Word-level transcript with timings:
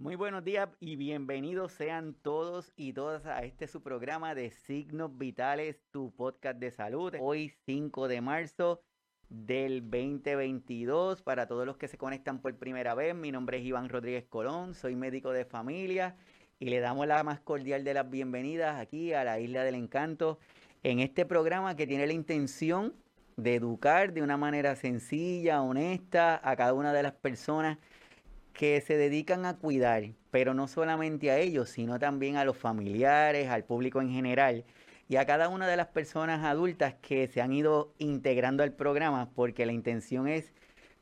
Muy 0.00 0.16
buenos 0.16 0.42
días 0.42 0.66
y 0.80 0.96
bienvenidos 0.96 1.72
sean 1.72 2.14
todos 2.14 2.72
y 2.74 2.94
todas 2.94 3.26
a 3.26 3.40
este 3.40 3.68
su 3.68 3.82
programa 3.82 4.34
de 4.34 4.50
Signos 4.50 5.18
Vitales, 5.18 5.76
tu 5.90 6.10
podcast 6.10 6.58
de 6.58 6.70
salud. 6.70 7.14
Hoy 7.20 7.52
5 7.66 8.08
de 8.08 8.22
marzo 8.22 8.80
del 9.28 9.82
2022. 9.82 11.20
Para 11.20 11.46
todos 11.46 11.66
los 11.66 11.76
que 11.76 11.86
se 11.86 11.98
conectan 11.98 12.40
por 12.40 12.56
primera 12.56 12.94
vez, 12.94 13.14
mi 13.14 13.30
nombre 13.30 13.58
es 13.58 13.64
Iván 13.66 13.90
Rodríguez 13.90 14.24
Colón, 14.24 14.72
soy 14.74 14.96
médico 14.96 15.32
de 15.32 15.44
familia 15.44 16.16
y 16.58 16.70
le 16.70 16.80
damos 16.80 17.06
la 17.06 17.22
más 17.22 17.40
cordial 17.40 17.84
de 17.84 17.92
las 17.92 18.08
bienvenidas 18.08 18.80
aquí 18.80 19.12
a 19.12 19.22
la 19.22 19.38
Isla 19.38 19.64
del 19.64 19.74
Encanto 19.74 20.38
en 20.82 21.00
este 21.00 21.26
programa 21.26 21.76
que 21.76 21.86
tiene 21.86 22.06
la 22.06 22.14
intención 22.14 22.94
de 23.36 23.56
educar 23.56 24.14
de 24.14 24.22
una 24.22 24.38
manera 24.38 24.76
sencilla, 24.76 25.60
honesta 25.60 26.40
a 26.42 26.56
cada 26.56 26.72
una 26.72 26.94
de 26.94 27.02
las 27.02 27.12
personas 27.12 27.76
que 28.60 28.82
se 28.82 28.98
dedican 28.98 29.46
a 29.46 29.56
cuidar, 29.56 30.10
pero 30.30 30.52
no 30.52 30.68
solamente 30.68 31.30
a 31.30 31.38
ellos, 31.38 31.70
sino 31.70 31.98
también 31.98 32.36
a 32.36 32.44
los 32.44 32.58
familiares, 32.58 33.48
al 33.48 33.64
público 33.64 34.02
en 34.02 34.10
general 34.10 34.66
y 35.08 35.16
a 35.16 35.24
cada 35.24 35.48
una 35.48 35.66
de 35.66 35.78
las 35.78 35.86
personas 35.86 36.44
adultas 36.44 36.92
que 37.00 37.26
se 37.26 37.40
han 37.40 37.54
ido 37.54 37.94
integrando 37.96 38.62
al 38.62 38.74
programa, 38.74 39.30
porque 39.34 39.64
la 39.64 39.72
intención 39.72 40.28
es, 40.28 40.52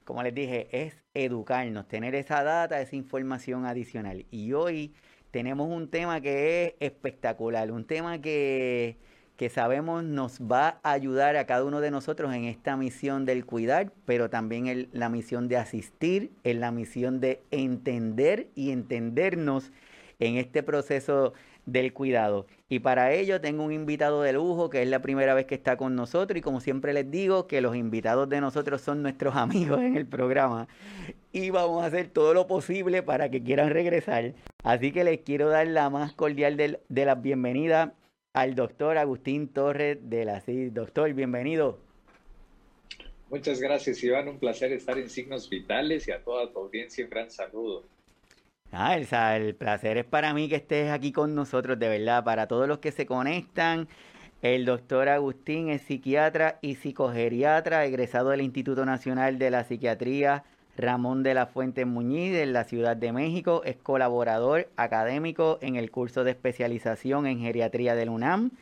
como 0.04 0.22
les 0.22 0.36
dije, 0.36 0.68
es 0.70 1.02
educarnos, 1.14 1.88
tener 1.88 2.14
esa 2.14 2.44
data, 2.44 2.80
esa 2.80 2.94
información 2.94 3.66
adicional. 3.66 4.24
Y 4.30 4.52
hoy 4.52 4.94
tenemos 5.32 5.68
un 5.68 5.90
tema 5.90 6.20
que 6.20 6.64
es 6.64 6.74
espectacular, 6.78 7.72
un 7.72 7.86
tema 7.88 8.20
que 8.20 8.98
que 9.38 9.48
sabemos 9.50 10.02
nos 10.02 10.40
va 10.40 10.80
a 10.82 10.90
ayudar 10.90 11.36
a 11.36 11.46
cada 11.46 11.64
uno 11.64 11.80
de 11.80 11.92
nosotros 11.92 12.34
en 12.34 12.44
esta 12.44 12.76
misión 12.76 13.24
del 13.24 13.46
cuidar, 13.46 13.92
pero 14.04 14.28
también 14.28 14.66
en 14.66 14.88
la 14.92 15.08
misión 15.08 15.46
de 15.46 15.56
asistir, 15.56 16.32
en 16.42 16.58
la 16.58 16.72
misión 16.72 17.20
de 17.20 17.40
entender 17.52 18.48
y 18.56 18.72
entendernos 18.72 19.70
en 20.18 20.38
este 20.38 20.64
proceso 20.64 21.34
del 21.66 21.92
cuidado. 21.92 22.46
Y 22.68 22.80
para 22.80 23.12
ello 23.12 23.40
tengo 23.40 23.62
un 23.62 23.70
invitado 23.70 24.22
de 24.22 24.32
lujo 24.32 24.70
que 24.70 24.82
es 24.82 24.88
la 24.88 25.02
primera 25.02 25.34
vez 25.34 25.46
que 25.46 25.54
está 25.54 25.76
con 25.76 25.94
nosotros 25.94 26.36
y 26.36 26.42
como 26.42 26.60
siempre 26.60 26.92
les 26.92 27.08
digo 27.08 27.46
que 27.46 27.60
los 27.60 27.76
invitados 27.76 28.28
de 28.28 28.40
nosotros 28.40 28.80
son 28.80 29.02
nuestros 29.02 29.36
amigos 29.36 29.80
en 29.82 29.96
el 29.96 30.06
programa 30.06 30.66
y 31.30 31.50
vamos 31.50 31.84
a 31.84 31.86
hacer 31.86 32.08
todo 32.08 32.34
lo 32.34 32.48
posible 32.48 33.04
para 33.04 33.30
que 33.30 33.40
quieran 33.40 33.70
regresar. 33.70 34.34
Así 34.64 34.90
que 34.90 35.04
les 35.04 35.20
quiero 35.20 35.48
dar 35.48 35.68
la 35.68 35.90
más 35.90 36.12
cordial 36.12 36.56
de, 36.56 36.80
de 36.88 37.04
las 37.04 37.22
bienvenidas 37.22 37.90
al 38.32 38.54
doctor 38.54 38.98
Agustín 38.98 39.48
Torres 39.48 39.98
de 40.02 40.24
la 40.24 40.40
CID. 40.40 40.72
Doctor, 40.72 41.12
bienvenido. 41.12 41.78
Muchas 43.30 43.60
gracias, 43.60 44.02
Iván. 44.02 44.28
Un 44.28 44.38
placer 44.38 44.72
estar 44.72 44.98
en 44.98 45.10
Signos 45.10 45.50
Vitales 45.50 46.08
y 46.08 46.12
a 46.12 46.22
toda 46.22 46.50
tu 46.50 46.60
audiencia 46.60 47.04
un 47.04 47.10
gran 47.10 47.30
saludo. 47.30 47.84
Ah, 48.70 48.96
el, 48.96 49.08
el 49.42 49.54
placer 49.54 49.98
es 49.98 50.04
para 50.04 50.32
mí 50.34 50.48
que 50.48 50.56
estés 50.56 50.90
aquí 50.90 51.12
con 51.12 51.34
nosotros, 51.34 51.78
de 51.78 51.88
verdad. 51.88 52.24
Para 52.24 52.46
todos 52.46 52.68
los 52.68 52.78
que 52.78 52.92
se 52.92 53.06
conectan, 53.06 53.88
el 54.42 54.64
doctor 54.64 55.08
Agustín 55.08 55.68
es 55.68 55.82
psiquiatra 55.82 56.58
y 56.62 56.76
psicogeriatra, 56.76 57.84
egresado 57.84 58.30
del 58.30 58.42
Instituto 58.42 58.84
Nacional 58.84 59.38
de 59.38 59.50
la 59.50 59.64
Psiquiatría 59.64 60.44
Ramón 60.78 61.24
de 61.24 61.34
la 61.34 61.46
Fuente 61.46 61.84
Muñiz 61.84 62.36
en 62.36 62.52
la 62.52 62.62
Ciudad 62.62 62.96
de 62.96 63.12
México 63.12 63.62
es 63.64 63.76
colaborador 63.76 64.70
académico 64.76 65.58
en 65.60 65.74
el 65.74 65.90
curso 65.90 66.22
de 66.22 66.30
especialización 66.30 67.26
en 67.26 67.40
geriatría 67.40 67.96
del 67.96 68.08
UNAM, 68.08 68.52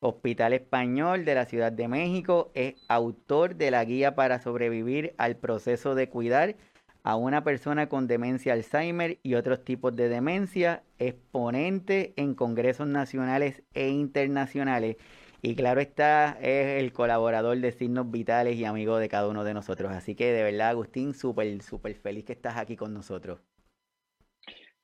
Hospital 0.00 0.52
Español 0.52 1.24
de 1.24 1.34
la 1.34 1.46
Ciudad 1.46 1.72
de 1.72 1.88
México, 1.88 2.52
es 2.54 2.74
autor 2.88 3.56
de 3.56 3.72
la 3.72 3.84
guía 3.84 4.14
para 4.14 4.38
sobrevivir 4.38 5.14
al 5.18 5.34
proceso 5.36 5.96
de 5.96 6.08
cuidar 6.08 6.54
a 7.02 7.16
una 7.16 7.42
persona 7.42 7.88
con 7.88 8.06
demencia 8.06 8.52
Alzheimer 8.52 9.18
y 9.24 9.34
otros 9.34 9.64
tipos 9.64 9.96
de 9.96 10.08
demencia, 10.08 10.84
exponente 10.98 12.14
en 12.16 12.34
congresos 12.34 12.86
nacionales 12.86 13.62
e 13.74 13.88
internacionales 13.88 14.96
y 15.44 15.54
claro 15.54 15.82
está, 15.82 16.38
es 16.40 16.82
el 16.82 16.94
colaborador 16.94 17.58
de 17.58 17.70
Signos 17.70 18.10
Vitales 18.10 18.56
y 18.56 18.64
amigo 18.64 18.96
de 18.96 19.10
cada 19.10 19.28
uno 19.28 19.44
de 19.44 19.52
nosotros. 19.52 19.92
Así 19.92 20.14
que 20.14 20.32
de 20.32 20.42
verdad, 20.42 20.70
Agustín, 20.70 21.12
súper, 21.12 21.60
súper 21.60 21.94
feliz 21.96 22.24
que 22.24 22.32
estás 22.32 22.56
aquí 22.56 22.76
con 22.76 22.94
nosotros. 22.94 23.40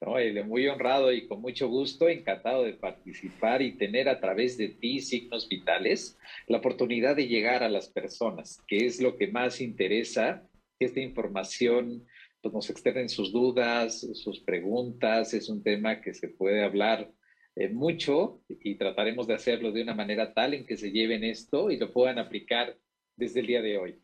No, 0.02 0.16
muy 0.44 0.68
honrado 0.68 1.12
y 1.12 1.26
con 1.26 1.40
mucho 1.40 1.66
gusto, 1.68 2.10
encantado 2.10 2.64
de 2.64 2.74
participar 2.74 3.62
y 3.62 3.78
tener 3.78 4.10
a 4.10 4.20
través 4.20 4.58
de 4.58 4.68
ti, 4.68 5.00
Signos 5.00 5.48
Vitales, 5.48 6.18
la 6.46 6.58
oportunidad 6.58 7.16
de 7.16 7.26
llegar 7.26 7.62
a 7.62 7.70
las 7.70 7.88
personas, 7.88 8.62
que 8.68 8.84
es 8.84 9.00
lo 9.00 9.16
que 9.16 9.28
más 9.28 9.62
interesa, 9.62 10.46
que 10.78 10.86
esta 10.86 11.00
información 11.00 12.06
pues, 12.42 12.52
nos 12.52 12.68
externen 12.68 13.08
sus 13.08 13.32
dudas, 13.32 14.06
sus 14.12 14.40
preguntas, 14.40 15.32
es 15.32 15.48
un 15.48 15.62
tema 15.62 16.02
que 16.02 16.12
se 16.12 16.28
puede 16.28 16.62
hablar 16.62 17.10
eh, 17.56 17.68
mucho 17.68 18.40
y 18.48 18.76
trataremos 18.76 19.26
de 19.26 19.34
hacerlo 19.34 19.72
de 19.72 19.82
una 19.82 19.94
manera 19.94 20.32
tal 20.32 20.54
en 20.54 20.66
que 20.66 20.76
se 20.76 20.92
lleven 20.92 21.24
esto 21.24 21.70
y 21.70 21.78
lo 21.78 21.92
puedan 21.92 22.18
aplicar 22.18 22.76
desde 23.16 23.40
el 23.40 23.46
día 23.46 23.62
de 23.62 23.78
hoy. 23.78 24.00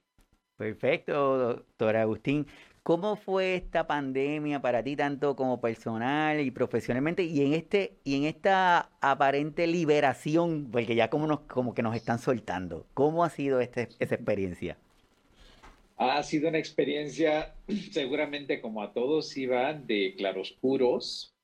Perfecto, 0.57 1.39
doctor 1.39 1.97
Agustín. 1.97 2.47
¿Cómo 2.83 3.17
fue 3.17 3.57
esta 3.57 3.87
pandemia 3.87 4.61
para 4.61 4.83
ti, 4.83 4.95
tanto 4.95 5.35
como 5.35 5.61
personal 5.61 6.41
y 6.41 6.53
profesionalmente, 6.53 7.25
y 7.25 7.43
en 7.43 7.53
este, 7.53 7.99
y 8.05 8.15
en 8.17 8.25
esta 8.25 8.91
aparente 9.01 9.67
liberación, 9.67 10.71
porque 10.71 10.95
ya 10.95 11.11
como 11.11 11.27
nos, 11.27 11.41
como 11.41 11.75
que 11.75 11.83
nos 11.83 11.97
están 11.97 12.21
soltando? 12.21 12.87
¿Cómo 12.95 13.25
ha 13.25 13.31
sido 13.31 13.61
este, 13.61 13.89
esa 13.99 14.15
experiencia? 14.15 14.79
Ha 15.97 16.23
sido 16.23 16.49
una 16.49 16.59
experiencia, 16.59 17.57
seguramente 17.91 18.61
como 18.61 18.83
a 18.83 18.93
todos, 18.93 19.37
iban 19.37 19.87
de 19.89 20.15
claroscuros, 20.17 21.36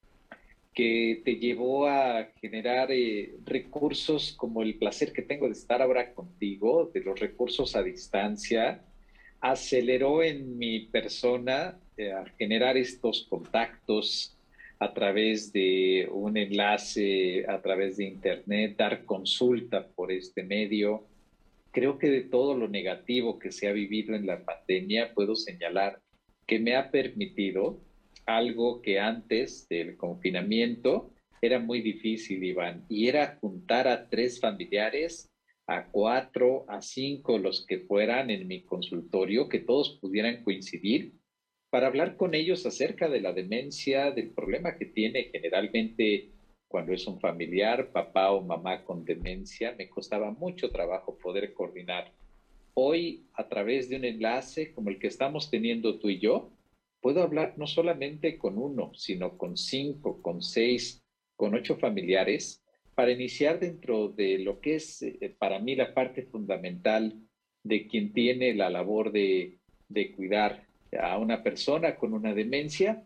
que 0.75 1.21
te 1.25 1.37
llevó 1.37 1.87
a 1.87 2.29
generar 2.41 2.91
eh, 2.91 3.35
recursos 3.45 4.33
como 4.33 4.63
el 4.63 4.77
placer 4.77 5.13
que 5.13 5.23
tengo 5.23 5.47
de 5.47 5.53
estar 5.53 5.83
ahora 5.83 6.15
contigo, 6.15 6.91
de 6.93 7.01
los 7.01 7.21
recursos 7.21 7.77
a 7.77 7.83
distancia, 7.83 8.83
aceleró 9.41 10.23
en 10.23 10.57
mi 10.57 10.87
persona 10.87 11.79
eh, 11.97 12.13
a 12.13 12.25
generar 12.39 12.77
estos 12.77 13.27
contactos 13.29 14.37
a 14.79 14.95
través 14.95 15.53
de 15.53 16.09
un 16.11 16.37
enlace, 16.37 17.45
a 17.47 17.61
través 17.61 17.99
de 17.99 18.07
internet, 18.07 18.77
dar 18.77 19.05
consulta 19.05 19.87
por 19.87 20.11
este 20.11 20.43
medio. 20.43 21.05
Creo 21.71 21.99
que 21.99 22.11
de 22.11 22.23
todo 22.23 22.57
lo 22.57 22.67
negativo 22.67 23.39
que 23.39 23.53
se 23.53 23.69
ha 23.69 23.73
vivido 23.73 24.15
en 24.15 24.27
la 24.27 24.45
pandemia, 24.45 25.13
puedo 25.15 25.37
señalar 25.37 26.01
que 26.47 26.59
me 26.59 26.77
ha 26.77 26.91
permitido 26.91 27.79
algo 28.27 28.81
que 28.83 28.99
antes 28.99 29.67
del 29.69 29.97
confinamiento 29.97 31.11
era 31.41 31.59
muy 31.59 31.81
difícil, 31.81 32.45
Iván, 32.45 32.85
y 32.89 33.09
era 33.09 33.37
juntar 33.41 33.89
a 33.89 34.07
tres 34.09 34.39
familiares, 34.39 35.29
a 35.67 35.85
cuatro, 35.85 36.65
a 36.69 36.81
cinco, 36.81 37.39
los 37.39 37.65
que 37.67 37.79
fueran 37.79 38.31
en 38.31 38.47
mi 38.47 38.61
consultorio, 38.61 39.49
que 39.49 39.59
todos 39.59 39.99
pudieran 40.01 40.43
coincidir 40.43 41.11
para 41.73 41.87
hablar 41.87 42.17
con 42.17 42.35
ellos 42.35 42.67
acerca 42.67 43.09
de 43.09 43.21
la 43.21 43.33
demencia, 43.33 44.13
del 44.13 44.29
problema 44.29 44.77
que 44.77 44.85
tiene 44.85 45.31
generalmente 45.33 46.27
cuando 46.69 46.93
es 46.93 47.07
un 47.07 47.19
familiar, 47.19 47.89
papá 47.91 48.31
o 48.31 48.43
mamá 48.43 48.79
con 48.79 49.05
demencia. 49.05 49.73
Me 49.73 49.89
costaba 49.89 50.31
mucho 50.31 50.69
trabajo 50.69 51.17
poder 51.17 51.53
coordinar. 51.53 52.05
Hoy, 52.75 53.21
a 53.35 53.45
través 53.45 53.89
de 53.89 53.97
un 53.97 54.05
enlace 54.05 54.71
como 54.73 54.91
el 54.91 54.99
que 54.99 55.07
estamos 55.07 55.51
teniendo 55.51 55.97
tú 55.97 56.11
y 56.11 56.19
yo, 56.19 56.51
puedo 57.03 57.23
hablar 57.23 57.55
no 57.59 57.67
solamente 57.67 58.39
con 58.39 58.57
uno, 58.57 58.93
sino 58.95 59.37
con 59.37 59.57
cinco, 59.57 60.23
con 60.23 60.41
seis, 60.41 61.03
con 61.37 61.55
ocho 61.55 61.77
familiares, 61.77 62.63
para 62.95 63.11
iniciar 63.11 63.59
dentro 63.59 64.09
de 64.09 64.39
lo 64.39 64.61
que 64.61 64.77
es 64.77 65.03
eh, 65.03 65.35
para 65.39 65.59
mí 65.59 65.75
la 65.75 65.93
parte 65.93 66.23
fundamental 66.23 67.19
de 67.65 67.87
quien 67.89 68.13
tiene 68.13 68.55
la 68.55 68.71
labor 68.71 69.13
de, 69.13 69.59
de 69.89 70.13
cuidar 70.13 70.67
a 71.01 71.19
una 71.19 71.43
persona 71.43 71.97
con 71.97 72.15
una 72.15 72.35
demencia, 72.35 73.05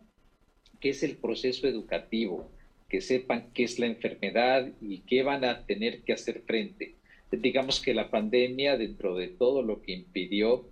que 0.79 0.89
es 0.89 1.01
el 1.03 1.17
proceso 1.17 1.67
educativo, 1.67 2.51
que 2.89 3.01
sepan 3.01 3.51
qué 3.53 3.63
es 3.63 3.79
la 3.79 3.87
enfermedad 3.87 4.71
y 4.79 4.99
qué 4.99 5.23
van 5.23 5.43
a 5.43 5.65
tener 5.65 6.03
que 6.03 6.13
hacer 6.13 6.41
frente. 6.41 6.95
Digamos 7.31 7.81
que 7.81 7.93
la 7.93 8.09
pandemia, 8.09 8.77
dentro 8.77 9.15
de 9.15 9.27
todo 9.27 9.63
lo 9.63 9.81
que 9.81 9.93
impidió 9.93 10.69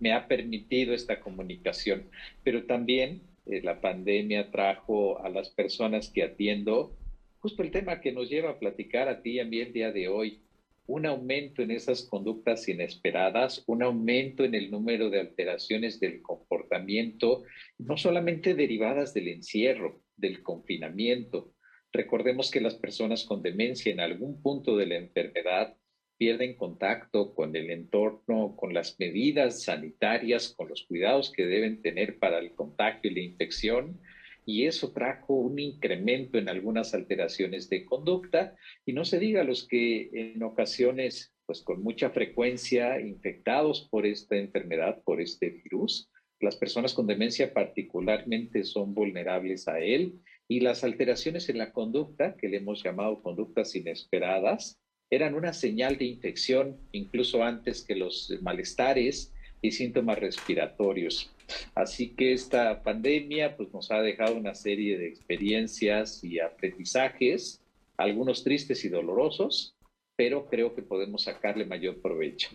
me 0.00 0.12
ha 0.12 0.26
permitido 0.26 0.94
esta 0.94 1.20
comunicación, 1.20 2.10
pero 2.42 2.64
también 2.64 3.22
eh, 3.46 3.60
la 3.62 3.80
pandemia 3.80 4.50
trajo 4.50 5.22
a 5.22 5.28
las 5.28 5.50
personas 5.50 6.10
que 6.10 6.22
atiendo 6.22 6.96
justo 7.40 7.62
el 7.62 7.70
tema 7.70 8.00
que 8.00 8.12
nos 8.12 8.28
lleva 8.28 8.50
a 8.50 8.58
platicar 8.58 9.08
a 9.08 9.22
ti 9.22 9.32
y 9.32 9.40
a 9.40 9.44
mí 9.44 9.58
el 9.58 9.72
día 9.72 9.90
de 9.90 10.08
hoy, 10.08 10.42
un 10.86 11.06
aumento 11.06 11.62
en 11.62 11.70
esas 11.70 12.02
conductas 12.02 12.68
inesperadas, 12.68 13.62
un 13.66 13.82
aumento 13.82 14.44
en 14.44 14.54
el 14.54 14.70
número 14.70 15.08
de 15.08 15.20
alteraciones 15.20 16.00
del 16.00 16.20
comportamiento, 16.20 17.44
no 17.78 17.96
solamente 17.96 18.54
derivadas 18.54 19.14
del 19.14 19.28
encierro, 19.28 20.02
del 20.16 20.42
confinamiento. 20.42 21.54
Recordemos 21.92 22.50
que 22.50 22.60
las 22.60 22.74
personas 22.74 23.24
con 23.24 23.42
demencia 23.42 23.92
en 23.92 24.00
algún 24.00 24.42
punto 24.42 24.76
de 24.76 24.86
la 24.86 24.96
enfermedad 24.96 25.76
pierden 26.20 26.52
contacto 26.54 27.34
con 27.34 27.56
el 27.56 27.70
entorno, 27.70 28.54
con 28.54 28.74
las 28.74 29.00
medidas 29.00 29.62
sanitarias, 29.62 30.52
con 30.54 30.68
los 30.68 30.82
cuidados 30.82 31.32
que 31.32 31.46
deben 31.46 31.80
tener 31.80 32.18
para 32.18 32.38
el 32.40 32.52
contacto 32.54 33.08
y 33.08 33.14
la 33.14 33.20
infección. 33.20 33.98
y 34.44 34.66
eso 34.66 34.92
trajo 34.92 35.34
un 35.34 35.58
incremento 35.58 36.36
en 36.36 36.48
algunas 36.48 36.92
alteraciones 36.92 37.70
de 37.70 37.84
conducta 37.84 38.54
y 38.84 38.92
no 38.92 39.04
se 39.04 39.18
diga 39.18 39.44
los 39.44 39.66
que 39.66 40.10
en 40.12 40.42
ocasiones, 40.42 41.32
pues 41.46 41.62
con 41.62 41.82
mucha 41.82 42.10
frecuencia 42.10 43.00
infectados 43.00 43.88
por 43.90 44.06
esta 44.06 44.36
enfermedad, 44.36 45.00
por 45.04 45.20
este 45.20 45.50
virus, 45.50 46.10
las 46.40 46.56
personas 46.56 46.92
con 46.94 47.06
demencia 47.06 47.54
particularmente 47.54 48.64
son 48.64 48.92
vulnerables 48.92 49.68
a 49.68 49.80
él 49.80 50.20
y 50.48 50.60
las 50.60 50.84
alteraciones 50.84 51.48
en 51.48 51.58
la 51.58 51.72
conducta, 51.72 52.36
que 52.36 52.48
le 52.48 52.58
hemos 52.58 52.82
llamado 52.82 53.22
conductas 53.22 53.74
inesperadas, 53.74 54.80
eran 55.10 55.34
una 55.34 55.52
señal 55.52 55.98
de 55.98 56.04
infección 56.04 56.76
incluso 56.92 57.42
antes 57.42 57.82
que 57.82 57.96
los 57.96 58.32
malestares 58.40 59.32
y 59.60 59.72
síntomas 59.72 60.18
respiratorios. 60.18 61.30
Así 61.74 62.10
que 62.10 62.32
esta 62.32 62.82
pandemia 62.82 63.56
pues, 63.56 63.72
nos 63.74 63.90
ha 63.90 64.00
dejado 64.00 64.36
una 64.36 64.54
serie 64.54 64.96
de 64.96 65.08
experiencias 65.08 66.22
y 66.22 66.38
aprendizajes, 66.38 67.60
algunos 67.96 68.44
tristes 68.44 68.84
y 68.84 68.88
dolorosos, 68.88 69.74
pero 70.16 70.46
creo 70.46 70.74
que 70.74 70.82
podemos 70.82 71.24
sacarle 71.24 71.64
mayor 71.64 72.00
provecho. 72.00 72.50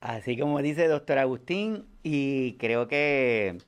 Así 0.00 0.36
como 0.36 0.60
dice 0.62 0.86
doctor 0.86 1.18
Agustín, 1.18 1.84
y 2.02 2.54
creo 2.54 2.88
que, 2.88 3.58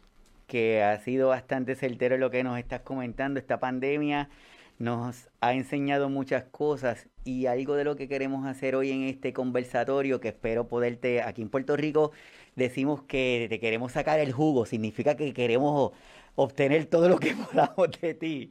que 0.46 0.82
ha 0.82 0.98
sido 1.00 1.28
bastante 1.28 1.74
certero 1.74 2.16
lo 2.18 2.30
que 2.30 2.44
nos 2.44 2.58
estás 2.58 2.82
comentando, 2.82 3.40
esta 3.40 3.58
pandemia 3.58 4.28
nos 4.82 5.30
ha 5.40 5.52
enseñado 5.52 6.08
muchas 6.08 6.42
cosas 6.42 7.06
y 7.22 7.46
algo 7.46 7.76
de 7.76 7.84
lo 7.84 7.94
que 7.94 8.08
queremos 8.08 8.46
hacer 8.46 8.74
hoy 8.74 8.90
en 8.90 9.04
este 9.04 9.32
conversatorio, 9.32 10.20
que 10.20 10.28
espero 10.28 10.66
poderte, 10.66 11.22
aquí 11.22 11.40
en 11.40 11.50
Puerto 11.50 11.76
Rico 11.76 12.10
decimos 12.56 13.04
que 13.04 13.46
te 13.48 13.60
queremos 13.60 13.92
sacar 13.92 14.18
el 14.18 14.32
jugo, 14.32 14.66
significa 14.66 15.16
que 15.16 15.32
queremos 15.32 15.92
obtener 16.34 16.86
todo 16.86 17.08
lo 17.08 17.20
que 17.20 17.32
podamos 17.52 17.90
de 18.00 18.14
ti. 18.14 18.50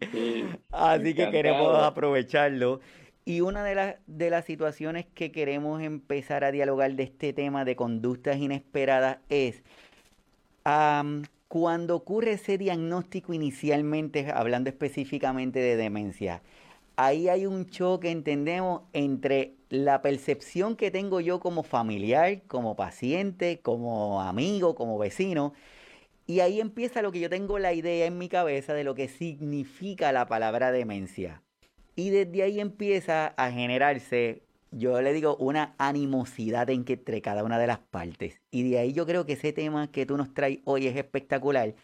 Así 0.72 1.14
que 1.14 1.30
queremos 1.32 1.78
aprovecharlo. 1.84 2.80
Y 3.26 3.42
una 3.42 3.66
de, 3.66 3.76
las 3.76 3.96
de 4.08 4.30
las 4.30 4.46
situaciones 4.46 5.06
que 5.14 5.34
queremos 5.34 5.82
empezar 5.82 6.46
a 6.46 6.52
dialogar 6.52 6.94
de 6.94 7.04
este 7.04 7.34
tema 7.34 7.66
de 7.66 7.76
conductas 7.76 8.38
inesperadas 8.38 9.18
es 9.28 9.64
cuando 11.52 11.98
ocurre 11.98 12.32
ese 12.32 12.58
diagnóstico 12.58 13.34
inicialmente, 13.34 14.32
hablando 14.34 14.70
específicamente 14.70 15.60
de 15.60 15.76
demencia, 15.76 16.42
ahí 16.96 17.28
hay 17.28 17.46
un 17.46 17.70
choque, 17.70 18.10
entendemos, 18.10 18.84
entre 18.94 19.56
la 19.68 20.02
percepción 20.02 20.78
que 20.78 20.92
tengo 20.92 21.20
yo 21.20 21.42
como 21.42 21.64
familiar, 21.64 22.42
como 22.48 22.78
paciente, 22.78 23.60
como 23.60 24.22
amigo, 24.22 24.76
como 24.76 24.98
vecino, 24.98 25.52
y 26.26 26.40
ahí 26.40 26.62
empieza 26.62 27.02
lo 27.02 27.12
que 27.12 27.20
yo 27.20 27.30
tengo 27.30 27.60
la 27.60 27.74
idea 27.74 28.06
en 28.06 28.18
mi 28.18 28.30
cabeza 28.30 28.74
de 28.74 28.86
lo 28.86 28.96
que 28.96 29.10
significa 29.10 30.14
la 30.14 30.28
palabra 30.28 30.72
demencia. 30.72 31.44
Y 31.98 32.12
desde 32.12 32.44
ahí 32.44 32.62
empieza 32.62 33.34
a 33.36 33.52
generarse 33.52 34.42
yo 34.72 35.02
le 35.02 35.14
digo 35.14 35.36
una 35.38 35.76
animosidad 35.78 36.70
entre 36.70 37.22
cada 37.22 37.44
una 37.44 37.60
de 37.60 37.68
las 37.68 37.80
partes. 37.80 38.42
Y 38.52 38.70
de 38.70 38.80
ahí 38.80 38.94
yo 38.94 39.06
creo 39.06 39.26
que 39.26 39.34
ese 39.34 39.54
tema 39.54 39.92
que 39.92 40.06
tú 40.06 40.18
nos 40.18 40.34
traes 40.34 40.60
hoy 40.64 40.88
es 40.88 40.96
espectacular 40.96 41.76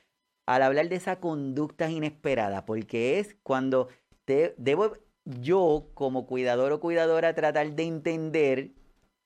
al 0.45 0.61
hablar 0.61 0.87
de 0.87 0.95
esa 0.95 1.19
conducta 1.19 1.89
inesperada, 1.89 2.65
porque 2.65 3.19
es 3.19 3.35
cuando 3.43 3.89
te, 4.23 4.55
debo 4.57 4.93
yo 5.25 5.89
como 5.93 6.25
cuidador 6.25 6.71
o 6.71 6.79
cuidadora 6.79 7.35
tratar 7.35 7.75
de 7.75 7.83
entender 7.83 8.71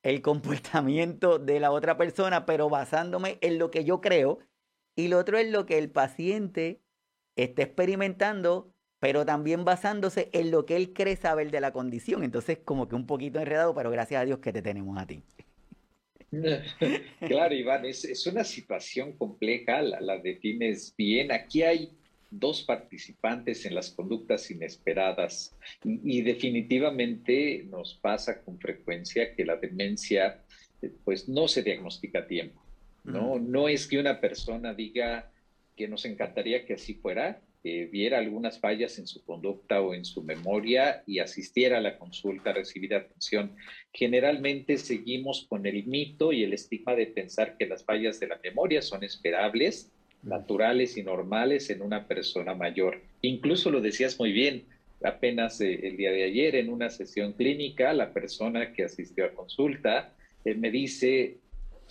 el 0.04 0.22
comportamiento 0.24 1.38
de 1.38 1.60
la 1.60 1.72
otra 1.72 1.96
persona, 1.96 2.48
pero 2.48 2.70
basándome 2.70 3.38
en 3.42 3.60
lo 3.60 3.70
que 3.70 3.86
yo 3.86 4.02
creo, 4.02 4.40
y 4.96 5.08
lo 5.08 5.20
otro 5.20 5.38
es 5.38 5.50
lo 5.50 5.68
que 5.68 5.78
el 5.78 5.92
paciente 5.92 6.82
está 7.36 7.62
experimentando 7.62 8.74
pero 9.02 9.26
también 9.26 9.66
basándose 9.66 10.30
en 10.32 10.52
lo 10.52 10.68
que 10.68 10.76
él 10.76 10.94
cree 10.94 11.16
saber 11.16 11.50
de 11.50 11.60
la 11.60 11.74
condición. 11.74 12.24
Entonces, 12.24 12.60
como 12.64 12.88
que 12.88 12.94
un 12.94 13.08
poquito 13.08 13.40
enredado, 13.40 13.74
pero 13.74 13.90
gracias 13.90 14.22
a 14.22 14.26
Dios 14.26 14.38
que 14.38 14.54
te 14.54 14.62
tenemos 14.62 14.96
a 14.98 15.08
ti. 15.08 15.24
Claro, 17.20 17.54
Iván, 17.54 17.84
es, 17.84 18.28
una 18.28 18.44
situación 18.44 19.14
compleja, 19.14 19.82
la, 19.82 20.18
defines 20.20 20.94
bien. 20.96 21.32
Aquí 21.32 21.64
hay 21.64 21.92
dos 22.30 22.62
participantes 22.62 23.66
en 23.66 23.74
las 23.74 23.90
conductas 23.90 24.50
inesperadas 24.52 25.58
y, 25.84 26.22
definitivamente 26.22 27.66
nos 27.70 27.96
pasa 27.96 28.40
con 28.44 28.60
frecuencia 28.60 29.36
que 29.36 29.44
la 29.44 29.56
demencia 29.56 30.42
pues 31.04 31.28
no 31.28 31.48
se 31.48 31.64
diagnostica 31.64 32.20
a 32.20 32.28
tiempo. 32.28 32.62
¿no? 33.04 33.40
no 33.40 33.68
es 33.68 33.88
que 33.88 34.00
una 34.00 34.22
persona 34.22 34.76
diga 34.76 35.32
que 35.76 35.88
nos 35.88 36.06
encantaría 36.06 36.66
que 36.66 36.76
así 36.76 36.94
fuera, 36.94 37.42
viera 37.64 38.18
algunas 38.18 38.60
fallas 38.60 38.98
en 38.98 39.08
su 39.08 39.24
conducta 39.24 39.82
o 39.82 39.94
en 39.94 40.04
su 40.04 40.24
memoria 40.24 41.04
y 41.06 41.20
asistiera 41.20 41.78
a 41.78 41.82
la 41.82 41.98
consulta, 41.98 42.50
a 42.50 42.54
recibir 42.54 42.96
atención. 42.96 43.52
Generalmente 43.94 44.78
seguimos 44.78 45.46
con 45.48 45.66
el 45.66 45.86
mito 45.86 46.32
y 46.32 46.44
el 46.44 46.54
estigma 46.54 46.96
de 46.96 47.08
pensar 47.08 47.58
que 47.58 47.68
las 47.68 47.84
fallas 47.84 48.20
de 48.20 48.28
la 48.28 48.40
memoria 48.44 48.82
son 48.82 49.04
esperables, 49.04 49.92
naturales 50.24 50.98
y 50.98 51.04
normales 51.04 51.70
en 51.70 51.82
una 51.82 52.08
persona 52.08 52.54
mayor. 52.54 53.02
Incluso 53.22 53.70
lo 53.70 53.82
decías 53.82 54.18
muy 54.20 54.32
bien, 54.32 54.64
apenas 55.04 55.62
eh, 55.62 55.88
el 55.88 55.98
día 55.98 56.12
de 56.12 56.24
ayer 56.24 56.56
en 56.56 56.70
una 56.70 56.90
sesión 56.90 57.34
clínica, 57.34 57.94
la 57.94 58.14
persona 58.14 58.74
que 58.74 58.84
asistió 58.84 59.26
a 59.26 59.32
consulta 59.32 60.14
eh, 60.46 60.56
me 60.56 60.72
dice, 60.72 61.38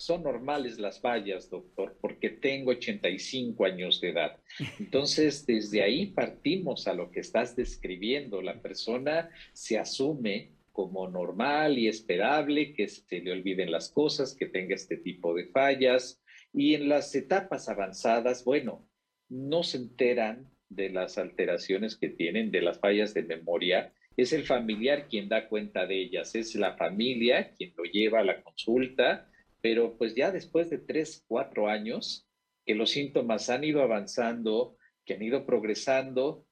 son 0.01 0.23
normales 0.23 0.79
las 0.79 0.99
fallas, 0.99 1.49
doctor, 1.49 1.95
porque 2.01 2.29
tengo 2.29 2.71
85 2.71 3.65
años 3.65 4.01
de 4.01 4.09
edad. 4.09 4.37
Entonces, 4.79 5.45
desde 5.45 5.83
ahí 5.83 6.07
partimos 6.07 6.87
a 6.87 6.93
lo 6.93 7.11
que 7.11 7.19
estás 7.19 7.55
describiendo. 7.55 8.41
La 8.41 8.61
persona 8.61 9.29
se 9.53 9.77
asume 9.77 10.53
como 10.71 11.07
normal 11.07 11.77
y 11.77 11.87
esperable, 11.87 12.73
que 12.73 12.87
se 12.87 13.19
le 13.19 13.31
olviden 13.31 13.71
las 13.71 13.89
cosas, 13.89 14.35
que 14.35 14.47
tenga 14.47 14.73
este 14.73 14.97
tipo 14.97 15.35
de 15.35 15.45
fallas. 15.47 16.19
Y 16.51 16.73
en 16.73 16.89
las 16.89 17.13
etapas 17.13 17.69
avanzadas, 17.69 18.43
bueno, 18.43 18.89
no 19.29 19.61
se 19.61 19.77
enteran 19.77 20.49
de 20.69 20.89
las 20.89 21.19
alteraciones 21.19 21.95
que 21.95 22.09
tienen, 22.09 22.49
de 22.49 22.61
las 22.61 22.79
fallas 22.79 23.13
de 23.13 23.21
memoria. 23.21 23.93
Es 24.17 24.33
el 24.33 24.45
familiar 24.45 25.07
quien 25.07 25.29
da 25.29 25.47
cuenta 25.47 25.85
de 25.85 26.01
ellas, 26.01 26.33
es 26.33 26.55
la 26.55 26.75
familia 26.75 27.53
quien 27.55 27.73
lo 27.77 27.83
lleva 27.83 28.21
a 28.21 28.23
la 28.23 28.41
consulta 28.41 29.27
pero 29.61 29.97
pues 29.97 30.15
ya 30.15 30.31
después 30.31 30.69
de 30.69 30.79
tres, 30.79 31.23
cuatro 31.27 31.67
años, 31.69 32.27
que 32.65 32.75
los 32.75 32.91
síntomas 32.91 33.49
han 33.49 33.63
ido 33.63 33.81
avanzando, 33.81 34.77
que 35.05 35.15
han 35.15 35.21
ido 35.21 35.45
progresando 35.45 36.45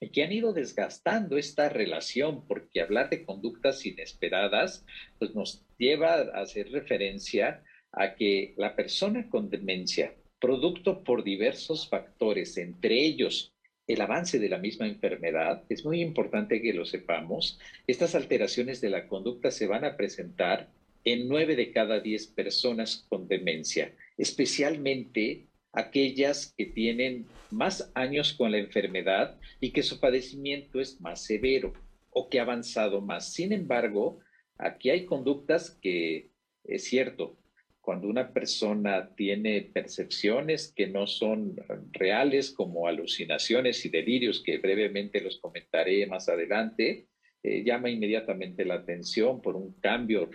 y 0.00 0.10
que 0.10 0.22
han 0.22 0.32
ido 0.32 0.52
desgastando 0.52 1.36
esta 1.36 1.68
relación, 1.68 2.46
porque 2.46 2.80
hablar 2.80 3.10
de 3.10 3.24
conductas 3.24 3.84
inesperadas, 3.84 4.84
pues 5.18 5.34
nos 5.34 5.66
lleva 5.78 6.14
a 6.14 6.40
hacer 6.40 6.70
referencia 6.70 7.62
a 7.92 8.14
que 8.14 8.54
la 8.56 8.76
persona 8.76 9.28
con 9.28 9.50
demencia, 9.50 10.14
producto 10.40 11.04
por 11.04 11.22
diversos 11.22 11.88
factores, 11.88 12.56
entre 12.56 13.04
ellos 13.04 13.54
el 13.86 14.00
avance 14.00 14.38
de 14.38 14.48
la 14.48 14.58
misma 14.58 14.86
enfermedad, 14.86 15.64
es 15.68 15.84
muy 15.84 16.00
importante 16.00 16.62
que 16.62 16.72
lo 16.72 16.84
sepamos, 16.84 17.58
estas 17.86 18.14
alteraciones 18.14 18.80
de 18.80 18.90
la 18.90 19.08
conducta 19.08 19.50
se 19.50 19.66
van 19.66 19.84
a 19.84 19.96
presentar 19.96 20.70
en 21.04 21.28
nueve 21.28 21.56
de 21.56 21.72
cada 21.72 22.00
diez 22.00 22.26
personas 22.26 23.06
con 23.08 23.28
demencia, 23.28 23.94
especialmente 24.16 25.46
aquellas 25.72 26.54
que 26.56 26.66
tienen 26.66 27.26
más 27.50 27.90
años 27.94 28.32
con 28.32 28.50
la 28.50 28.58
enfermedad 28.58 29.38
y 29.60 29.72
que 29.72 29.82
su 29.82 30.00
padecimiento 30.00 30.80
es 30.80 31.00
más 31.00 31.24
severo 31.24 31.72
o 32.10 32.28
que 32.28 32.40
ha 32.40 32.42
avanzado 32.42 33.00
más. 33.00 33.32
Sin 33.32 33.52
embargo, 33.52 34.20
aquí 34.58 34.90
hay 34.90 35.06
conductas 35.06 35.78
que 35.80 36.30
es 36.64 36.84
cierto, 36.84 37.38
cuando 37.80 38.08
una 38.08 38.32
persona 38.32 39.14
tiene 39.16 39.62
percepciones 39.62 40.72
que 40.76 40.86
no 40.86 41.06
son 41.06 41.56
reales, 41.92 42.52
como 42.52 42.86
alucinaciones 42.86 43.84
y 43.84 43.88
delirios, 43.88 44.42
que 44.44 44.58
brevemente 44.58 45.20
los 45.20 45.38
comentaré 45.40 46.06
más 46.06 46.28
adelante, 46.28 47.08
eh, 47.42 47.64
llama 47.64 47.88
inmediatamente 47.88 48.64
la 48.64 48.74
atención 48.74 49.40
por 49.40 49.56
un 49.56 49.72
cambio 49.80 50.28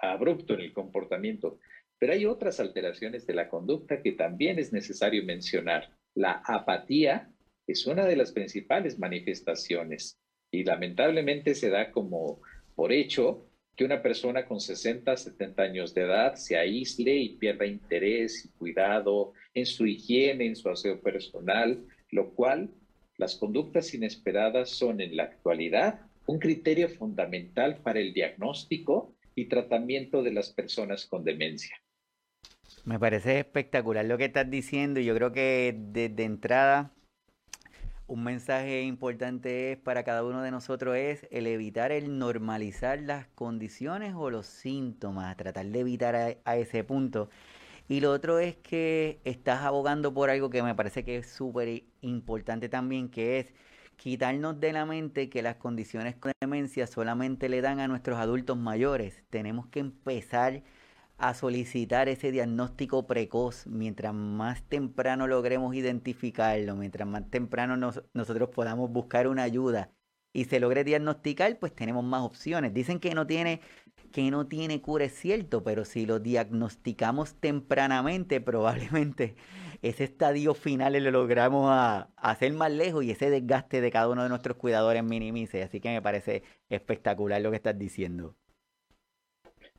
abrupto 0.00 0.54
en 0.54 0.60
el 0.60 0.72
comportamiento. 0.72 1.58
Pero 1.98 2.12
hay 2.12 2.24
otras 2.24 2.60
alteraciones 2.60 3.26
de 3.26 3.34
la 3.34 3.48
conducta 3.48 4.02
que 4.02 4.12
también 4.12 4.58
es 4.58 4.72
necesario 4.72 5.24
mencionar. 5.24 5.90
La 6.14 6.42
apatía 6.44 7.30
es 7.66 7.86
una 7.86 8.06
de 8.06 8.16
las 8.16 8.32
principales 8.32 8.98
manifestaciones 8.98 10.18
y 10.50 10.64
lamentablemente 10.64 11.54
se 11.54 11.70
da 11.70 11.90
como 11.90 12.40
por 12.74 12.92
hecho 12.92 13.46
que 13.76 13.84
una 13.84 14.02
persona 14.02 14.46
con 14.46 14.60
60, 14.60 15.16
70 15.16 15.62
años 15.62 15.94
de 15.94 16.02
edad 16.02 16.34
se 16.34 16.56
aísle 16.56 17.16
y 17.16 17.36
pierda 17.36 17.66
interés 17.66 18.44
y 18.44 18.48
cuidado 18.58 19.32
en 19.54 19.66
su 19.66 19.86
higiene, 19.86 20.46
en 20.46 20.56
su 20.56 20.68
aseo 20.68 21.00
personal, 21.00 21.86
lo 22.10 22.34
cual 22.34 22.70
las 23.16 23.36
conductas 23.36 23.94
inesperadas 23.94 24.70
son 24.70 25.00
en 25.00 25.16
la 25.16 25.24
actualidad 25.24 26.00
un 26.26 26.38
criterio 26.38 26.88
fundamental 26.88 27.78
para 27.82 28.00
el 28.00 28.12
diagnóstico 28.12 29.14
y 29.34 29.48
tratamiento 29.48 30.22
de 30.22 30.32
las 30.32 30.50
personas 30.50 31.06
con 31.06 31.24
demencia. 31.24 31.76
Me 32.84 32.98
parece 32.98 33.40
espectacular 33.40 34.04
lo 34.04 34.16
que 34.18 34.26
estás 34.26 34.50
diciendo 34.50 35.00
y 35.00 35.04
yo 35.04 35.14
creo 35.14 35.32
que 35.32 35.74
desde 35.76 36.24
entrada 36.24 36.92
un 38.10 38.24
mensaje 38.24 38.82
importante 38.82 39.70
es 39.70 39.78
para 39.78 40.02
cada 40.02 40.24
uno 40.24 40.42
de 40.42 40.50
nosotros 40.50 40.96
es 40.96 41.28
el 41.30 41.46
evitar 41.46 41.92
el 41.92 42.18
normalizar 42.18 43.00
las 43.00 43.28
condiciones 43.36 44.14
o 44.16 44.30
los 44.30 44.46
síntomas, 44.46 45.36
tratar 45.36 45.66
de 45.66 45.78
evitar 45.78 46.16
a, 46.44 46.56
ese 46.56 46.82
punto. 46.82 47.30
Y 47.88 48.00
lo 48.00 48.10
otro 48.10 48.40
es 48.40 48.56
que 48.56 49.20
estás 49.24 49.62
abogando 49.62 50.12
por 50.12 50.28
algo 50.28 50.50
que 50.50 50.60
me 50.60 50.74
parece 50.74 51.04
que 51.04 51.18
es 51.18 51.28
súper 51.28 51.84
importante 52.00 52.68
también, 52.68 53.10
que 53.10 53.38
es 53.38 53.54
quitarnos 54.00 54.58
de 54.58 54.72
la 54.72 54.86
mente 54.86 55.28
que 55.28 55.42
las 55.42 55.56
condiciones 55.56 56.16
con 56.16 56.32
demencia 56.40 56.86
solamente 56.86 57.50
le 57.50 57.60
dan 57.60 57.80
a 57.80 57.86
nuestros 57.86 58.18
adultos 58.18 58.56
mayores. 58.56 59.22
Tenemos 59.28 59.66
que 59.66 59.80
empezar 59.80 60.62
a 61.18 61.34
solicitar 61.34 62.08
ese 62.08 62.32
diagnóstico 62.32 63.06
precoz. 63.06 63.66
Mientras 63.66 64.14
más 64.14 64.62
temprano 64.62 65.26
logremos 65.26 65.74
identificarlo, 65.74 66.76
mientras 66.76 67.06
más 67.06 67.28
temprano 67.28 67.76
nosotros 68.14 68.48
podamos 68.48 68.90
buscar 68.90 69.28
una 69.28 69.42
ayuda 69.42 69.90
y 70.32 70.46
se 70.46 70.60
logre 70.60 70.82
diagnosticar, 70.82 71.58
pues 71.58 71.74
tenemos 71.74 72.02
más 72.02 72.22
opciones. 72.22 72.72
Dicen 72.72 73.00
que 73.00 73.14
no 73.14 73.26
tiene 73.26 73.60
que 74.12 74.30
no 74.30 74.46
tiene 74.46 74.80
cura, 74.80 75.04
es 75.04 75.14
cierto, 75.14 75.62
pero 75.62 75.84
si 75.84 76.06
lo 76.06 76.18
diagnosticamos 76.20 77.34
tempranamente, 77.34 78.40
probablemente 78.40 79.36
ese 79.82 80.04
estadio 80.04 80.54
final 80.54 80.92
lo 81.02 81.10
logramos 81.10 81.66
a, 81.70 82.10
hacer 82.16 82.52
más 82.52 82.72
lejos 82.72 83.04
y 83.04 83.12
ese 83.12 83.30
desgaste 83.30 83.80
de 83.80 83.90
cada 83.90 84.08
uno 84.08 84.22
de 84.22 84.28
nuestros 84.28 84.56
cuidadores 84.56 85.02
minimice. 85.02 85.62
Así 85.62 85.80
que 85.80 85.90
me 85.90 86.02
parece 86.02 86.42
espectacular 86.68 87.40
lo 87.40 87.50
que 87.50 87.56
estás 87.56 87.78
diciendo. 87.78 88.36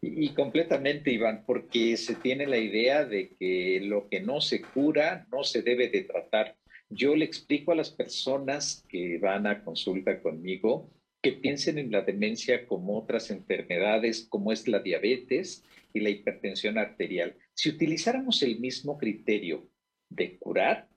Y, 0.03 0.29
completamente, 0.29 1.12
Iván, 1.12 1.43
porque 1.46 1.96
se 1.96 2.15
tiene 2.15 2.48
la 2.48 2.58
idea 2.58 3.05
de 3.05 3.36
que 3.36 3.81
lo 3.84 4.10
que 4.10 4.20
no 4.20 4.41
se 4.41 4.62
cura 4.62 5.27
no 5.31 5.43
se 5.43 5.62
debe 5.62 5.89
de 5.89 6.01
tratar. 6.01 6.58
Yo 6.89 7.15
le 7.15 7.24
explico 7.24 7.72
a 7.72 7.75
las 7.75 7.91
personas 7.91 8.84
que 8.89 9.20
van 9.20 9.46
a 9.46 9.63
consulta 9.63 10.20
conmigo 10.22 10.89
que 11.22 11.34
piensen 11.34 11.77
en 11.77 11.91
la 11.91 12.01
demencia 12.01 12.65
como 12.65 12.98
otras 12.98 13.29
enfermedades, 13.29 14.25
como 14.27 14.51
es 14.51 14.67
la 14.67 14.79
diabetes 14.79 15.63
y 15.93 16.00
la 16.00 16.10
hipertensión 16.10 16.79
arterial. 16.79 17.38
Si 17.53 17.70
utilizáramos 17.70 18.41
el 18.41 18.60
mismo 18.60 18.98
criterio 18.98 19.70
de 20.12 20.38
curar, 20.38 20.89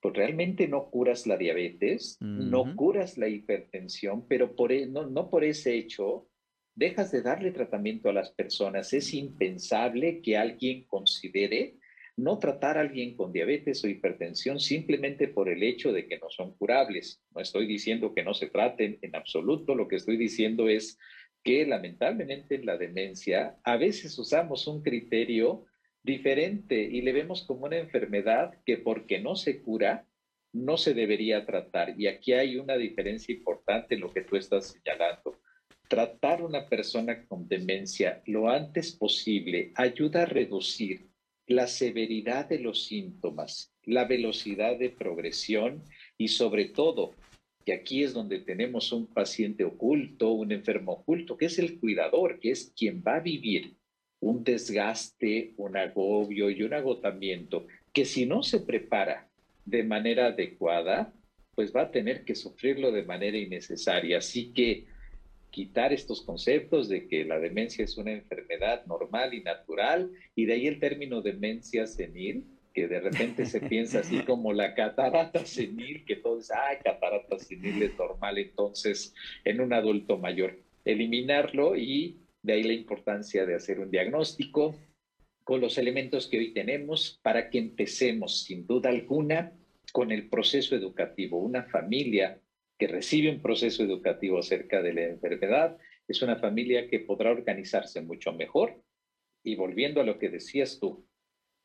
pues 0.00 0.14
realmente 0.14 0.66
no 0.68 0.90
curas 0.90 1.26
la 1.26 1.36
diabetes, 1.36 2.18
no 2.20 2.74
curas 2.76 3.16
la 3.16 3.28
hipertensión, 3.28 4.26
pero 4.26 4.54
por, 4.54 4.72
e, 4.72 4.86
no, 4.86 5.06
no 5.06 5.30
por 5.30 5.44
ese 5.44 5.76
hecho 5.76 6.28
dejas 6.74 7.12
de 7.12 7.22
darle 7.22 7.52
tratamiento 7.52 8.08
a 8.08 8.12
las 8.12 8.30
personas. 8.32 8.92
Es 8.92 9.14
impensable 9.14 10.20
que 10.20 10.36
alguien 10.36 10.84
considere 10.84 11.78
no 12.16 12.38
tratar 12.38 12.78
a 12.78 12.82
alguien 12.82 13.16
con 13.16 13.32
diabetes 13.32 13.82
o 13.84 13.88
hipertensión 13.88 14.60
simplemente 14.60 15.28
por 15.28 15.48
el 15.48 15.62
hecho 15.62 15.92
de 15.92 16.06
que 16.06 16.18
no 16.18 16.28
son 16.30 16.56
curables. 16.56 17.22
No 17.34 17.40
estoy 17.40 17.66
diciendo 17.66 18.14
que 18.14 18.22
no 18.22 18.34
se 18.34 18.48
traten 18.48 18.98
en 19.02 19.16
absoluto, 19.16 19.74
lo 19.74 19.88
que 19.88 19.96
estoy 19.96 20.16
diciendo 20.16 20.68
es 20.68 20.98
que 21.42 21.66
lamentablemente 21.66 22.54
en 22.54 22.66
la 22.66 22.76
demencia 22.76 23.58
a 23.64 23.76
veces 23.76 24.18
usamos 24.18 24.66
un 24.66 24.82
criterio 24.82 25.64
diferente 26.04 26.80
y 26.80 27.00
le 27.00 27.12
vemos 27.12 27.42
como 27.42 27.66
una 27.66 27.78
enfermedad 27.78 28.54
que 28.64 28.76
porque 28.76 29.20
no 29.20 29.34
se 29.34 29.60
cura, 29.60 30.06
no 30.52 30.76
se 30.76 30.94
debería 30.94 31.44
tratar. 31.44 31.98
Y 31.98 32.06
aquí 32.06 32.32
hay 32.34 32.56
una 32.58 32.76
diferencia 32.76 33.34
importante 33.34 33.96
en 33.96 34.02
lo 34.02 34.12
que 34.12 34.20
tú 34.20 34.36
estás 34.36 34.68
señalando 34.68 35.40
tratar 35.88 36.40
a 36.40 36.44
una 36.44 36.66
persona 36.66 37.26
con 37.26 37.46
demencia 37.46 38.22
lo 38.26 38.48
antes 38.48 38.92
posible 38.92 39.72
ayuda 39.74 40.22
a 40.22 40.26
reducir 40.26 41.08
la 41.46 41.66
severidad 41.66 42.48
de 42.48 42.58
los 42.58 42.86
síntomas, 42.86 43.72
la 43.84 44.04
velocidad 44.04 44.78
de 44.78 44.90
progresión 44.90 45.84
y 46.16 46.28
sobre 46.28 46.64
todo, 46.64 47.14
que 47.66 47.74
aquí 47.74 48.02
es 48.02 48.14
donde 48.14 48.38
tenemos 48.38 48.92
un 48.92 49.06
paciente 49.06 49.64
oculto, 49.64 50.32
un 50.32 50.52
enfermo 50.52 50.92
oculto, 50.92 51.36
que 51.36 51.46
es 51.46 51.58
el 51.58 51.78
cuidador, 51.78 52.40
que 52.40 52.50
es 52.50 52.72
quien 52.76 53.02
va 53.06 53.16
a 53.16 53.20
vivir 53.20 53.76
un 54.24 54.42
desgaste, 54.42 55.52
un 55.58 55.76
agobio 55.76 56.48
y 56.48 56.62
un 56.62 56.72
agotamiento, 56.72 57.66
que 57.92 58.06
si 58.06 58.24
no 58.24 58.42
se 58.42 58.60
prepara 58.60 59.28
de 59.66 59.82
manera 59.82 60.28
adecuada, 60.28 61.12
pues 61.54 61.74
va 61.76 61.82
a 61.82 61.90
tener 61.90 62.24
que 62.24 62.34
sufrirlo 62.34 62.90
de 62.90 63.04
manera 63.04 63.36
innecesaria. 63.36 64.18
Así 64.18 64.50
que 64.54 64.86
quitar 65.50 65.92
estos 65.92 66.22
conceptos 66.22 66.88
de 66.88 67.06
que 67.06 67.26
la 67.26 67.38
demencia 67.38 67.84
es 67.84 67.98
una 67.98 68.12
enfermedad 68.12 68.86
normal 68.86 69.34
y 69.34 69.42
natural, 69.42 70.10
y 70.34 70.46
de 70.46 70.54
ahí 70.54 70.66
el 70.68 70.80
término 70.80 71.20
demencia 71.20 71.86
senil, 71.86 72.44
que 72.72 72.88
de 72.88 73.00
repente 73.00 73.44
se 73.44 73.60
piensa 73.68 74.00
así 74.00 74.20
como 74.20 74.54
la 74.54 74.74
catarata 74.74 75.44
senil, 75.44 76.02
que 76.06 76.16
todo 76.16 76.38
es, 76.40 76.50
ay, 76.50 76.78
catarata 76.82 77.38
senil 77.38 77.82
es 77.82 77.96
normal 77.98 78.38
entonces 78.38 79.14
en 79.44 79.60
un 79.60 79.74
adulto 79.74 80.16
mayor. 80.16 80.58
Eliminarlo 80.86 81.76
y 81.76 82.23
de 82.44 82.52
ahí 82.52 82.62
la 82.62 82.74
importancia 82.74 83.46
de 83.46 83.54
hacer 83.54 83.80
un 83.80 83.90
diagnóstico 83.90 84.76
con 85.44 85.62
los 85.62 85.78
elementos 85.78 86.28
que 86.28 86.38
hoy 86.38 86.52
tenemos 86.52 87.18
para 87.22 87.48
que 87.48 87.58
empecemos 87.58 88.42
sin 88.42 88.66
duda 88.66 88.90
alguna 88.90 89.52
con 89.92 90.12
el 90.12 90.28
proceso 90.28 90.76
educativo. 90.76 91.38
Una 91.38 91.64
familia 91.64 92.38
que 92.78 92.86
recibe 92.86 93.30
un 93.30 93.40
proceso 93.40 93.82
educativo 93.82 94.38
acerca 94.38 94.82
de 94.82 94.92
la 94.92 95.02
enfermedad, 95.04 95.78
es 96.06 96.20
una 96.20 96.36
familia 96.36 96.86
que 96.88 97.00
podrá 97.00 97.30
organizarse 97.30 98.02
mucho 98.02 98.32
mejor. 98.34 98.82
Y 99.42 99.56
volviendo 99.56 100.02
a 100.02 100.04
lo 100.04 100.18
que 100.18 100.28
decías 100.28 100.78
tú, 100.78 101.06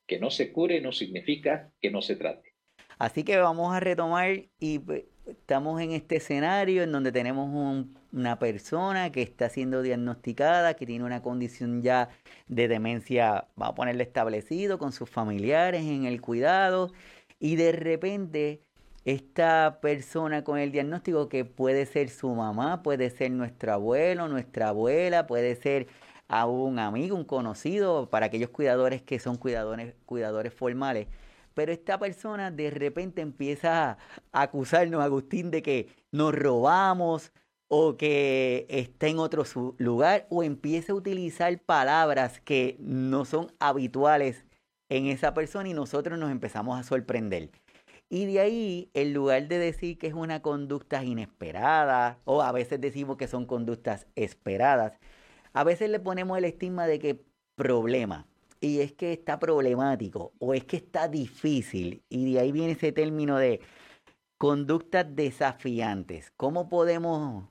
que 0.07 0.17
no 0.17 0.29
se 0.29 0.53
cure 0.53 0.79
no 0.79 0.93
significa 0.93 1.73
que 1.81 1.91
no 1.91 2.01
se 2.01 2.15
trate. 2.15 2.53
Así 2.97 3.23
que 3.23 3.37
vamos 3.37 3.73
a 3.73 3.81
retomar 3.81 4.45
y 4.59 4.79
pues, 4.79 5.03
estamos 5.27 5.81
en 5.81 5.91
este 5.91 6.17
escenario 6.17 6.83
en 6.83 6.91
donde 6.91 7.11
tenemos 7.11 7.85
una 8.11 8.39
persona 8.39 9.11
que 9.11 9.21
está 9.21 9.49
siendo 9.49 9.81
diagnosticada, 9.81 10.73
que 10.75 10.85
tiene 10.85 11.05
una 11.05 11.21
condición 11.21 11.81
ya 11.81 12.09
de 12.47 12.67
demencia, 12.67 13.47
vamos 13.55 13.73
a 13.73 13.75
ponerle 13.75 14.03
establecido 14.03 14.77
con 14.79 14.91
sus 14.91 15.09
familiares 15.09 15.83
en 15.83 16.05
el 16.05 16.21
cuidado 16.21 16.91
y 17.39 17.55
de 17.55 17.71
repente 17.71 18.61
esta 19.05 19.79
persona 19.81 20.43
con 20.43 20.59
el 20.59 20.71
diagnóstico 20.71 21.29
que 21.29 21.45
puede 21.45 21.85
ser 21.85 22.09
su 22.09 22.29
mamá, 22.35 22.83
puede 22.83 23.09
ser 23.09 23.31
nuestro 23.31 23.73
abuelo, 23.73 24.27
nuestra 24.27 24.69
abuela, 24.69 25.25
puede 25.25 25.55
ser 25.55 25.87
a 26.27 26.45
un 26.45 26.79
amigo, 26.79 27.15
un 27.15 27.25
conocido, 27.25 28.09
para 28.09 28.27
aquellos 28.27 28.49
cuidadores 28.49 29.01
que 29.01 29.19
son 29.19 29.37
cuidadores, 29.37 29.95
cuidadores 30.05 30.53
formales. 30.53 31.07
Pero 31.55 31.71
esta 31.71 31.97
persona 31.97 32.51
de 32.51 32.69
repente 32.69 33.21
empieza 33.21 33.91
a 33.91 33.97
acusarnos, 34.31 35.03
Agustín, 35.03 35.49
de 35.49 35.63
que 35.63 35.89
nos 36.11 36.33
robamos 36.35 37.31
o 37.69 37.97
que 37.97 38.65
está 38.69 39.07
en 39.07 39.19
otro 39.19 39.43
lugar 39.77 40.27
o 40.29 40.43
empieza 40.43 40.91
a 40.91 40.95
utilizar 40.95 41.57
palabras 41.61 42.41
que 42.41 42.75
no 42.79 43.25
son 43.25 43.53
habituales 43.59 44.45
en 44.89 45.05
esa 45.05 45.33
persona 45.33 45.69
y 45.69 45.73
nosotros 45.73 46.19
nos 46.19 46.31
empezamos 46.31 46.79
a 46.79 46.83
sorprender. 46.83 47.51
Y 48.09 48.25
de 48.25 48.39
ahí, 48.39 48.89
en 48.95 49.13
lugar 49.13 49.47
de 49.47 49.59
decir 49.59 49.99
que 49.99 50.07
es 50.07 50.15
una 50.15 50.41
conducta 50.41 51.03
inesperada, 51.03 52.19
o 52.25 52.41
a 52.41 52.51
veces 52.51 52.81
decimos 52.81 53.17
que 53.17 53.27
son 53.27 53.45
conductas 53.45 54.07
esperadas, 54.15 54.99
a 55.53 55.63
veces 55.63 55.91
le 55.91 55.99
ponemos 55.99 56.37
el 56.39 56.45
estigma 56.45 56.87
de 56.87 56.99
que 56.99 57.23
problema. 57.55 58.27
Y 58.61 58.79
es 58.81 58.93
que 58.93 59.13
está 59.13 59.39
problemático, 59.39 60.33
o 60.39 60.53
es 60.55 60.65
que 60.65 60.77
está 60.77 61.07
difícil. 61.07 62.03
Y 62.09 62.33
de 62.33 62.39
ahí 62.39 62.51
viene 62.51 62.71
ese 62.71 62.91
término 62.91 63.37
de 63.37 63.61
conductas 64.39 65.05
desafiantes. 65.15 66.31
¿Cómo 66.35 66.67
podemos 66.67 67.48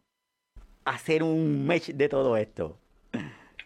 hacer 0.90 1.22
un 1.22 1.66
match 1.66 1.88
de 1.88 2.08
todo 2.08 2.36
esto? 2.36 2.78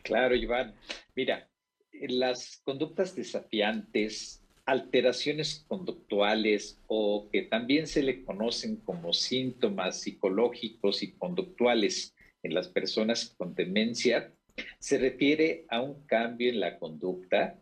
Claro, 0.02 0.34
Iván. 0.34 0.74
Mira, 1.14 1.48
las 1.92 2.60
conductas 2.64 3.14
desafiantes 3.14 4.42
alteraciones 4.64 5.64
conductuales 5.66 6.80
o 6.86 7.28
que 7.30 7.42
también 7.42 7.86
se 7.86 8.02
le 8.02 8.24
conocen 8.24 8.76
como 8.76 9.12
síntomas 9.12 10.00
psicológicos 10.00 11.02
y 11.02 11.12
conductuales 11.12 12.14
en 12.42 12.54
las 12.54 12.68
personas 12.68 13.34
con 13.36 13.54
demencia, 13.54 14.32
se 14.78 14.98
refiere 14.98 15.64
a 15.68 15.80
un 15.80 16.06
cambio 16.06 16.50
en 16.50 16.60
la 16.60 16.78
conducta 16.78 17.58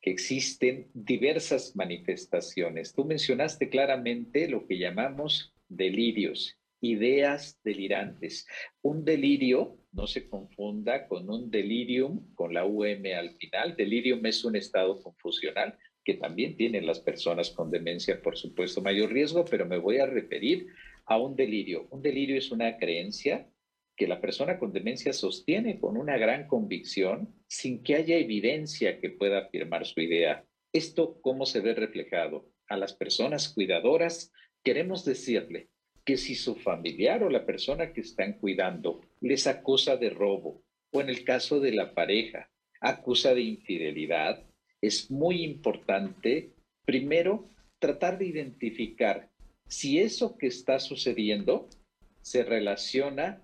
que 0.00 0.10
existen 0.10 0.90
diversas 0.92 1.74
manifestaciones. 1.76 2.92
Tú 2.92 3.04
mencionaste 3.04 3.70
claramente 3.70 4.48
lo 4.48 4.66
que 4.66 4.78
llamamos 4.78 5.54
delirios, 5.68 6.58
ideas 6.84 7.60
delirantes. 7.64 8.46
Un 8.82 9.04
delirio, 9.04 9.78
no 9.92 10.06
se 10.06 10.28
confunda 10.28 11.06
con 11.08 11.30
un 11.30 11.50
delirium, 11.50 12.34
con 12.34 12.52
la 12.54 12.64
UM 12.64 13.04
al 13.16 13.36
final. 13.36 13.76
Delirium 13.76 14.24
es 14.26 14.44
un 14.44 14.56
estado 14.56 15.00
confusional 15.02 15.78
que 16.04 16.14
también 16.14 16.56
tienen 16.56 16.86
las 16.86 17.00
personas 17.00 17.50
con 17.50 17.70
demencia, 17.70 18.20
por 18.20 18.36
supuesto, 18.36 18.82
mayor 18.82 19.12
riesgo, 19.12 19.44
pero 19.44 19.66
me 19.66 19.78
voy 19.78 19.98
a 19.98 20.06
referir 20.06 20.66
a 21.06 21.18
un 21.18 21.34
delirio. 21.34 21.88
Un 21.90 22.02
delirio 22.02 22.36
es 22.36 22.50
una 22.50 22.76
creencia 22.76 23.48
que 23.96 24.06
la 24.06 24.20
persona 24.20 24.58
con 24.58 24.72
demencia 24.72 25.12
sostiene 25.12 25.78
con 25.78 25.96
una 25.96 26.18
gran 26.18 26.46
convicción 26.46 27.34
sin 27.46 27.82
que 27.82 27.94
haya 27.94 28.16
evidencia 28.16 29.00
que 29.00 29.10
pueda 29.10 29.38
afirmar 29.38 29.86
su 29.86 30.00
idea. 30.00 30.44
¿Esto 30.72 31.20
cómo 31.20 31.46
se 31.46 31.60
ve 31.60 31.74
reflejado? 31.74 32.50
A 32.68 32.76
las 32.76 32.94
personas 32.94 33.48
cuidadoras 33.48 34.32
queremos 34.64 35.04
decirle 35.04 35.70
que 36.04 36.16
si 36.16 36.34
su 36.34 36.54
familiar 36.56 37.22
o 37.22 37.30
la 37.30 37.46
persona 37.46 37.92
que 37.92 38.02
están 38.02 38.34
cuidando 38.34 39.00
les 39.20 39.46
acusa 39.46 39.96
de 39.96 40.10
robo, 40.10 40.62
o 40.92 41.00
en 41.00 41.08
el 41.08 41.24
caso 41.24 41.60
de 41.60 41.72
la 41.72 41.94
pareja, 41.94 42.50
acusa 42.80 43.34
de 43.34 43.40
infidelidad, 43.42 44.44
es 44.82 45.10
muy 45.10 45.42
importante, 45.42 46.50
primero, 46.84 47.48
tratar 47.78 48.18
de 48.18 48.26
identificar 48.26 49.30
si 49.66 49.98
eso 49.98 50.36
que 50.36 50.46
está 50.46 50.78
sucediendo 50.78 51.68
se 52.20 52.44
relaciona 52.44 53.40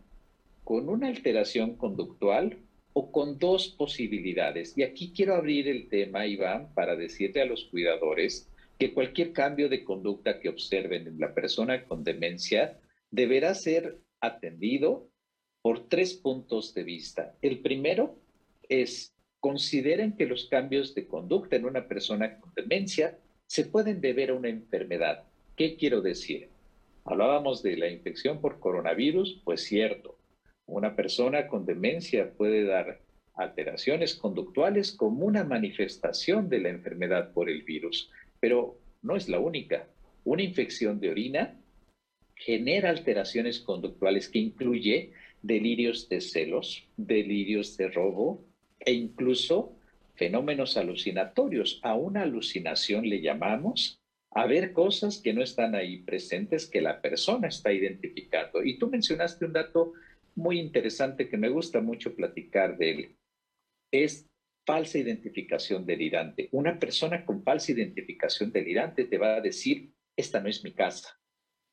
con 0.64 0.88
una 0.88 1.08
alteración 1.08 1.76
conductual 1.76 2.58
o 2.92 3.10
con 3.10 3.38
dos 3.38 3.68
posibilidades. 3.68 4.76
Y 4.76 4.82
aquí 4.82 5.12
quiero 5.14 5.34
abrir 5.34 5.68
el 5.68 5.88
tema, 5.88 6.26
Iván, 6.26 6.72
para 6.74 6.96
decirle 6.96 7.42
a 7.42 7.46
los 7.46 7.64
cuidadores 7.64 8.49
que 8.80 8.94
cualquier 8.94 9.34
cambio 9.34 9.68
de 9.68 9.84
conducta 9.84 10.40
que 10.40 10.48
observen 10.48 11.06
en 11.06 11.20
la 11.20 11.34
persona 11.34 11.84
con 11.84 12.02
demencia 12.02 12.78
deberá 13.10 13.54
ser 13.54 13.98
atendido 14.22 15.06
por 15.60 15.86
tres 15.86 16.14
puntos 16.14 16.72
de 16.72 16.82
vista. 16.82 17.34
El 17.42 17.58
primero 17.58 18.16
es, 18.70 19.14
consideren 19.38 20.16
que 20.16 20.24
los 20.24 20.48
cambios 20.48 20.94
de 20.94 21.06
conducta 21.06 21.56
en 21.56 21.66
una 21.66 21.88
persona 21.88 22.40
con 22.40 22.54
demencia 22.54 23.18
se 23.46 23.66
pueden 23.66 24.00
deber 24.00 24.30
a 24.30 24.34
una 24.34 24.48
enfermedad. 24.48 25.24
¿Qué 25.56 25.76
quiero 25.76 26.00
decir? 26.00 26.48
Hablábamos 27.04 27.62
de 27.62 27.76
la 27.76 27.90
infección 27.90 28.40
por 28.40 28.60
coronavirus, 28.60 29.42
pues 29.44 29.62
cierto, 29.62 30.16
una 30.64 30.96
persona 30.96 31.48
con 31.48 31.66
demencia 31.66 32.32
puede 32.32 32.64
dar 32.64 33.02
alteraciones 33.34 34.14
conductuales 34.14 34.92
como 34.92 35.26
una 35.26 35.44
manifestación 35.44 36.48
de 36.48 36.60
la 36.60 36.70
enfermedad 36.70 37.32
por 37.34 37.50
el 37.50 37.62
virus, 37.62 38.10
pero 38.40 38.80
no 39.02 39.16
es 39.16 39.28
la 39.28 39.38
única. 39.38 39.88
Una 40.24 40.42
infección 40.42 41.00
de 41.00 41.10
orina 41.10 41.60
genera 42.34 42.90
alteraciones 42.90 43.60
conductuales 43.60 44.28
que 44.28 44.38
incluye 44.38 45.12
delirios 45.42 46.08
de 46.08 46.20
celos, 46.20 46.84
delirios 46.96 47.76
de 47.76 47.88
robo 47.88 48.44
e 48.80 48.92
incluso 48.92 49.76
fenómenos 50.14 50.76
alucinatorios. 50.76 51.80
A 51.82 51.94
una 51.94 52.22
alucinación 52.22 53.08
le 53.08 53.20
llamamos 53.20 53.98
a 54.32 54.46
ver 54.46 54.72
cosas 54.72 55.18
que 55.18 55.32
no 55.32 55.42
están 55.42 55.74
ahí 55.74 56.02
presentes, 56.02 56.66
que 56.66 56.80
la 56.80 57.00
persona 57.00 57.48
está 57.48 57.72
identificando. 57.72 58.62
Y 58.62 58.78
tú 58.78 58.88
mencionaste 58.88 59.44
un 59.44 59.52
dato 59.52 59.92
muy 60.34 60.58
interesante 60.58 61.28
que 61.28 61.36
me 61.36 61.48
gusta 61.48 61.80
mucho 61.80 62.14
platicar 62.14 62.78
de 62.78 62.90
él. 62.90 63.16
Es 63.92 64.29
falsa 64.70 64.98
identificación 64.98 65.84
delirante. 65.84 66.48
Una 66.52 66.78
persona 66.78 67.26
con 67.26 67.42
falsa 67.42 67.72
identificación 67.72 68.52
delirante 68.52 69.04
te 69.04 69.18
va 69.18 69.34
a 69.34 69.40
decir, 69.40 69.90
esta 70.16 70.38
no 70.40 70.48
es 70.48 70.62
mi 70.62 70.74
casa, 70.74 71.18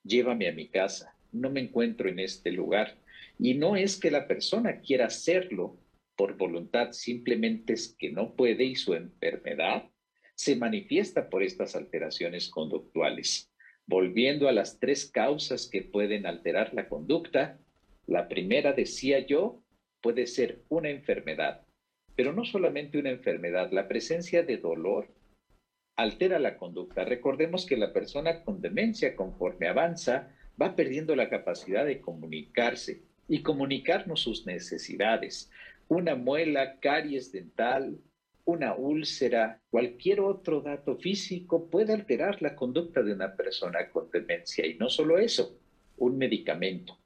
llévame 0.04 0.48
a 0.48 0.52
mi 0.52 0.68
casa, 0.68 1.16
no 1.32 1.52
me 1.52 1.60
encuentro 1.60 2.10
en 2.10 2.18
este 2.18 2.52
lugar. 2.52 2.98
Y 3.38 3.54
no 3.54 3.76
es 3.76 4.00
que 4.00 4.10
la 4.10 4.28
persona 4.28 4.82
quiera 4.82 5.06
hacerlo 5.06 5.80
por 6.16 6.38
voluntad, 6.38 6.92
simplemente 6.92 7.74
es 7.74 7.96
que 8.00 8.12
no 8.12 8.34
puede 8.34 8.64
y 8.64 8.76
su 8.76 8.96
enfermedad 8.96 9.92
se 10.34 10.56
manifiesta 10.56 11.30
por 11.30 11.44
estas 11.44 11.76
alteraciones 11.76 12.50
conductuales. 12.50 13.54
Volviendo 13.86 14.50
a 14.50 14.54
las 14.54 14.80
tres 14.80 15.12
causas 15.12 15.70
que 15.72 15.84
pueden 15.84 16.26
alterar 16.26 16.74
la 16.74 16.90
conducta, 16.90 17.60
la 18.08 18.28
primera, 18.28 18.74
decía 18.74 19.20
yo, 19.20 19.62
puede 20.02 20.26
ser 20.26 20.64
una 20.68 20.90
enfermedad, 20.90 21.67
pero 22.18 22.34
no 22.34 22.44
solamente 22.44 22.98
una 22.98 23.12
enfermedad, 23.12 23.72
la 23.72 23.88
presencia 23.88 24.42
de 24.42 24.58
dolor 24.58 25.08
altera 25.96 26.40
la 26.40 26.58
conducta. 26.58 27.06
Recordemos 27.06 27.68
que 27.68 27.78
la 27.78 27.94
persona 27.94 28.44
con 28.44 28.60
demencia, 28.60 29.16
conforme 29.16 29.68
avanza, 29.68 30.36
va 30.60 30.76
perdiendo 30.76 31.16
la 31.16 31.30
capacidad 31.30 31.86
de 31.86 32.02
comunicarse 32.02 33.04
y 33.28 33.44
comunicarnos 33.44 34.22
sus 34.22 34.48
necesidades. 34.48 35.52
Una 35.90 36.16
muela, 36.16 36.80
caries 36.80 37.32
dental, 37.32 38.00
una 38.46 38.74
úlcera, 38.74 39.62
cualquier 39.70 40.22
otro 40.22 40.62
dato 40.62 40.98
físico 40.98 41.70
puede 41.70 41.94
alterar 41.94 42.42
la 42.42 42.56
conducta 42.56 43.04
de 43.04 43.14
una 43.14 43.36
persona 43.36 43.92
con 43.92 44.10
demencia. 44.10 44.66
Y 44.66 44.74
no 44.74 44.90
solo 44.90 45.20
eso, 45.20 45.60
un 45.98 46.18
medicamento 46.18 46.98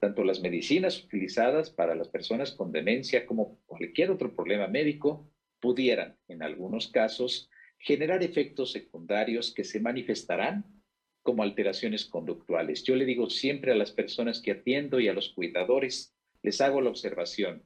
tanto 0.00 0.24
las 0.24 0.40
medicinas 0.40 1.04
utilizadas 1.04 1.70
para 1.70 1.94
las 1.94 2.08
personas 2.08 2.52
con 2.52 2.72
demencia 2.72 3.26
como 3.26 3.60
cualquier 3.66 4.10
otro 4.10 4.34
problema 4.34 4.66
médico 4.66 5.30
pudieran, 5.60 6.16
en 6.26 6.42
algunos 6.42 6.88
casos, 6.88 7.50
generar 7.78 8.22
efectos 8.22 8.72
secundarios 8.72 9.52
que 9.54 9.62
se 9.62 9.78
manifestarán 9.78 10.64
como 11.22 11.42
alteraciones 11.42 12.06
conductuales. 12.06 12.82
Yo 12.82 12.96
le 12.96 13.04
digo 13.04 13.28
siempre 13.28 13.72
a 13.72 13.76
las 13.76 13.92
personas 13.92 14.40
que 14.40 14.52
atiendo 14.52 15.00
y 15.00 15.08
a 15.08 15.12
los 15.12 15.34
cuidadores, 15.34 16.14
les 16.42 16.60
hago 16.62 16.80
la 16.80 16.90
observación. 16.90 17.62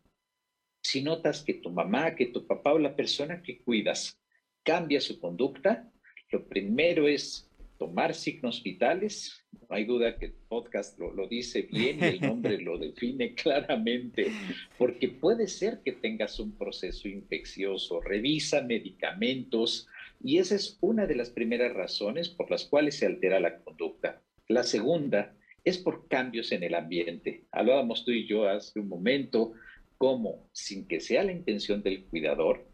Si 0.83 1.03
notas 1.03 1.43
que 1.43 1.55
tu 1.55 1.71
mamá, 1.71 2.17
que 2.17 2.27
tu 2.27 2.47
papá 2.47 2.73
o 2.73 2.79
la 2.79 2.97
persona 2.97 3.43
que 3.43 3.63
cuidas 3.63 4.21
cambia 4.65 5.01
su 5.01 5.21
conducta, 5.21 5.91
lo 6.31 6.49
primero 6.49 7.07
es 7.07 7.49
tomar 7.79 8.15
signos 8.15 8.63
vitales. 8.63 9.45
No 9.53 9.77
hay 9.77 9.85
duda 9.85 10.19
que 10.19 10.27
el 10.27 10.35
podcast 10.49 10.99
lo, 10.99 11.13
lo 11.13 11.27
dice 11.27 11.63
bien 11.63 11.99
y 12.01 12.05
el 12.05 12.21
nombre 12.21 12.59
lo 12.63 12.79
define 12.79 13.35
claramente, 13.35 14.31
porque 14.79 15.09
puede 15.09 15.49
ser 15.49 15.81
que 15.85 15.93
tengas 15.93 16.39
un 16.39 16.57
proceso 16.57 17.09
infeccioso, 17.09 18.01
revisa 18.01 18.63
medicamentos 18.63 19.89
y 20.23 20.39
esa 20.39 20.55
es 20.55 20.79
una 20.81 21.07
de 21.07 21.17
las 21.17 21.31
primeras 21.31 21.75
razones 21.75 22.29
por 22.29 22.51
las 22.51 22.65
cuales 22.65 22.97
se 22.97 23.07
altera 23.07 23.41
la 23.41 23.59
conducta. 23.59 24.23
La 24.49 24.63
segunda 24.63 25.35
es 25.65 25.79
por 25.79 26.09
cambios 26.09 26.53
en 26.53 26.63
el 26.63 26.75
ambiente. 26.75 27.45
Hablábamos 27.51 28.05
tú 28.05 28.11
y 28.11 28.27
yo 28.27 28.49
hace 28.49 28.79
un 28.79 28.89
momento 28.89 29.53
cómo, 29.99 30.49
sin 30.53 30.87
que 30.87 31.01
sea 31.01 31.25
la 31.25 31.33
intención 31.33 31.83
del 31.83 32.05
cuidador, 32.05 32.67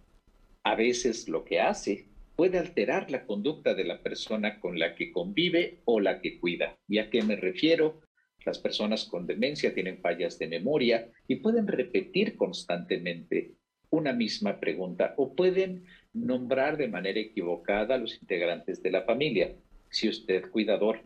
a 0.62 0.74
veces 0.74 1.28
lo 1.28 1.44
que 1.44 1.60
hace 1.60 2.09
puede 2.40 2.56
alterar 2.56 3.10
la 3.10 3.26
conducta 3.26 3.74
de 3.74 3.84
la 3.84 4.02
persona 4.02 4.60
con 4.60 4.78
la 4.78 4.94
que 4.94 5.12
convive 5.12 5.82
o 5.84 6.00
la 6.00 6.22
que 6.22 6.40
cuida. 6.40 6.78
¿Y 6.88 6.96
a 6.96 7.10
qué 7.10 7.20
me 7.20 7.36
refiero? 7.36 8.00
Las 8.46 8.58
personas 8.58 9.04
con 9.04 9.26
demencia 9.26 9.74
tienen 9.74 10.00
fallas 10.00 10.38
de 10.38 10.48
memoria 10.48 11.10
y 11.28 11.36
pueden 11.36 11.66
repetir 11.66 12.36
constantemente 12.36 13.56
una 13.90 14.14
misma 14.14 14.58
pregunta 14.58 15.12
o 15.18 15.34
pueden 15.34 15.84
nombrar 16.14 16.78
de 16.78 16.88
manera 16.88 17.20
equivocada 17.20 17.96
a 17.96 17.98
los 17.98 18.18
integrantes 18.22 18.82
de 18.82 18.90
la 18.90 19.02
familia. 19.02 19.54
Si 19.90 20.08
usted, 20.08 20.48
cuidador, 20.50 21.02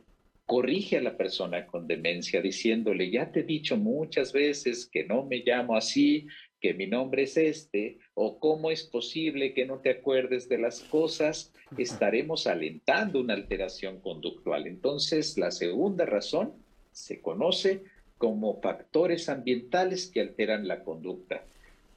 corrige 0.46 0.98
a 0.98 1.02
la 1.02 1.16
persona 1.16 1.66
con 1.66 1.88
demencia 1.88 2.42
diciéndole, 2.42 3.10
ya 3.10 3.32
te 3.32 3.40
he 3.40 3.42
dicho 3.42 3.76
muchas 3.76 4.32
veces 4.32 4.88
que 4.88 5.02
no 5.02 5.26
me 5.26 5.42
llamo 5.44 5.76
así, 5.76 6.28
que 6.64 6.72
mi 6.72 6.86
nombre 6.86 7.24
es 7.24 7.36
este, 7.36 7.98
o 8.14 8.38
cómo 8.38 8.70
es 8.70 8.84
posible 8.84 9.52
que 9.52 9.66
no 9.66 9.80
te 9.80 9.90
acuerdes 9.90 10.48
de 10.48 10.56
las 10.56 10.80
cosas, 10.80 11.52
estaremos 11.76 12.46
alentando 12.46 13.20
una 13.20 13.34
alteración 13.34 14.00
conductual. 14.00 14.66
Entonces, 14.66 15.36
la 15.36 15.50
segunda 15.50 16.06
razón 16.06 16.54
se 16.90 17.20
conoce 17.20 17.82
como 18.16 18.62
factores 18.62 19.28
ambientales 19.28 20.10
que 20.10 20.22
alteran 20.22 20.66
la 20.66 20.82
conducta. 20.84 21.44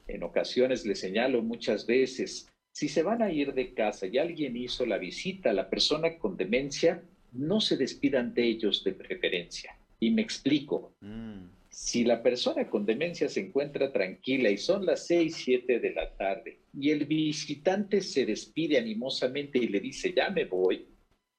En 0.06 0.22
ocasiones 0.22 0.84
le 0.84 0.96
señalo 0.96 1.40
muchas 1.40 1.86
veces, 1.86 2.46
si 2.70 2.90
se 2.90 3.02
van 3.02 3.22
a 3.22 3.32
ir 3.32 3.54
de 3.54 3.72
casa 3.72 4.06
y 4.06 4.18
alguien 4.18 4.54
hizo 4.54 4.84
la 4.84 4.98
visita 4.98 5.48
a 5.48 5.54
la 5.54 5.70
persona 5.70 6.18
con 6.18 6.36
demencia, 6.36 7.02
no 7.32 7.62
se 7.62 7.78
despidan 7.78 8.34
de 8.34 8.44
ellos 8.44 8.84
de 8.84 8.92
preferencia. 8.92 9.78
Y 9.98 10.10
me 10.10 10.20
explico. 10.20 10.92
Mm. 11.00 11.57
Si 11.80 12.02
la 12.02 12.20
persona 12.24 12.68
con 12.68 12.84
demencia 12.84 13.28
se 13.28 13.38
encuentra 13.38 13.92
tranquila 13.92 14.50
y 14.50 14.56
son 14.56 14.84
las 14.84 15.06
seis, 15.06 15.36
siete 15.36 15.78
de 15.78 15.92
la 15.92 16.12
tarde 16.16 16.58
y 16.74 16.90
el 16.90 17.06
visitante 17.06 18.00
se 18.00 18.26
despide 18.26 18.78
animosamente 18.78 19.58
y 19.58 19.68
le 19.68 19.78
dice, 19.78 20.12
ya 20.12 20.28
me 20.28 20.44
voy, 20.44 20.88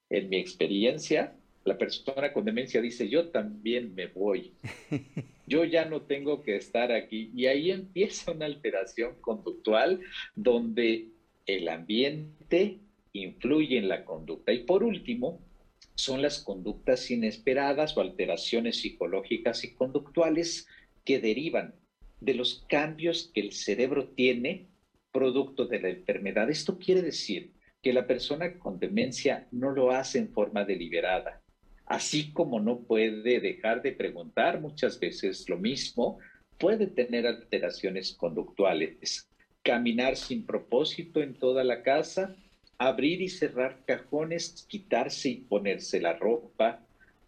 en 0.10 0.30
mi 0.30 0.38
experiencia, 0.38 1.36
la 1.65 1.78
persona 1.78 2.32
con 2.32 2.45
demencia 2.45 2.82
dice, 2.82 3.10
yo 3.10 3.28
también 3.28 3.93
me 3.93 4.08
voy, 4.08 4.54
yo 5.45 5.65
ya 5.65 5.84
no 5.84 6.04
tengo 6.04 6.41
que 6.41 6.56
estar 6.56 6.93
aquí. 6.93 7.32
Y 7.36 7.47
ahí 7.47 7.69
empieza 7.69 8.32
una 8.32 8.45
alteración 8.45 9.19
conductual 9.19 9.99
donde 10.36 11.10
el 11.47 11.67
ambiente 11.67 12.80
influye 13.12 13.78
en 13.78 13.89
la 13.89 14.06
conducta. 14.06 14.54
Y 14.54 14.63
por 14.63 14.84
último, 14.84 15.41
son 15.99 16.21
las 16.21 16.39
conductas 16.39 17.12
inesperadas 17.12 17.97
o 17.97 18.01
alteraciones 18.01 18.77
psicológicas 18.77 19.65
y 19.65 19.73
conductuales 19.73 20.65
que 21.03 21.19
derivan 21.19 21.75
de 22.21 22.35
los 22.35 22.65
cambios 22.69 23.31
que 23.33 23.41
el 23.41 23.51
cerebro 23.51 24.07
tiene 24.09 24.69
producto 25.12 25.65
de 25.65 25.81
la 25.81 25.89
enfermedad. 25.89 26.49
Esto 26.49 26.79
quiere 26.79 27.01
decir 27.01 27.51
que 27.81 27.91
la 27.91 28.07
persona 28.07 28.57
con 28.59 28.79
demencia 28.79 29.47
no 29.51 29.71
lo 29.71 29.91
hace 29.91 30.19
en 30.19 30.31
forma 30.31 30.63
deliberada, 30.63 31.41
así 31.85 32.31
como 32.31 32.62
no 32.62 32.79
puede 32.83 33.41
dejar 33.41 33.81
de 33.81 33.91
preguntar 33.91 34.62
muchas 34.62 34.99
veces 35.01 35.49
lo 35.49 35.57
mismo, 35.57 36.19
puede 36.57 36.88
tener 36.88 37.27
alteraciones 37.27 38.13
conductuales, 38.13 39.29
caminar 39.63 40.15
sin 40.15 40.45
propósito 40.45 41.21
en 41.21 41.33
toda 41.33 41.65
la 41.65 41.83
casa 41.83 42.38
abrir 42.79 43.21
y 43.21 43.29
cerrar 43.29 43.83
cajones, 43.85 44.65
quitarse 44.67 45.29
y 45.29 45.35
ponerse 45.35 45.99
la 46.01 46.13
ropa, 46.13 46.81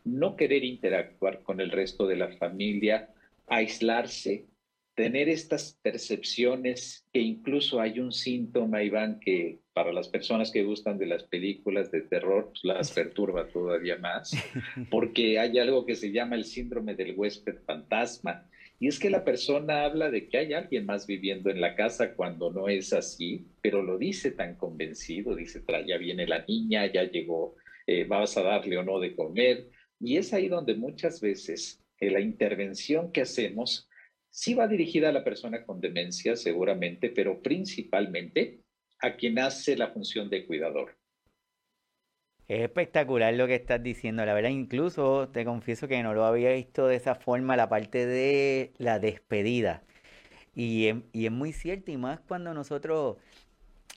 no 0.05 0.35
querer 0.35 0.63
interactuar 0.63 1.43
con 1.43 1.59
el 1.59 1.69
resto 1.69 2.07
de 2.07 2.15
la 2.15 2.29
familia, 2.37 3.09
aislarse, 3.47 4.47
tener 4.95 5.29
estas 5.29 5.77
percepciones 5.81 7.05
que 7.13 7.19
incluso 7.19 7.81
hay 7.81 7.99
un 7.99 8.11
síntoma, 8.11 8.81
Iván, 8.81 9.19
que 9.19 9.59
para 9.73 9.91
las 9.91 10.07
personas 10.07 10.51
que 10.51 10.63
gustan 10.63 10.97
de 10.97 11.05
las 11.05 11.23
películas 11.23 11.91
de 11.91 12.01
terror, 12.01 12.49
pues 12.49 12.63
las 12.63 12.91
perturba 12.95 13.47
todavía 13.47 13.97
más, 13.97 14.31
porque 14.89 15.37
hay 15.37 15.59
algo 15.59 15.85
que 15.85 15.95
se 15.95 16.11
llama 16.11 16.35
el 16.35 16.45
síndrome 16.45 16.95
del 16.95 17.13
huésped 17.15 17.57
fantasma. 17.65 18.47
Y 18.81 18.87
es 18.87 18.97
que 18.97 19.11
la 19.11 19.23
persona 19.23 19.85
habla 19.85 20.09
de 20.09 20.27
que 20.27 20.39
hay 20.39 20.53
alguien 20.53 20.87
más 20.87 21.05
viviendo 21.05 21.51
en 21.51 21.61
la 21.61 21.75
casa 21.75 22.15
cuando 22.15 22.51
no 22.51 22.67
es 22.67 22.93
así, 22.93 23.45
pero 23.61 23.83
lo 23.83 23.99
dice 23.99 24.31
tan 24.31 24.55
convencido, 24.55 25.35
dice, 25.35 25.61
ya 25.87 25.97
viene 25.97 26.25
la 26.25 26.43
niña, 26.47 26.91
ya 26.91 27.03
llegó, 27.03 27.55
eh, 27.85 28.05
vas 28.05 28.37
a 28.37 28.41
darle 28.41 28.79
o 28.79 28.83
no 28.83 28.99
de 28.99 29.15
comer. 29.15 29.69
Y 29.99 30.17
es 30.17 30.33
ahí 30.33 30.47
donde 30.47 30.73
muchas 30.73 31.21
veces 31.21 31.79
eh, 31.99 32.09
la 32.09 32.21
intervención 32.21 33.11
que 33.11 33.21
hacemos 33.21 33.87
sí 34.31 34.55
va 34.55 34.67
dirigida 34.67 35.09
a 35.09 35.13
la 35.13 35.23
persona 35.23 35.63
con 35.63 35.79
demencia, 35.79 36.35
seguramente, 36.35 37.11
pero 37.11 37.39
principalmente 37.39 38.61
a 38.99 39.15
quien 39.15 39.37
hace 39.37 39.77
la 39.77 39.89
función 39.89 40.27
de 40.27 40.47
cuidador. 40.47 40.97
Es 42.47 42.61
espectacular 42.61 43.33
lo 43.33 43.47
que 43.47 43.55
estás 43.55 43.81
diciendo, 43.81 44.25
la 44.25 44.33
verdad, 44.33 44.49
incluso 44.49 45.29
te 45.29 45.45
confieso 45.45 45.87
que 45.87 46.03
no 46.03 46.13
lo 46.13 46.25
había 46.25 46.51
visto 46.51 46.87
de 46.87 46.97
esa 46.97 47.15
forma, 47.15 47.55
la 47.55 47.69
parte 47.69 48.05
de 48.05 48.73
la 48.77 48.99
despedida. 48.99 49.83
Y 50.53 50.87
es, 50.87 50.95
y 51.13 51.25
es 51.25 51.31
muy 51.31 51.53
cierto, 51.53 51.91
y 51.91 51.97
más 51.97 52.19
cuando 52.19 52.53
nosotros, 52.53 53.17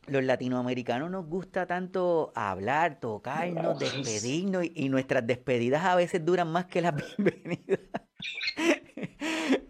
los 0.07 0.23
latinoamericanos, 0.23 1.11
nos 1.11 1.27
gusta 1.27 1.67
tanto 1.67 2.33
hablar, 2.37 3.01
tocarnos, 3.01 3.79
despedirnos, 3.79 4.65
y, 4.65 4.73
y 4.75 4.89
nuestras 4.89 5.27
despedidas 5.27 5.85
a 5.85 5.97
veces 5.97 6.25
duran 6.25 6.49
más 6.49 6.67
que 6.67 6.81
las 6.81 6.95
bienvenidas. 7.19 7.81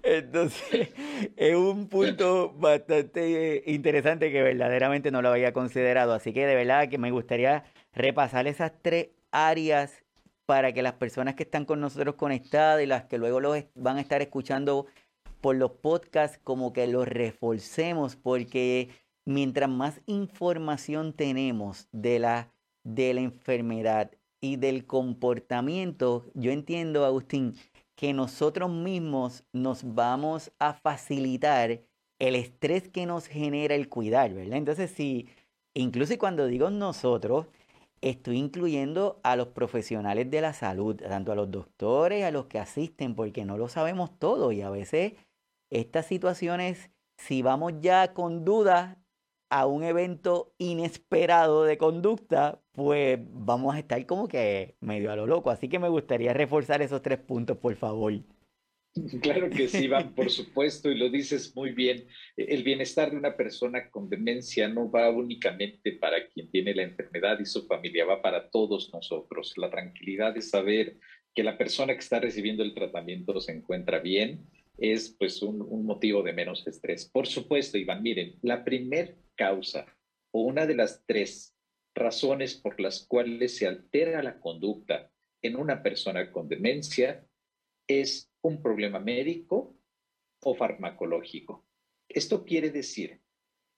Entonces, 0.02 0.90
es 1.36 1.56
un 1.56 1.88
punto 1.88 2.52
bastante 2.52 3.62
interesante 3.66 4.30
que 4.30 4.42
verdaderamente 4.42 5.10
no 5.10 5.22
lo 5.22 5.30
había 5.30 5.52
considerado. 5.52 6.12
Así 6.12 6.32
que 6.32 6.46
de 6.46 6.54
verdad 6.54 6.88
que 6.88 6.98
me 6.98 7.10
gustaría 7.10 7.64
repasar 7.94 8.46
esas 8.46 8.72
tres 8.82 9.08
áreas 9.30 10.04
para 10.46 10.72
que 10.72 10.82
las 10.82 10.94
personas 10.94 11.34
que 11.34 11.44
están 11.44 11.64
con 11.64 11.80
nosotros 11.80 12.16
conectadas 12.16 12.82
y 12.82 12.86
las 12.86 13.04
que 13.04 13.18
luego 13.18 13.40
los 13.40 13.64
van 13.74 13.96
a 13.96 14.00
estar 14.00 14.20
escuchando 14.20 14.86
por 15.40 15.56
los 15.56 15.72
podcasts, 15.72 16.38
como 16.42 16.72
que 16.72 16.86
los 16.86 17.06
reforcemos, 17.06 18.16
porque 18.16 18.88
mientras 19.24 19.68
más 19.68 20.00
información 20.06 21.12
tenemos 21.12 21.88
de 21.92 22.18
la, 22.18 22.50
de 22.82 23.14
la 23.14 23.20
enfermedad 23.20 24.10
y 24.40 24.56
del 24.56 24.86
comportamiento, 24.86 26.26
yo 26.34 26.50
entiendo, 26.50 27.04
Agustín, 27.04 27.54
que 27.94 28.12
nosotros 28.12 28.70
mismos 28.70 29.44
nos 29.52 29.94
vamos 29.94 30.52
a 30.58 30.74
facilitar 30.74 31.80
el 32.18 32.34
estrés 32.34 32.88
que 32.88 33.06
nos 33.06 33.26
genera 33.26 33.74
el 33.74 33.88
cuidar, 33.88 34.34
¿verdad? 34.34 34.58
Entonces, 34.58 34.90
si, 34.90 35.28
incluso 35.74 36.16
cuando 36.18 36.46
digo 36.46 36.70
nosotros, 36.70 37.46
estoy 38.04 38.38
incluyendo 38.38 39.20
a 39.22 39.34
los 39.36 39.48
profesionales 39.48 40.30
de 40.30 40.40
la 40.42 40.52
salud, 40.52 40.96
tanto 40.96 41.32
a 41.32 41.34
los 41.34 41.50
doctores, 41.50 42.24
a 42.24 42.30
los 42.30 42.46
que 42.46 42.58
asisten, 42.58 43.14
porque 43.14 43.44
no 43.44 43.56
lo 43.58 43.68
sabemos 43.68 44.18
todo 44.18 44.52
y 44.52 44.62
a 44.62 44.70
veces 44.70 45.14
estas 45.70 46.06
situaciones, 46.06 46.90
si 47.16 47.42
vamos 47.42 47.74
ya 47.80 48.12
con 48.14 48.44
dudas 48.44 48.98
a 49.50 49.66
un 49.66 49.84
evento 49.84 50.52
inesperado 50.58 51.64
de 51.64 51.78
conducta, 51.78 52.60
pues 52.72 53.18
vamos 53.32 53.74
a 53.74 53.78
estar 53.78 54.04
como 54.06 54.28
que 54.28 54.76
medio 54.80 55.10
a 55.12 55.16
lo 55.16 55.26
loco. 55.26 55.50
Así 55.50 55.68
que 55.68 55.78
me 55.78 55.88
gustaría 55.88 56.34
reforzar 56.34 56.82
esos 56.82 57.02
tres 57.02 57.18
puntos, 57.20 57.56
por 57.58 57.74
favor. 57.76 58.12
Claro 59.22 59.50
que 59.50 59.68
sí, 59.68 59.84
Iván, 59.84 60.14
por 60.14 60.30
supuesto, 60.30 60.90
y 60.90 60.96
lo 60.96 61.08
dices 61.08 61.54
muy 61.54 61.72
bien. 61.72 62.06
El 62.36 62.62
bienestar 62.62 63.10
de 63.10 63.16
una 63.16 63.36
persona 63.36 63.90
con 63.90 64.08
demencia 64.08 64.68
no 64.68 64.90
va 64.90 65.10
únicamente 65.10 65.92
para 65.92 66.28
quien 66.28 66.50
tiene 66.50 66.74
la 66.74 66.82
enfermedad 66.82 67.38
y 67.40 67.44
su 67.44 67.66
familia, 67.66 68.04
va 68.04 68.22
para 68.22 68.50
todos 68.50 68.92
nosotros. 68.92 69.54
La 69.56 69.70
tranquilidad 69.70 70.34
de 70.34 70.42
saber 70.42 70.98
que 71.34 71.42
la 71.42 71.58
persona 71.58 71.94
que 71.94 72.00
está 72.00 72.20
recibiendo 72.20 72.62
el 72.62 72.74
tratamiento 72.74 73.40
se 73.40 73.52
encuentra 73.52 73.98
bien 73.98 74.46
es 74.78 75.14
pues 75.18 75.42
un, 75.42 75.60
un 75.62 75.84
motivo 75.84 76.22
de 76.22 76.32
menos 76.32 76.66
estrés. 76.66 77.04
Por 77.06 77.26
supuesto, 77.26 77.78
Iván, 77.78 78.02
miren, 78.02 78.36
la 78.42 78.64
primer 78.64 79.16
causa 79.34 79.86
o 80.30 80.42
una 80.42 80.66
de 80.66 80.76
las 80.76 81.04
tres 81.06 81.56
razones 81.94 82.54
por 82.54 82.80
las 82.80 83.04
cuales 83.06 83.56
se 83.56 83.66
altera 83.66 84.22
la 84.22 84.40
conducta 84.40 85.10
en 85.42 85.56
una 85.56 85.82
persona 85.82 86.32
con 86.32 86.48
demencia 86.48 87.24
es 87.86 88.30
un 88.42 88.62
problema 88.62 88.98
médico 88.98 89.76
o 90.42 90.54
farmacológico. 90.54 91.64
Esto 92.08 92.44
quiere 92.44 92.70
decir 92.70 93.20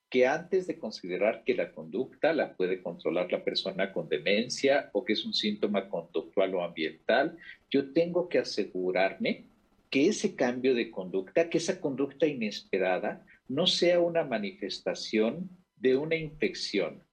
que 0.08 0.26
antes 0.26 0.66
de 0.66 0.78
considerar 0.78 1.42
que 1.44 1.54
la 1.54 1.72
conducta 1.72 2.32
la 2.32 2.56
puede 2.56 2.82
controlar 2.82 3.30
la 3.32 3.44
persona 3.44 3.92
con 3.92 4.08
demencia 4.08 4.90
o 4.92 5.04
que 5.04 5.14
es 5.14 5.24
un 5.24 5.34
síntoma 5.34 5.88
conductual 5.88 6.54
o 6.54 6.62
ambiental, 6.62 7.36
yo 7.70 7.92
tengo 7.92 8.28
que 8.28 8.38
asegurarme 8.38 9.48
que 9.90 10.08
ese 10.08 10.36
cambio 10.36 10.74
de 10.74 10.90
conducta, 10.90 11.48
que 11.48 11.58
esa 11.58 11.80
conducta 11.80 12.26
inesperada, 12.26 13.24
no 13.48 13.66
sea 13.66 14.00
una 14.00 14.24
manifestación 14.24 15.50
de 15.76 15.96
una 15.96 16.16
infección. 16.16 17.04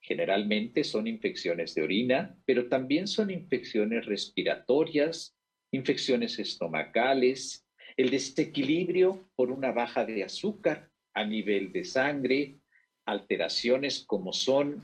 Generalmente 0.00 0.84
son 0.84 1.06
infecciones 1.06 1.74
de 1.74 1.82
orina, 1.82 2.36
pero 2.44 2.68
también 2.68 3.06
son 3.06 3.30
infecciones 3.30 4.06
respiratorias, 4.06 5.36
infecciones 5.72 6.38
estomacales, 6.38 7.66
el 7.96 8.10
desequilibrio 8.10 9.28
por 9.34 9.50
una 9.50 9.72
baja 9.72 10.04
de 10.04 10.22
azúcar 10.22 10.90
a 11.14 11.24
nivel 11.24 11.72
de 11.72 11.84
sangre, 11.84 12.58
alteraciones 13.04 14.04
como 14.06 14.32
son 14.32 14.82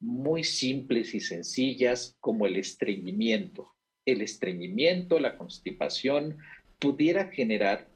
muy 0.00 0.44
simples 0.44 1.14
y 1.14 1.20
sencillas 1.20 2.16
como 2.20 2.46
el 2.46 2.56
estreñimiento. 2.56 3.74
El 4.06 4.22
estreñimiento, 4.22 5.18
la 5.18 5.36
constipación, 5.36 6.38
pudiera 6.78 7.28
generar 7.28 7.88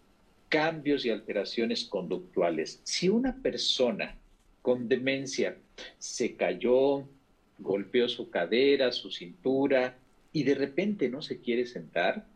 cambios 0.49 1.07
y 1.07 1.11
alteraciones 1.11 1.85
conductuales. 1.85 2.81
Si 2.85 3.09
una 3.09 3.41
persona 3.41 4.19
con 4.61 4.89
demencia 4.89 5.57
se 5.99 6.37
cayó, 6.37 7.09
golpeó 7.59 8.09
su 8.09 8.29
cadera, 8.29 8.93
su 8.93 9.11
cintura 9.11 9.97
y 10.33 10.45
de 10.45 10.55
repente 10.55 11.09
no 11.09 11.23
se 11.23 11.41
quiere 11.41 11.67
sentar, 11.67 12.27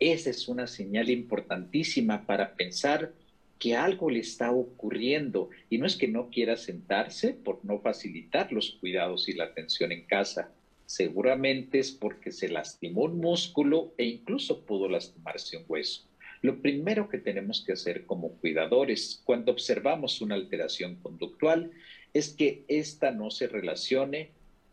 esa 0.00 0.30
es 0.30 0.48
una 0.48 0.66
señal 0.66 1.10
importantísima 1.10 2.24
para 2.26 2.54
pensar 2.54 3.12
que 3.58 3.74
algo 3.74 4.10
le 4.10 4.20
está 4.20 4.52
ocurriendo 4.52 5.50
y 5.68 5.78
no 5.78 5.86
es 5.86 5.96
que 5.96 6.06
no 6.06 6.30
quiera 6.30 6.56
sentarse 6.56 7.32
por 7.32 7.64
no 7.64 7.80
facilitar 7.80 8.52
los 8.52 8.72
cuidados 8.72 9.28
y 9.28 9.32
la 9.32 9.44
atención 9.44 9.90
en 9.90 10.04
casa. 10.04 10.52
Seguramente 10.86 11.80
es 11.80 11.90
porque 11.90 12.30
se 12.30 12.48
lastimó 12.48 13.02
un 13.02 13.18
músculo 13.18 13.92
e 13.98 14.04
incluso 14.04 14.64
pudo 14.64 14.88
lastimarse 14.88 15.56
un 15.56 15.64
hueso. 15.68 16.04
Lo 16.40 16.62
primero 16.62 17.08
que 17.08 17.18
tenemos 17.18 17.64
que 17.64 17.72
hacer 17.72 18.06
como 18.06 18.30
cuidadores 18.34 19.20
cuando 19.24 19.50
observamos 19.50 20.20
una 20.20 20.36
alteración 20.36 20.94
conductual 20.96 21.72
es 22.14 22.30
que 22.30 22.62
ésta 22.68 23.10
no 23.10 23.30
se 23.30 23.48
relacione 23.48 24.30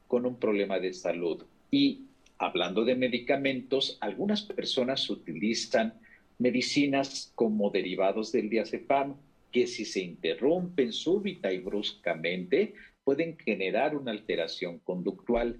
con 0.07 0.27
un 0.27 0.37
problema 0.37 0.79
de 0.79 0.93
salud. 0.93 1.43
Y 1.71 2.04
hablando 2.37 2.83
de 2.85 2.95
medicamentos, 2.95 3.97
algunas 4.01 4.43
personas 4.43 5.09
utilizan 5.09 5.93
medicinas 6.37 7.31
como 7.35 7.69
derivados 7.69 8.31
del 8.31 8.49
diazepam 8.49 9.15
que 9.51 9.67
si 9.67 9.85
se 9.85 10.01
interrumpen 10.01 10.91
súbita 10.91 11.51
y 11.51 11.59
bruscamente 11.59 12.73
pueden 13.03 13.37
generar 13.37 13.95
una 13.95 14.11
alteración 14.11 14.79
conductual. 14.79 15.59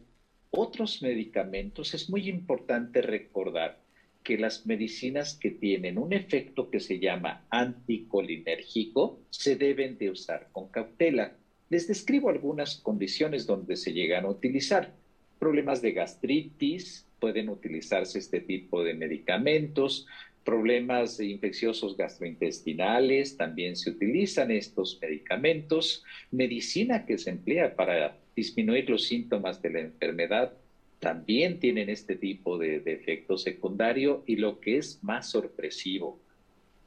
Otros 0.51 1.01
medicamentos 1.01 1.93
es 1.93 2.09
muy 2.09 2.27
importante 2.27 3.01
recordar 3.01 3.79
que 4.23 4.37
las 4.37 4.65
medicinas 4.65 5.35
que 5.35 5.51
tienen 5.51 5.97
un 5.99 6.11
efecto 6.11 6.69
que 6.69 6.79
se 6.79 6.99
llama 6.99 7.45
anticolinérgico 7.51 9.19
se 9.29 9.55
deben 9.55 9.97
de 9.97 10.09
usar 10.09 10.49
con 10.51 10.67
cautela. 10.69 11.37
Les 11.69 11.87
describo 11.87 12.29
algunas 12.29 12.77
condiciones 12.77 13.45
donde 13.45 13.75
se 13.75 13.93
llegan 13.93 14.25
a 14.25 14.29
utilizar. 14.29 14.93
Problemas 15.39 15.81
de 15.81 15.91
gastritis, 15.91 17.05
pueden 17.19 17.49
utilizarse 17.49 18.19
este 18.19 18.39
tipo 18.39 18.83
de 18.83 18.93
medicamentos. 18.93 20.07
Problemas 20.43 21.19
infecciosos 21.19 21.97
gastrointestinales, 21.97 23.35
también 23.35 23.75
se 23.75 23.89
utilizan 23.89 24.51
estos 24.51 24.99
medicamentos. 25.01 26.03
Medicina 26.31 27.05
que 27.05 27.17
se 27.17 27.31
emplea 27.31 27.75
para 27.75 28.17
disminuir 28.35 28.89
los 28.89 29.05
síntomas 29.05 29.61
de 29.61 29.69
la 29.71 29.79
enfermedad 29.79 30.53
también 30.99 31.59
tienen 31.59 31.89
este 31.89 32.15
tipo 32.15 32.57
de, 32.57 32.77
efecto 32.77 33.37
secundario 33.37 34.23
y 34.25 34.37
lo 34.37 34.59
que 34.59 34.77
es 34.77 35.03
más 35.03 35.29
sorpresivo, 35.29 36.19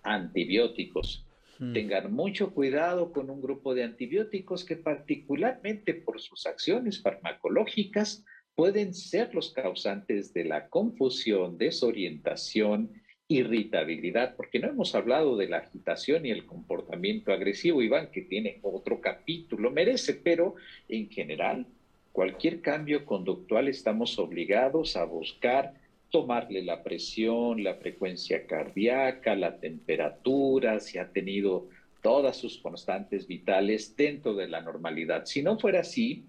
antibióticos. 0.02 1.24
Hmm. 1.58 1.72
Tengan 1.72 2.12
mucho 2.12 2.52
cuidado 2.52 3.12
con 3.12 3.30
un 3.30 3.40
grupo 3.40 3.74
de 3.74 3.84
antibióticos 3.84 4.64
que 4.64 4.76
particularmente 4.76 5.94
por 5.94 6.20
sus 6.20 6.46
acciones 6.46 7.00
farmacológicas 7.00 8.24
pueden 8.58 8.92
ser 8.92 9.36
los 9.36 9.52
causantes 9.52 10.34
de 10.34 10.44
la 10.44 10.66
confusión, 10.68 11.58
desorientación, 11.58 12.90
irritabilidad, 13.28 14.34
porque 14.34 14.58
no 14.58 14.66
hemos 14.66 14.96
hablado 14.96 15.36
de 15.36 15.48
la 15.48 15.58
agitación 15.58 16.26
y 16.26 16.32
el 16.32 16.44
comportamiento 16.44 17.32
agresivo, 17.32 17.82
Iván, 17.82 18.10
que 18.10 18.22
tiene 18.22 18.58
otro 18.62 19.00
capítulo, 19.00 19.70
merece, 19.70 20.12
pero 20.12 20.56
en 20.88 21.08
general, 21.08 21.66
cualquier 22.10 22.60
cambio 22.60 23.04
conductual 23.04 23.68
estamos 23.68 24.18
obligados 24.18 24.96
a 24.96 25.04
buscar 25.04 25.74
tomarle 26.10 26.60
la 26.62 26.82
presión, 26.82 27.62
la 27.62 27.76
frecuencia 27.76 28.44
cardíaca, 28.44 29.36
la 29.36 29.60
temperatura, 29.60 30.80
si 30.80 30.98
ha 30.98 31.12
tenido 31.12 31.68
todas 32.02 32.36
sus 32.36 32.58
constantes 32.58 33.28
vitales 33.28 33.94
dentro 33.94 34.34
de 34.34 34.48
la 34.48 34.60
normalidad. 34.60 35.26
Si 35.26 35.44
no 35.44 35.60
fuera 35.60 35.82
así, 35.82 36.24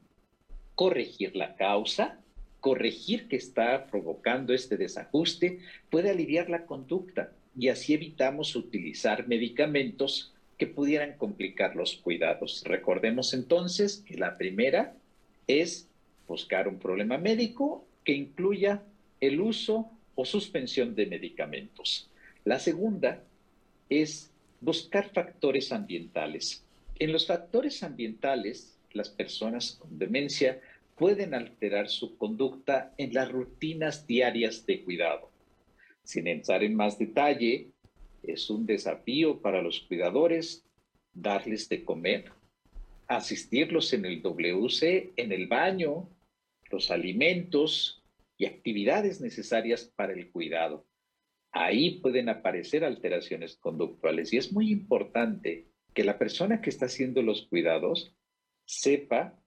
corregir 0.80 1.36
la 1.36 1.58
causa, 1.58 2.22
corregir 2.62 3.28
que 3.28 3.36
está 3.36 3.88
provocando 3.88 4.54
este 4.54 4.78
desajuste, 4.78 5.60
puede 5.90 6.10
aliviar 6.10 6.50
la 6.50 6.66
conducta 6.66 7.34
y 7.54 7.68
así 7.68 7.96
evitamos 7.96 8.56
utilizar 8.56 9.28
medicamentos 9.28 10.34
que 10.58 10.68
pudieran 10.68 11.18
complicar 11.18 11.76
los 11.76 11.98
cuidados. 11.98 12.64
Recordemos 12.64 13.34
entonces 13.34 14.06
que 14.08 14.16
la 14.16 14.38
primera 14.38 14.94
es 15.48 15.90
buscar 16.30 16.70
un 16.70 16.80
problema 16.80 17.18
médico 17.18 17.86
que 18.06 18.14
incluya 18.14 18.82
el 19.20 19.42
uso 19.42 19.92
o 20.16 20.24
suspensión 20.24 20.96
de 20.96 21.08
medicamentos. 21.08 22.10
La 22.46 22.58
segunda 22.58 23.22
es 23.90 24.32
buscar 24.62 25.10
factores 25.10 25.74
ambientales. 25.74 26.64
En 27.00 27.12
los 27.12 27.28
factores 27.28 27.84
ambientales, 27.84 28.80
las 28.94 29.10
personas 29.10 29.74
con 29.74 30.00
demencia 30.00 30.60
pueden 31.00 31.34
alterar 31.34 31.88
su 31.88 32.18
conducta 32.18 32.94
en 32.98 33.14
las 33.14 33.32
rutinas 33.32 34.06
diarias 34.06 34.66
de 34.66 34.84
cuidado. 34.84 35.32
Sin 36.04 36.28
entrar 36.28 36.62
en 36.62 36.76
más 36.76 37.00
detalle, 37.00 37.72
es 38.22 38.50
un 38.50 38.66
desafío 38.66 39.42
para 39.42 39.62
los 39.62 39.80
cuidadores 39.80 40.66
darles 41.14 41.70
de 41.70 41.86
comer, 41.86 42.34
asistirlos 43.08 43.94
en 43.94 44.04
el 44.04 44.22
WC, 44.22 45.14
en 45.16 45.32
el 45.32 45.48
baño, 45.48 46.10
los 46.70 46.92
alimentos 46.92 48.04
y 48.38 48.46
actividades 48.46 49.22
necesarias 49.22 49.92
para 49.96 50.12
el 50.12 50.30
cuidado. 50.30 50.86
Ahí 51.52 52.00
pueden 52.02 52.28
aparecer 52.28 52.84
alteraciones 52.84 53.56
conductuales 53.56 54.34
y 54.34 54.38
es 54.38 54.52
muy 54.52 54.70
importante 54.70 55.70
que 55.94 56.04
la 56.04 56.20
persona 56.20 56.62
que 56.62 56.70
está 56.70 56.88
haciendo 56.88 57.22
los 57.22 57.48
cuidados 57.48 58.14
sepa 58.66 59.40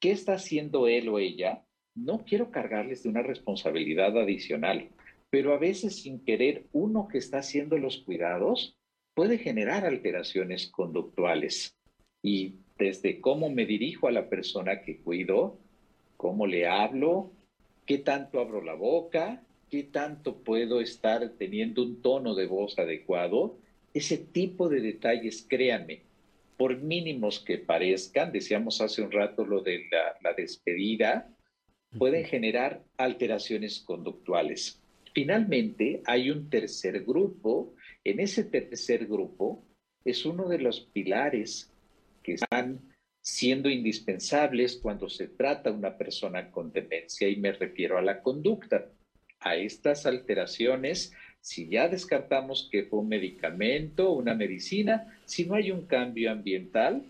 qué 0.00 0.10
está 0.10 0.34
haciendo 0.34 0.88
él 0.88 1.08
o 1.08 1.18
ella. 1.18 1.64
No 1.94 2.24
quiero 2.24 2.50
cargarles 2.50 3.02
de 3.02 3.10
una 3.10 3.22
responsabilidad 3.22 4.18
adicional, 4.18 4.88
pero 5.28 5.54
a 5.54 5.58
veces 5.58 6.02
sin 6.02 6.24
querer 6.24 6.64
uno 6.72 7.06
que 7.08 7.18
está 7.18 7.38
haciendo 7.38 7.78
los 7.78 7.98
cuidados 7.98 8.76
puede 9.14 9.38
generar 9.38 9.84
alteraciones 9.84 10.68
conductuales. 10.68 11.76
Y 12.22 12.54
desde 12.78 13.20
cómo 13.20 13.50
me 13.50 13.66
dirijo 13.66 14.08
a 14.08 14.12
la 14.12 14.28
persona 14.28 14.82
que 14.82 14.98
cuido, 14.98 15.58
cómo 16.16 16.46
le 16.46 16.66
hablo, 16.66 17.30
qué 17.86 17.98
tanto 17.98 18.40
abro 18.40 18.62
la 18.62 18.74
boca, 18.74 19.42
qué 19.68 19.82
tanto 19.84 20.38
puedo 20.38 20.80
estar 20.80 21.30
teniendo 21.38 21.82
un 21.82 22.02
tono 22.02 22.34
de 22.34 22.46
voz 22.46 22.78
adecuado, 22.78 23.56
ese 23.94 24.18
tipo 24.18 24.68
de 24.68 24.80
detalles, 24.80 25.46
créanme, 25.48 26.02
por 26.60 26.76
mínimos 26.76 27.40
que 27.40 27.56
parezcan, 27.56 28.32
decíamos 28.32 28.82
hace 28.82 29.00
un 29.00 29.10
rato 29.10 29.46
lo 29.46 29.62
de 29.62 29.86
la, 29.90 30.14
la 30.20 30.34
despedida, 30.34 31.34
pueden 31.96 32.26
generar 32.26 32.84
alteraciones 32.98 33.80
conductuales. 33.80 34.78
Finalmente, 35.14 36.02
hay 36.04 36.28
un 36.28 36.50
tercer 36.50 37.02
grupo. 37.06 37.74
En 38.04 38.20
ese 38.20 38.44
tercer 38.44 39.06
grupo 39.06 39.64
es 40.04 40.26
uno 40.26 40.50
de 40.50 40.58
los 40.58 40.82
pilares 40.82 41.72
que 42.22 42.34
están 42.34 42.92
siendo 43.22 43.70
indispensables 43.70 44.76
cuando 44.82 45.08
se 45.08 45.28
trata 45.28 45.72
una 45.72 45.96
persona 45.96 46.50
con 46.50 46.72
demencia 46.72 47.26
y 47.26 47.36
me 47.36 47.52
refiero 47.52 47.96
a 47.96 48.02
la 48.02 48.20
conducta. 48.20 48.86
A 49.42 49.56
estas 49.56 50.04
alteraciones, 50.04 51.14
si 51.40 51.68
ya 51.68 51.88
descartamos 51.88 52.68
que 52.70 52.84
fue 52.84 53.00
un 53.00 53.08
medicamento, 53.08 54.12
una 54.12 54.34
medicina, 54.34 55.18
si 55.24 55.46
no 55.46 55.54
hay 55.54 55.70
un 55.70 55.86
cambio 55.86 56.30
ambiental, 56.30 57.04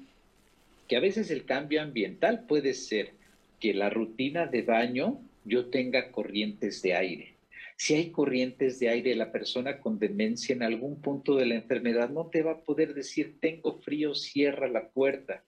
que 0.89 0.97
a 0.97 1.01
veces 1.01 1.31
el 1.31 1.45
cambio 1.45 1.83
ambiental 1.83 2.47
puede 2.47 2.75
ser 2.75 3.13
que 3.59 3.75
la 3.75 3.91
rutina 3.91 4.47
de 4.47 4.63
baño 4.63 5.21
yo 5.45 5.67
tenga 5.67 6.11
corrientes 6.11 6.83
de 6.83 6.95
aire. 6.95 7.35
Si 7.77 7.95
hay 7.95 8.11
corrientes 8.11 8.79
de 8.79 8.89
aire, 8.89 9.15
la 9.15 9.33
persona 9.33 9.79
con 9.79 9.99
demencia 9.99 10.55
en 10.55 10.63
algún 10.63 11.01
punto 11.01 11.37
de 11.37 11.47
la 11.47 11.55
enfermedad 11.55 12.11
no 12.11 12.27
te 12.27 12.43
va 12.43 12.53
a 12.53 12.61
poder 12.61 12.95
decir 12.95 13.37
tengo 13.41 13.79
frío, 13.81 14.15
cierra 14.15 14.69
la 14.69 14.89
puerta 14.89 15.43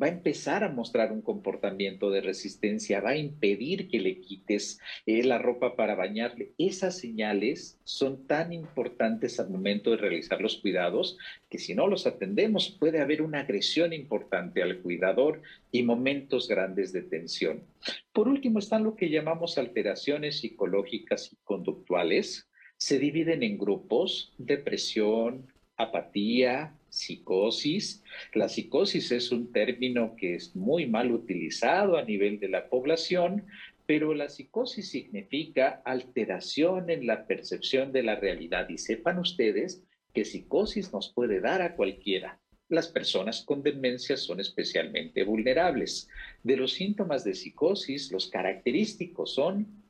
va 0.00 0.06
a 0.06 0.10
empezar 0.10 0.62
a 0.62 0.68
mostrar 0.68 1.10
un 1.10 1.22
comportamiento 1.22 2.10
de 2.10 2.20
resistencia, 2.20 3.00
va 3.00 3.10
a 3.10 3.16
impedir 3.16 3.88
que 3.88 3.98
le 3.98 4.20
quites 4.20 4.78
eh, 5.06 5.22
la 5.24 5.38
ropa 5.38 5.74
para 5.74 5.94
bañarle. 5.94 6.52
Esas 6.58 6.98
señales 6.98 7.78
son 7.84 8.26
tan 8.26 8.52
importantes 8.52 9.40
al 9.40 9.50
momento 9.50 9.90
de 9.90 9.96
realizar 9.96 10.40
los 10.40 10.58
cuidados 10.58 11.16
que 11.48 11.58
si 11.58 11.74
no 11.74 11.86
los 11.86 12.06
atendemos 12.06 12.76
puede 12.78 13.00
haber 13.00 13.22
una 13.22 13.40
agresión 13.40 13.92
importante 13.92 14.62
al 14.62 14.78
cuidador 14.78 15.42
y 15.72 15.82
momentos 15.82 16.48
grandes 16.48 16.92
de 16.92 17.02
tensión. 17.02 17.62
Por 18.12 18.28
último 18.28 18.58
están 18.58 18.84
lo 18.84 18.96
que 18.96 19.10
llamamos 19.10 19.58
alteraciones 19.58 20.40
psicológicas 20.40 21.32
y 21.32 21.36
conductuales. 21.44 22.48
Se 22.76 22.98
dividen 22.98 23.42
en 23.42 23.56
grupos, 23.56 24.34
depresión, 24.36 25.46
apatía, 25.76 26.74
psicosis. 26.96 28.02
La 28.32 28.48
psicosis 28.48 29.12
es 29.12 29.30
un 29.30 29.52
término 29.52 30.16
que 30.16 30.34
es 30.34 30.56
muy 30.56 30.86
mal 30.86 31.12
utilizado 31.12 31.98
a 31.98 32.02
nivel 32.02 32.40
de 32.40 32.48
la 32.48 32.70
población, 32.70 33.44
pero 33.84 34.14
la 34.14 34.30
psicosis 34.30 34.88
significa 34.88 35.82
alteración 35.84 36.88
en 36.88 37.06
la 37.06 37.26
percepción 37.26 37.92
de 37.92 38.02
la 38.02 38.16
realidad. 38.16 38.68
Y 38.70 38.78
sepan 38.78 39.18
ustedes 39.18 39.82
que 40.14 40.24
psicosis 40.24 40.92
nos 40.92 41.12
puede 41.12 41.40
dar 41.40 41.60
a 41.60 41.76
cualquiera. 41.76 42.40
Las 42.68 42.88
personas 42.88 43.44
con 43.44 43.62
demencia 43.62 44.16
son 44.16 44.40
especialmente 44.40 45.22
vulnerables. 45.22 46.08
De 46.42 46.56
los 46.56 46.72
síntomas 46.72 47.24
de 47.24 47.34
psicosis, 47.34 48.10
los 48.10 48.28
característicos 48.28 49.34
son 49.34 49.84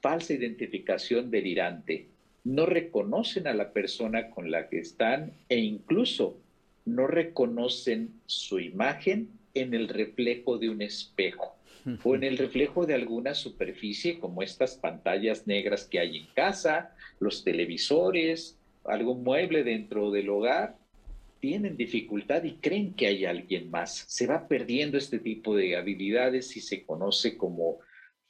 falsa 0.00 0.32
identificación 0.32 1.30
delirante, 1.30 2.08
no 2.44 2.66
reconocen 2.66 3.46
a 3.46 3.54
la 3.54 3.72
persona 3.72 4.30
con 4.30 4.50
la 4.50 4.68
que 4.68 4.78
están 4.78 5.32
e 5.48 5.58
incluso 5.58 6.38
no 6.84 7.06
reconocen 7.06 8.20
su 8.26 8.60
imagen 8.60 9.28
en 9.54 9.74
el 9.74 9.88
reflejo 9.88 10.58
de 10.58 10.70
un 10.70 10.82
espejo 10.82 11.56
o 12.04 12.14
en 12.14 12.22
el 12.22 12.38
reflejo 12.38 12.86
de 12.86 12.94
alguna 12.94 13.34
superficie 13.34 14.18
como 14.18 14.42
estas 14.42 14.76
pantallas 14.76 15.46
negras 15.46 15.84
que 15.84 15.98
hay 15.98 16.18
en 16.18 16.26
casa, 16.34 16.94
los 17.18 17.42
televisores, 17.42 18.56
algún 18.84 19.24
mueble 19.24 19.64
dentro 19.64 20.10
del 20.10 20.28
hogar, 20.28 20.76
tienen 21.40 21.76
dificultad 21.76 22.44
y 22.44 22.52
creen 22.52 22.94
que 22.94 23.08
hay 23.08 23.24
alguien 23.24 23.68
más. 23.68 24.04
Se 24.06 24.28
va 24.28 24.46
perdiendo 24.46 24.96
este 24.96 25.18
tipo 25.18 25.56
de 25.56 25.76
habilidades 25.76 26.56
y 26.56 26.60
se 26.60 26.84
conoce 26.84 27.36
como 27.36 27.80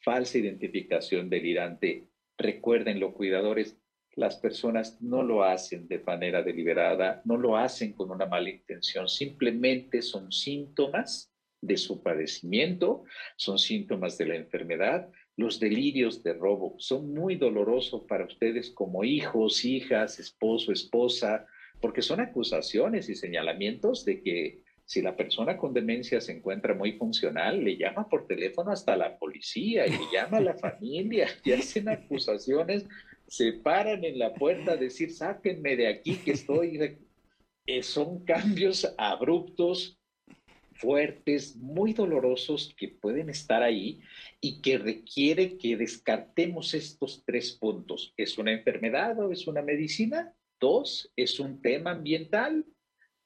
falsa 0.01 0.39
identificación 0.39 1.29
delirante. 1.29 2.05
Recuerden, 2.39 3.01
cuidadores, 3.13 3.77
las 4.15 4.37
personas 4.37 5.01
no 5.01 5.23
lo 5.23 5.43
hacen 5.43 5.89
de 5.89 5.99
manera 5.99 6.43
deliberada, 6.43 7.23
no 7.25 7.37
lo 7.37 7.57
hacen 7.57 7.93
con 7.95 8.11
una 8.11 8.27
mala 8.27 8.51
intención, 8.51 9.09
simplemente 9.09 10.03
son 10.03 10.31
síntomas 10.31 11.33
de 11.63 11.77
su 11.77 12.03
padecimiento, 12.03 13.05
son 13.37 13.59
síntomas 13.59 14.19
de 14.19 14.27
la 14.27 14.37
enfermedad. 14.37 15.09
Los 15.37 15.61
delirios 15.61 16.23
de 16.23 16.35
robo 16.35 16.75
son 16.79 17.15
muy 17.15 17.37
dolorosos 17.37 18.03
para 18.09 18.27
ustedes 18.27 18.71
como 18.71 19.05
hijos, 19.05 19.65
hijas, 19.65 20.19
esposo, 20.19 20.73
esposa, 20.73 21.47
porque 21.81 22.03
son 22.03 22.21
acusaciones 22.21 23.09
y 23.09 23.15
señalamientos 23.15 24.05
de 24.05 24.23
que 24.23 24.63
si 24.85 25.01
la 25.01 25.17
persona 25.17 25.57
con 25.57 25.73
demencia 25.73 26.21
se 26.21 26.33
encuentra 26.33 26.75
muy 26.75 26.93
funcional, 26.93 27.65
le 27.65 27.77
llama 27.77 28.09
por 28.09 28.27
teléfono 28.27 28.73
hasta 28.73 28.97
la 28.97 29.17
policía 29.17 29.87
y 29.87 29.91
le 29.91 30.05
llama 30.13 30.39
a 30.39 30.43
la 30.43 30.55
familia 30.59 31.29
y 31.45 31.53
hacen 31.53 31.89
acusaciones 31.89 32.87
se 33.33 33.55
paran 33.55 34.05
en 34.05 34.19
la 34.19 34.35
puerta 34.35 34.73
a 34.73 34.77
decir, 34.77 35.11
sáquenme 35.11 35.75
de 35.75 35.89
aquí 35.89 36.17
que 36.17 36.33
estoy. 36.33 36.99
Eh, 37.65 37.83
son 37.83 38.27
cambios 38.27 38.95
abruptos, 38.99 39.99
fuertes, 40.75 41.57
muy 41.57 41.95
dolorosos 41.95 42.75
que 42.77 42.89
pueden 42.89 43.31
estar 43.31 43.63
ahí 43.63 44.03
y 44.39 44.61
que 44.61 44.77
requiere 44.77 45.57
que 45.57 45.79
descartemos 45.79 46.75
estos 46.75 47.25
tres 47.25 47.53
puntos. 47.53 48.13
¿Es 48.19 48.37
una 48.37 48.53
enfermedad 48.53 49.19
o 49.19 49.33
es 49.33 49.47
una 49.47 49.63
medicina? 49.63 50.37
Dos, 50.61 51.11
¿es 51.17 51.41
un 51.41 51.63
tema 51.63 51.93
ambiental? 51.93 52.67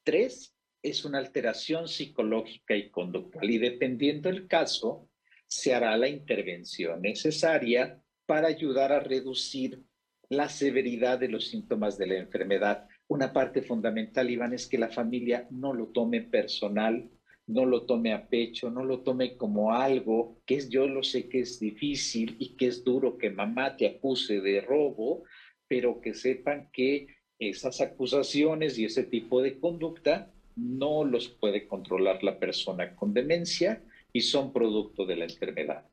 Tres, 0.05 0.55
es 0.85 1.05
una 1.05 1.19
alteración 1.19 1.89
psicológica 1.89 2.77
y 2.77 2.91
conductual. 2.91 3.51
Y 3.51 3.59
dependiendo 3.59 4.29
del 4.29 4.47
caso, 4.47 5.09
se 5.49 5.75
hará 5.75 5.97
la 5.97 6.09
intervención 6.09 7.03
necesaria 7.03 8.01
para 8.25 8.47
ayudar 8.47 8.93
a 8.93 9.01
reducir 9.01 9.83
la 10.29 10.49
severidad 10.49 11.19
de 11.19 11.29
los 11.29 11.49
síntomas 11.49 11.97
de 11.99 12.07
la 12.07 12.17
enfermedad. 12.17 12.89
Una 13.09 13.33
parte 13.33 13.63
fundamental, 13.63 14.31
Iván, 14.31 14.53
es 14.53 14.67
que 14.67 14.79
la 14.79 14.89
familia 14.89 15.47
no 15.51 15.73
lo 15.73 15.89
tome 15.89 16.23
personal, 16.23 17.09
no 17.47 17.65
lo 17.65 17.87
tome 17.87 18.13
a 18.13 18.27
pecho, 18.27 18.71
no 18.71 18.85
lo 18.85 19.01
tome 19.01 19.37
como 19.37 19.73
algo 19.73 20.41
que 20.47 20.57
es, 20.57 20.69
yo 20.69 20.87
lo 20.89 21.03
sé 21.03 21.29
que 21.29 21.41
es 21.41 21.61
difícil 21.61 22.37
y 22.39 22.57
que 22.57 22.67
es 22.67 22.83
duro 22.83 23.17
que 23.19 23.31
mamá 23.31 23.77
te 23.77 23.87
acuse 23.87 24.41
de 24.41 24.61
robo, 24.61 25.23
pero 25.69 26.01
que 26.01 26.15
sepan 26.15 26.69
que 26.73 27.07
esas 27.39 27.81
acusaciones 27.81 28.79
y 28.79 28.87
ese 28.87 29.05
tipo 29.05 29.43
de 29.43 29.61
conducta 29.61 30.33
no 30.57 31.05
los 31.05 31.29
puede 31.29 31.69
controlar 31.69 32.23
la 32.25 32.39
persona 32.39 32.97
con 32.97 33.13
demencia 33.13 33.83
y 34.13 34.23
son 34.23 34.53
producto 34.53 35.05
de 35.05 35.17
la 35.17 35.25
enfermedad. 35.25 35.85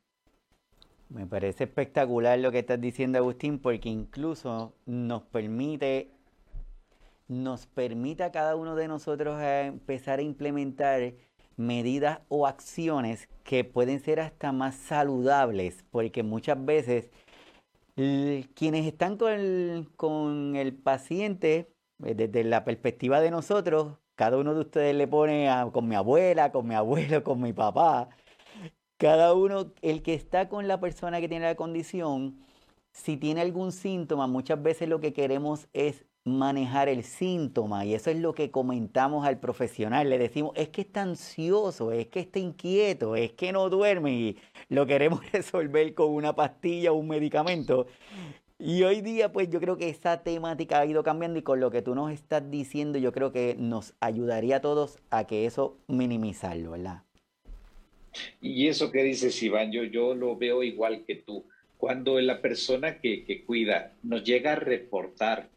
Me 1.13 1.27
parece 1.27 1.65
espectacular 1.65 2.39
lo 2.39 2.51
que 2.51 2.59
estás 2.59 2.81
diciendo, 2.81 3.19
Agustín, 3.19 3.59
porque 3.59 3.87
incluso 3.87 4.73
nos 4.87 5.21
permite, 5.21 6.09
nos 7.27 7.67
permite 7.67 8.23
a 8.23 8.31
cada 8.31 8.55
uno 8.55 8.75
de 8.75 8.87
nosotros 8.87 9.39
empezar 9.39 10.17
a 10.17 10.23
implementar 10.23 11.13
medidas 11.55 12.21
o 12.29 12.47
acciones 12.47 13.29
que 13.43 13.63
pueden 13.63 13.99
ser 13.99 14.21
hasta 14.21 14.51
más 14.51 14.73
saludables, 14.73 15.85
porque 15.91 16.23
muchas 16.23 16.65
veces 16.65 17.11
quienes 18.55 18.87
están 18.87 19.17
con 19.17 19.33
el, 19.33 19.89
con 19.95 20.55
el 20.55 20.73
paciente, 20.73 21.71
eh, 22.03 22.15
desde 22.15 22.43
la 22.43 22.65
perspectiva 22.65 23.21
de 23.21 23.29
nosotros, 23.29 23.99
cada 24.15 24.37
uno 24.37 24.55
de 24.55 24.61
ustedes 24.61 24.95
le 24.95 25.07
pone 25.07 25.47
con 25.73 25.87
mi 25.87 25.93
abuela, 25.93 26.51
con 26.51 26.67
mi 26.67 26.73
abuelo, 26.73 27.23
con 27.23 27.39
mi 27.39 27.53
papá, 27.53 28.09
cada 29.03 29.33
uno, 29.33 29.73
el 29.81 30.01
que 30.01 30.13
está 30.13 30.47
con 30.47 30.69
la 30.69 30.79
persona 30.79 31.19
que 31.19 31.27
tiene 31.27 31.43
la 31.43 31.55
condición, 31.55 32.37
si 32.93 33.17
tiene 33.17 33.41
algún 33.41 33.73
síntoma, 33.73 34.27
muchas 34.27 34.63
veces 34.63 34.87
lo 34.87 35.01
que 35.01 35.11
queremos 35.11 35.67
es 35.73 36.05
manejar 36.23 36.87
el 36.87 37.03
síntoma 37.03 37.83
y 37.83 37.95
eso 37.95 38.11
es 38.11 38.17
lo 38.17 38.33
que 38.33 38.49
comentamos 38.49 39.27
al 39.27 39.41
profesional. 39.41 40.09
Le 40.09 40.17
decimos, 40.17 40.53
es 40.55 40.69
que 40.69 40.79
está 40.79 41.01
ansioso, 41.01 41.91
es 41.91 42.07
que 42.07 42.21
está 42.21 42.39
inquieto, 42.39 43.17
es 43.17 43.33
que 43.33 43.51
no 43.51 43.69
duerme 43.69 44.13
y 44.13 44.37
lo 44.69 44.85
queremos 44.85 45.19
resolver 45.33 45.93
con 45.95 46.09
una 46.11 46.33
pastilla 46.33 46.93
o 46.93 46.95
un 46.95 47.09
medicamento. 47.09 47.87
Y 48.57 48.83
hoy 48.83 49.01
día, 49.01 49.33
pues 49.33 49.49
yo 49.49 49.59
creo 49.59 49.75
que 49.75 49.89
esa 49.89 50.23
temática 50.23 50.79
ha 50.79 50.85
ido 50.85 51.03
cambiando 51.03 51.39
y 51.39 51.41
con 51.43 51.59
lo 51.59 51.71
que 51.71 51.81
tú 51.81 51.93
nos 51.93 52.09
estás 52.09 52.49
diciendo, 52.49 52.97
yo 52.99 53.11
creo 53.11 53.33
que 53.33 53.57
nos 53.59 53.95
ayudaría 53.99 54.57
a 54.57 54.61
todos 54.61 54.97
a 55.09 55.25
que 55.25 55.45
eso 55.45 55.75
minimizarlo, 55.89 56.71
¿verdad? 56.71 57.03
Y 58.43 58.67
eso 58.67 58.91
que 58.91 59.03
dices, 59.03 59.41
Iván, 59.41 59.71
yo, 59.71 59.85
yo 59.85 60.13
lo 60.13 60.35
veo 60.35 60.63
igual 60.63 61.05
que 61.07 61.15
tú. 61.15 61.45
Cuando 61.77 62.19
la 62.19 62.41
persona 62.41 62.99
que, 62.99 63.23
que 63.23 63.45
cuida 63.45 63.93
nos 64.03 64.25
llega 64.25 64.51
a 64.51 64.55
reportar 64.55 65.47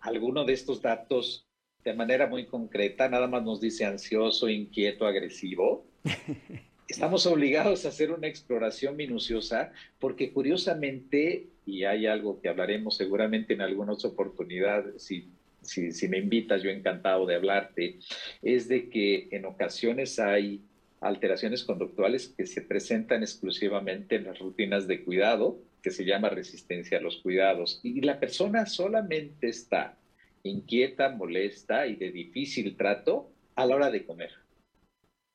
alguno 0.00 0.46
de 0.46 0.54
estos 0.54 0.80
datos 0.80 1.46
de 1.84 1.92
manera 1.92 2.26
muy 2.28 2.46
concreta, 2.46 3.10
nada 3.10 3.26
más 3.26 3.42
nos 3.42 3.60
dice 3.60 3.84
ansioso, 3.84 4.48
inquieto, 4.48 5.06
agresivo, 5.06 5.84
estamos 6.88 7.26
obligados 7.26 7.84
a 7.84 7.90
hacer 7.90 8.10
una 8.10 8.26
exploración 8.26 8.96
minuciosa 8.96 9.70
porque 9.98 10.32
curiosamente, 10.32 11.46
y 11.66 11.84
hay 11.84 12.06
algo 12.06 12.40
que 12.40 12.48
hablaremos 12.48 12.96
seguramente 12.96 13.52
en 13.52 13.60
alguna 13.60 13.92
otra 13.92 14.08
oportunidad, 14.08 14.84
si, 14.96 15.28
si, 15.60 15.92
si 15.92 16.08
me 16.08 16.16
invitas, 16.16 16.62
yo 16.62 16.70
encantado 16.70 17.26
de 17.26 17.34
hablarte, 17.34 17.98
es 18.40 18.66
de 18.66 18.88
que 18.88 19.28
en 19.30 19.44
ocasiones 19.44 20.18
hay 20.18 20.62
alteraciones 21.00 21.64
conductuales 21.64 22.34
que 22.36 22.46
se 22.46 22.62
presentan 22.62 23.22
exclusivamente 23.22 24.16
en 24.16 24.24
las 24.24 24.38
rutinas 24.38 24.86
de 24.86 25.02
cuidado, 25.02 25.58
que 25.82 25.90
se 25.90 26.04
llama 26.04 26.28
resistencia 26.28 26.98
a 26.98 27.00
los 27.00 27.18
cuidados, 27.18 27.80
y 27.82 28.02
la 28.02 28.20
persona 28.20 28.66
solamente 28.66 29.48
está 29.48 29.96
inquieta, 30.42 31.10
molesta 31.10 31.86
y 31.86 31.96
de 31.96 32.10
difícil 32.10 32.76
trato 32.76 33.30
a 33.54 33.66
la 33.66 33.76
hora 33.76 33.90
de 33.90 34.04
comer. 34.04 34.30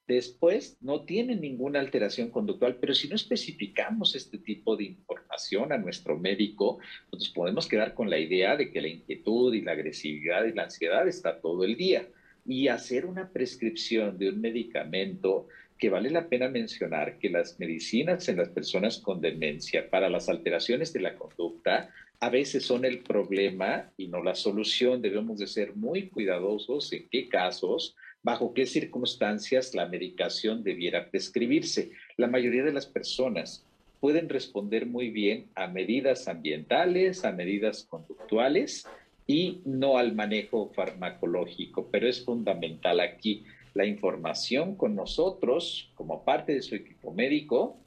Después 0.07 0.77
no 0.81 1.03
tiene 1.03 1.35
ninguna 1.35 1.79
alteración 1.79 2.29
conductual, 2.29 2.77
pero 2.79 2.93
si 2.93 3.07
no 3.07 3.15
especificamos 3.15 4.15
este 4.15 4.37
tipo 4.37 4.77
de 4.77 4.83
información 4.83 5.71
a 5.71 5.79
nuestro 5.79 6.15
médico, 6.19 6.77
nos 7.11 7.29
podemos 7.29 7.67
quedar 7.67 7.95
con 7.95 8.11
la 8.11 8.19
idea 8.19 8.55
de 8.55 8.71
que 8.71 8.81
la 8.81 8.87
inquietud 8.87 9.51
y 9.55 9.61
la 9.61 9.71
agresividad 9.71 10.45
y 10.45 10.53
la 10.53 10.63
ansiedad 10.63 11.07
está 11.07 11.41
todo 11.41 11.63
el 11.63 11.75
día 11.75 12.07
y 12.45 12.67
hacer 12.67 13.05
una 13.05 13.29
prescripción 13.29 14.17
de 14.17 14.29
un 14.29 14.39
medicamento 14.39 15.47
que 15.77 15.89
vale 15.89 16.09
la 16.09 16.29
pena 16.29 16.47
mencionar 16.47 17.17
que 17.17 17.29
las 17.29 17.59
medicinas 17.59 18.29
en 18.29 18.37
las 18.37 18.49
personas 18.49 18.99
con 18.99 19.19
demencia 19.19 19.89
para 19.89 20.09
las 20.09 20.29
alteraciones 20.29 20.93
de 20.93 21.01
la 21.01 21.15
conducta 21.15 21.89
a 22.19 22.29
veces 22.29 22.63
son 22.63 22.85
el 22.85 22.99
problema 22.99 23.91
y 23.97 24.07
no 24.07 24.23
la 24.23 24.35
solución. 24.35 25.01
Debemos 25.01 25.37
de 25.37 25.47
ser 25.47 25.75
muy 25.75 26.07
cuidadosos 26.07 26.91
en 26.93 27.07
qué 27.09 27.27
casos, 27.27 27.95
bajo 28.23 28.53
qué 28.53 28.65
circunstancias 28.65 29.75
la 29.75 29.85
medicación 29.85 30.63
debiera 30.63 31.09
prescribirse. 31.09 31.91
La 32.15 32.27
mayoría 32.27 32.63
de 32.63 32.71
las 32.71 32.85
personas 32.85 33.65
pueden 33.99 34.29
responder 34.29 34.85
muy 34.85 35.09
bien 35.09 35.47
a 35.55 35.67
medidas 35.67 36.27
ambientales, 36.27 37.25
a 37.25 37.31
medidas 37.31 37.83
conductuales, 37.83 38.87
y 39.27 39.61
no 39.65 39.97
al 39.97 40.13
manejo 40.13 40.71
farmacológico, 40.73 41.89
pero 41.91 42.07
es 42.07 42.23
fundamental 42.23 42.99
aquí 42.99 43.43
la 43.73 43.85
información 43.85 44.75
con 44.75 44.95
nosotros 44.95 45.91
como 45.95 46.23
parte 46.23 46.53
de 46.53 46.61
su 46.61 46.75
equipo 46.75 47.11
médico 47.11 47.77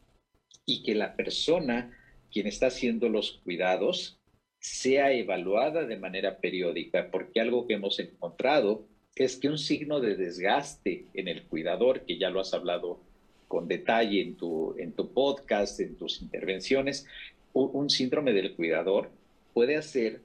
y 0.67 0.83
que 0.83 0.95
la 0.95 1.17
persona 1.17 1.97
quien 2.31 2.47
está 2.47 2.67
haciendo 2.67 3.09
los 3.09 3.41
cuidados 3.45 4.19
sea 4.61 5.13
evaluada 5.13 5.87
de 5.87 5.97
manera 5.97 6.39
periódica, 6.39 7.11
porque 7.11 7.41
algo 7.41 7.67
que 7.67 7.75
hemos 7.75 7.99
encontrado 8.01 8.87
es 9.15 9.37
que 9.37 9.49
un 9.49 9.59
signo 9.59 10.01
de 10.01 10.17
desgaste 10.17 11.07
en 11.15 11.29
el 11.29 11.45
cuidador, 11.45 12.05
que 12.05 12.19
ya 12.19 12.31
lo 12.31 12.41
has 12.41 12.53
hablado 12.53 13.01
con 13.47 13.67
detalle 13.67 14.21
en 14.21 14.37
tu, 14.37 14.77
en 14.79 14.93
tu 14.93 15.13
podcast, 15.13 15.81
en 15.81 15.97
tus 15.97 16.21
intervenciones, 16.21 17.07
un 17.55 17.89
síndrome 17.89 18.33
del 18.33 18.55
cuidador 18.55 19.11
puede 19.55 19.77
hacer 19.77 20.21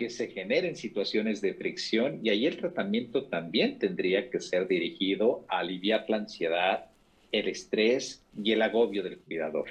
que 0.00 0.08
se 0.08 0.28
generen 0.28 0.76
situaciones 0.76 1.42
de 1.42 1.52
fricción 1.52 2.20
y 2.22 2.30
ahí 2.30 2.46
el 2.46 2.56
tratamiento 2.56 3.26
también 3.26 3.78
tendría 3.78 4.30
que 4.30 4.40
ser 4.40 4.66
dirigido 4.66 5.44
a 5.46 5.58
aliviar 5.58 6.06
la 6.08 6.16
ansiedad, 6.16 6.86
el 7.32 7.48
estrés 7.48 8.24
y 8.34 8.52
el 8.52 8.62
agobio 8.62 9.02
del 9.02 9.18
cuidador. 9.18 9.66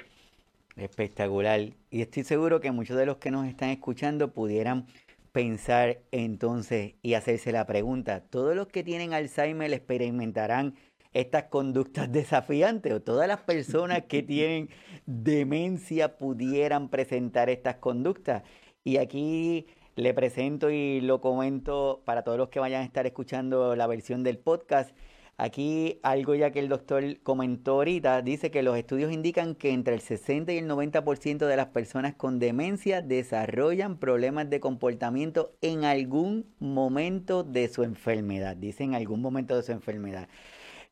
Espectacular. 0.76 1.70
Y 1.90 2.00
estoy 2.00 2.22
seguro 2.22 2.60
que 2.60 2.70
muchos 2.70 2.96
de 2.96 3.06
los 3.06 3.16
que 3.16 3.32
nos 3.32 3.48
están 3.48 3.70
escuchando 3.70 4.32
pudieran 4.32 4.86
pensar 5.32 5.98
entonces 6.12 6.94
y 7.02 7.14
hacerse 7.14 7.50
la 7.50 7.66
pregunta, 7.66 8.20
¿todos 8.20 8.54
los 8.54 8.68
que 8.68 8.84
tienen 8.84 9.12
Alzheimer 9.12 9.72
experimentarán 9.72 10.76
estas 11.12 11.46
conductas 11.46 12.12
desafiantes 12.12 12.92
o 12.92 13.02
todas 13.02 13.26
las 13.26 13.40
personas 13.40 14.04
que 14.04 14.22
tienen 14.22 14.68
demencia 15.06 16.18
pudieran 16.18 16.88
presentar 16.88 17.50
estas 17.50 17.78
conductas? 17.78 18.44
Y 18.84 18.96
aquí 18.96 19.66
le 19.96 20.14
presento 20.14 20.70
y 20.70 21.00
lo 21.00 21.20
comento 21.20 22.02
para 22.04 22.22
todos 22.22 22.38
los 22.38 22.48
que 22.48 22.60
vayan 22.60 22.82
a 22.82 22.84
estar 22.84 23.06
escuchando 23.06 23.76
la 23.76 23.86
versión 23.86 24.22
del 24.22 24.38
podcast. 24.38 24.94
Aquí 25.36 26.00
algo 26.02 26.34
ya 26.34 26.50
que 26.50 26.58
el 26.58 26.68
doctor 26.68 27.18
comentó 27.22 27.72
ahorita, 27.76 28.20
dice 28.20 28.50
que 28.50 28.62
los 28.62 28.76
estudios 28.76 29.10
indican 29.10 29.54
que 29.54 29.70
entre 29.70 29.94
el 29.94 30.00
60 30.00 30.52
y 30.52 30.58
el 30.58 30.68
90% 30.68 31.46
de 31.46 31.56
las 31.56 31.68
personas 31.68 32.14
con 32.14 32.38
demencia 32.38 33.00
desarrollan 33.00 33.96
problemas 33.96 34.50
de 34.50 34.60
comportamiento 34.60 35.54
en 35.62 35.84
algún 35.84 36.44
momento 36.58 37.42
de 37.42 37.68
su 37.68 37.84
enfermedad, 37.84 38.54
dice 38.54 38.84
en 38.84 38.94
algún 38.94 39.22
momento 39.22 39.56
de 39.56 39.62
su 39.62 39.72
enfermedad. 39.72 40.28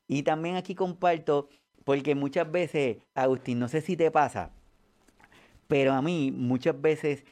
Y 0.07 0.23
también 0.23 0.57
aquí 0.57 0.75
comparto, 0.75 1.51
porque 1.85 2.15
muchas 2.15 2.51
veces, 2.51 2.97
Agustín, 3.15 3.59
no 3.59 3.69
sé 3.69 3.83
si 3.83 3.99
te 3.99 4.11
pasa, 4.11 4.53
pero 5.67 5.93
a 5.93 6.01
mí 6.01 6.33
muchas 6.35 6.81
veces 6.81 7.25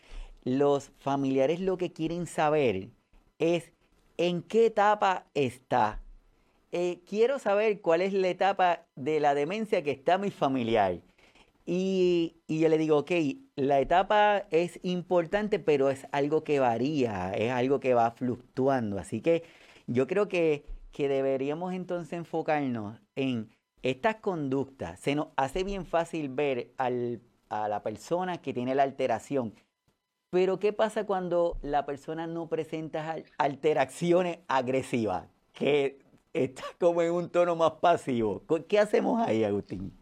los 0.47 0.92
familiares 1.01 1.59
lo 1.59 1.76
que 1.76 1.92
quieren 1.92 2.28
saber 2.28 2.90
es 3.40 3.72
en 4.16 4.42
qué 4.42 4.66
etapa 4.66 5.26
está. 5.34 6.01
Eh, 6.70 7.01
quiero 7.05 7.40
saber 7.40 7.80
cuál 7.80 8.01
es 8.01 8.12
la 8.12 8.28
etapa 8.28 8.86
de 8.94 9.18
la 9.18 9.34
demencia 9.34 9.82
que 9.82 9.90
está 9.90 10.18
mi 10.18 10.30
familiar. 10.30 11.01
Y, 11.66 12.36
yo 12.47 12.68
le 12.68 12.78
digo, 12.78 12.99
ok, 12.99 13.11
la 13.57 13.80
etapa 13.80 14.44
es 14.53 14.78
importante, 14.84 15.59
pero 15.59 15.90
es 15.90 16.07
algo 16.12 16.44
que 16.44 16.61
varía, 16.61 17.32
es 17.32 17.51
algo 17.51 17.80
que 17.80 17.94
va 17.94 18.12
fluctuando. 18.12 19.01
Así 19.01 19.20
que 19.20 19.42
yo 19.88 20.07
creo 20.07 20.28
que, 20.28 20.64
que 20.92 21.09
deberíamos 21.09 21.74
entonces 21.74 22.12
enfocarnos 22.12 23.01
en 23.16 23.51
estas 23.82 24.16
conductas. 24.16 25.01
Se 25.01 25.16
nos 25.16 25.28
hace 25.34 25.64
bien 25.64 25.86
fácil 25.86 26.28
ver 26.28 26.72
a 26.78 26.88
la 27.68 27.82
persona 27.82 28.40
que 28.40 28.55
tiene 28.55 28.76
la 28.76 28.84
alteración 28.84 29.53
pero 30.31 30.59
¿qué 30.59 30.72
pasa 30.72 31.05
cuando 31.05 31.59
la 31.62 31.87
persona 31.87 32.27
no 32.27 32.49
presenta 32.49 33.16
alteraciones 33.39 34.39
agresivas? 34.49 35.29
Que 35.53 35.99
está 36.33 36.64
como 36.79 37.03
en 37.03 37.12
un 37.12 37.31
tono 37.31 37.57
más 37.57 37.72
pasivo. 37.81 38.43
¿Qué 38.68 38.79
hacemos 38.79 39.27
ahí, 39.27 39.45
Agustín? 39.45 39.93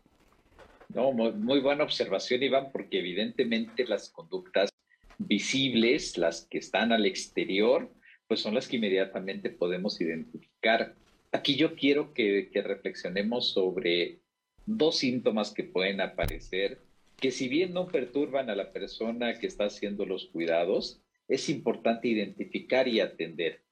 No, 0.89 1.13
muy, 1.13 1.61
buena 1.61 1.85
observación, 1.85 2.43
Iván, 2.43 2.71
porque 2.73 3.01
evidentemente 3.01 3.85
las 3.87 4.11
conductas 4.11 4.71
visibles, 5.19 6.17
las 6.19 6.47
que 6.47 6.59
están 6.59 6.93
al 6.93 7.07
exterior, 7.07 7.91
pues 8.29 8.41
son 8.41 8.55
las 8.55 8.69
que 8.69 8.77
inmediatamente 8.77 9.51
podemos 9.51 10.01
identificar. 10.01 10.95
Aquí 11.33 11.57
yo 11.57 11.75
quiero 11.75 12.15
que, 12.15 12.51
que 12.53 12.63
reflexionemos 12.63 13.51
sobre 13.53 14.21
dos 14.67 14.99
síntomas 14.99 15.53
que 15.53 15.65
pueden 15.65 16.01
aparecer, 16.01 16.81
que 17.17 17.31
si 17.31 17.49
bien 17.49 17.73
no 17.73 17.89
perturban 17.89 18.51
a 18.51 18.57
la 18.57 18.73
persona 18.73 19.39
que 19.39 19.47
está 19.47 19.67
haciendo 19.67 20.07
los 20.07 20.27
cuidados, 20.27 21.03
es 21.29 21.49
importante 21.49 22.09
identificar 22.09 22.89
y 22.89 23.01
atender. 23.01 23.63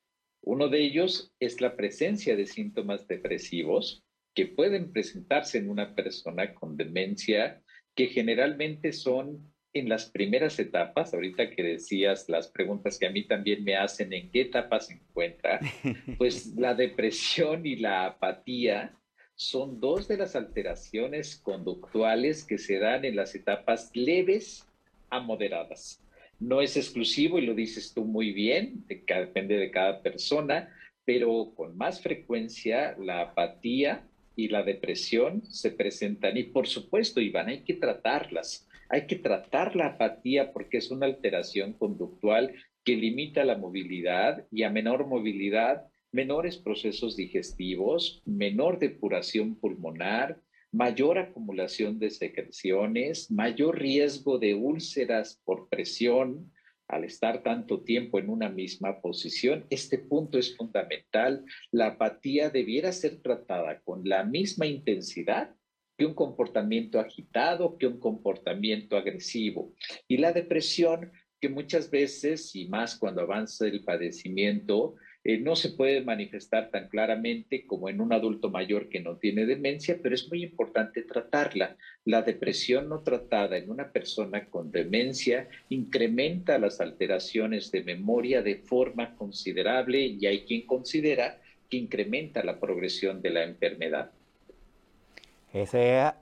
Uno 0.40 0.68
de 0.68 0.82
ellos 0.82 1.32
es 1.38 1.61
la 1.61 1.76
presencia 1.76 2.36
de 2.36 2.47
síntomas 2.47 3.07
depresivos 3.07 4.05
que 4.34 4.47
pueden 4.47 4.93
presentarse 4.93 5.59
en 5.59 5.68
una 5.68 5.95
persona 5.95 6.55
con 6.55 6.76
demencia, 6.76 7.62
que 7.95 8.07
generalmente 8.07 8.93
son 8.93 9.53
en 9.74 9.88
las 9.88 10.11
primeras 10.11 10.59
etapas, 10.59 11.14
ahorita 11.14 11.51
que 11.51 11.62
decías 11.62 12.28
las 12.28 12.49
preguntas 12.49 12.99
que 12.99 13.07
a 13.07 13.11
mí 13.11 13.24
también 13.24 13.64
me 13.64 13.76
hacen, 13.76 14.12
¿en 14.12 14.30
qué 14.30 14.43
etapa 14.43 14.80
se 14.80 14.95
encuentra? 14.95 15.61
Pues 16.18 16.55
la 16.57 16.74
depresión 16.74 17.64
y 17.64 17.76
la 17.76 18.07
apatía 18.07 18.99
son 19.43 19.80
dos 19.80 20.09
de 20.09 20.16
las 20.16 20.36
alteraciones 20.36 21.36
conductuales 21.36 22.45
que 22.45 22.59
se 22.59 22.78
dan 22.78 23.05
en 23.05 23.16
las 23.16 23.34
etapas 23.34 23.90
leves 23.95 24.66
a 25.11 25.20
moderadas. 25.20 26.01
No 26.38 26.61
es 26.61 26.76
exclusivo 26.76 27.38
y 27.38 27.47
lo 27.47 27.55
dices 27.55 27.93
tú 27.95 28.05
muy 28.05 28.32
bien, 28.32 28.84
depende 28.88 29.57
de 29.57 29.70
cada 29.70 30.03
persona, 30.03 30.74
pero 31.05 31.53
con 31.55 31.76
más 31.76 32.01
frecuencia 32.01 32.97
la 32.99 33.20
apatía 33.20 34.05
y 34.34 34.49
la 34.49 34.62
depresión 34.62 35.43
se 35.45 35.70
presentan. 35.70 36.36
Y 36.36 36.45
por 36.45 36.66
supuesto, 36.66 37.20
Iván, 37.20 37.49
hay 37.49 37.61
que 37.61 37.74
tratarlas. 37.74 38.66
Hay 38.88 39.07
que 39.07 39.16
tratar 39.16 39.76
la 39.76 39.86
apatía 39.86 40.53
porque 40.53 40.78
es 40.78 40.90
una 40.90 41.07
alteración 41.07 41.72
conductual 41.74 42.55
que 42.84 42.97
limita 42.97 43.45
la 43.45 43.57
movilidad 43.57 44.45
y 44.51 44.64
a 44.64 44.70
menor 44.70 45.07
movilidad, 45.07 45.86
menores 46.12 46.58
procesos 46.58 47.16
digestivos, 47.16 48.22
menor 48.24 48.78
depuración 48.78 49.56
pulmonar, 49.56 50.40
mayor 50.70 51.18
acumulación 51.18 51.98
de 51.98 52.10
secreciones, 52.10 53.30
mayor 53.30 53.78
riesgo 53.78 54.38
de 54.38 54.54
úlceras 54.54 55.40
por 55.44 55.68
presión, 55.68 56.52
al 56.88 57.04
estar 57.04 57.42
tanto 57.42 57.80
tiempo 57.82 58.18
en 58.18 58.28
una 58.28 58.50
misma 58.50 59.00
posición, 59.00 59.64
este 59.70 59.96
punto 59.98 60.38
es 60.38 60.54
fundamental. 60.56 61.44
La 61.70 61.88
apatía 61.88 62.50
debiera 62.50 62.92
ser 62.92 63.22
tratada 63.22 63.80
con 63.80 64.02
la 64.04 64.24
misma 64.24 64.66
intensidad 64.66 65.54
que 65.96 66.04
un 66.04 66.14
comportamiento 66.14 67.00
agitado, 67.00 67.78
que 67.78 67.86
un 67.86 67.98
comportamiento 67.98 68.96
agresivo. 68.96 69.72
Y 70.06 70.18
la 70.18 70.32
depresión, 70.32 71.12
que 71.40 71.48
muchas 71.48 71.90
veces, 71.90 72.54
y 72.54 72.68
más 72.68 72.96
cuando 72.96 73.22
avanza 73.22 73.66
el 73.66 73.82
padecimiento, 73.84 74.94
eh, 75.24 75.38
no 75.38 75.54
se 75.54 75.70
puede 75.70 76.00
manifestar 76.02 76.70
tan 76.70 76.88
claramente 76.88 77.64
como 77.64 77.88
en 77.88 78.00
un 78.00 78.12
adulto 78.12 78.50
mayor 78.50 78.88
que 78.88 79.00
no 79.00 79.16
tiene 79.16 79.46
demencia, 79.46 79.98
pero 80.02 80.14
es 80.14 80.28
muy 80.28 80.42
importante 80.42 81.02
tratarla. 81.02 81.76
La 82.04 82.22
depresión 82.22 82.88
no 82.88 83.00
tratada 83.00 83.56
en 83.56 83.70
una 83.70 83.92
persona 83.92 84.46
con 84.46 84.72
demencia 84.72 85.48
incrementa 85.68 86.58
las 86.58 86.80
alteraciones 86.80 87.70
de 87.70 87.84
memoria 87.84 88.42
de 88.42 88.56
forma 88.56 89.14
considerable 89.14 90.00
y 90.00 90.26
hay 90.26 90.40
quien 90.40 90.66
considera 90.66 91.38
que 91.70 91.76
incrementa 91.76 92.42
la 92.42 92.58
progresión 92.58 93.22
de 93.22 93.30
la 93.30 93.44
enfermedad. 93.44 94.10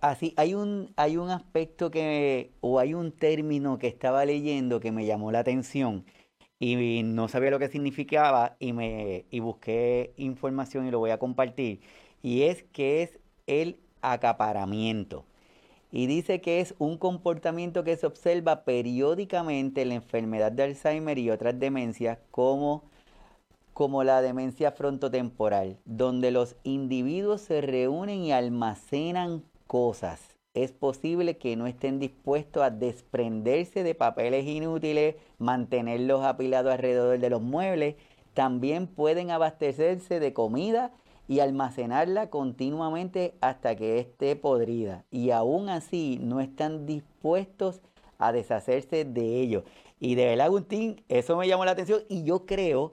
Así. 0.01 0.35
Hay 0.37 0.55
un, 0.55 0.93
hay 0.97 1.17
un 1.17 1.31
aspecto 1.31 1.91
que, 1.91 2.51
o 2.61 2.81
hay 2.81 2.95
un 2.95 3.13
término 3.13 3.79
que 3.79 3.87
estaba 3.87 4.25
leyendo 4.25 4.81
que 4.81 4.91
me 4.91 5.07
llamó 5.07 5.31
la 5.31 5.39
atención 5.39 6.05
y 6.61 7.03
no 7.03 7.27
sabía 7.29 7.51
lo 7.51 7.59
que 7.59 7.69
significaba 7.69 8.57
y, 8.61 8.75
me, 8.75 9.25
y 9.31 9.41
busqué 9.41 10.13
información 10.19 10.87
y 10.87 10.91
lo 10.91 10.99
voy 10.99 11.11
a 11.11 11.19
compartir. 11.19 11.81
Y 12.23 12.43
es 12.43 12.65
que 12.65 13.03
es 13.03 13.19
el 13.47 13.79
acaparamiento. 14.03 15.25
Y 15.91 16.07
dice 16.07 16.41
que 16.43 16.61
es 16.61 16.75
un 16.79 16.99
comportamiento 16.99 17.83
que 17.83 17.97
se 17.97 18.07
observa 18.07 18.65
periódicamente 18.65 19.83
en 19.83 19.89
la 19.89 19.95
enfermedad 19.95 20.53
de 20.53 20.65
Alzheimer 20.65 21.19
y 21.19 21.31
otras 21.31 21.59
demencias 21.59 22.19
como, 22.31 22.85
como 23.73 24.05
la 24.05 24.21
demencia 24.21 24.71
frontotemporal, 24.71 25.79
donde 25.87 26.31
los 26.31 26.57
individuos 26.63 27.41
se 27.41 27.63
reúnen 27.63 28.21
y 28.23 28.33
almacenan 28.33 29.43
cosas 29.67 30.30
es 30.55 30.73
posible 30.73 31.39
que 31.39 31.57
no 31.57 31.67
estén 31.67 32.01
dispuestos 32.01 32.63
a 32.63 32.71
desprenderse 32.71 33.83
de 33.85 33.95
papeles 33.95 34.47
inútiles, 34.47 35.17
mantenerlos 35.39 36.25
apilados 36.25 36.73
alrededor 36.73 37.19
de 37.19 37.31
los 37.31 37.41
muebles. 37.41 37.97
También 38.35 38.87
pueden 38.87 39.31
abastecerse 39.31 40.19
de 40.19 40.33
comida 40.33 40.93
y 41.29 41.41
almacenarla 41.41 42.31
continuamente 42.31 43.35
hasta 43.41 43.77
que 43.77 43.99
esté 44.01 44.35
podrida. 44.35 45.05
Y 45.11 45.31
aún 45.31 45.69
así 45.69 46.19
no 46.21 46.41
están 46.41 46.87
dispuestos 46.87 47.81
a 48.19 48.33
deshacerse 48.33 49.05
de 49.05 49.41
ello. 49.41 49.65
Y 50.01 50.17
de 50.17 50.27
verdad, 50.27 50.47
Agustín, 50.47 51.05
eso 51.09 51.37
me 51.37 51.47
llamó 51.47 51.65
la 51.65 51.73
atención 51.73 52.03
y 52.09 52.25
yo 52.25 52.47
creo 52.47 52.91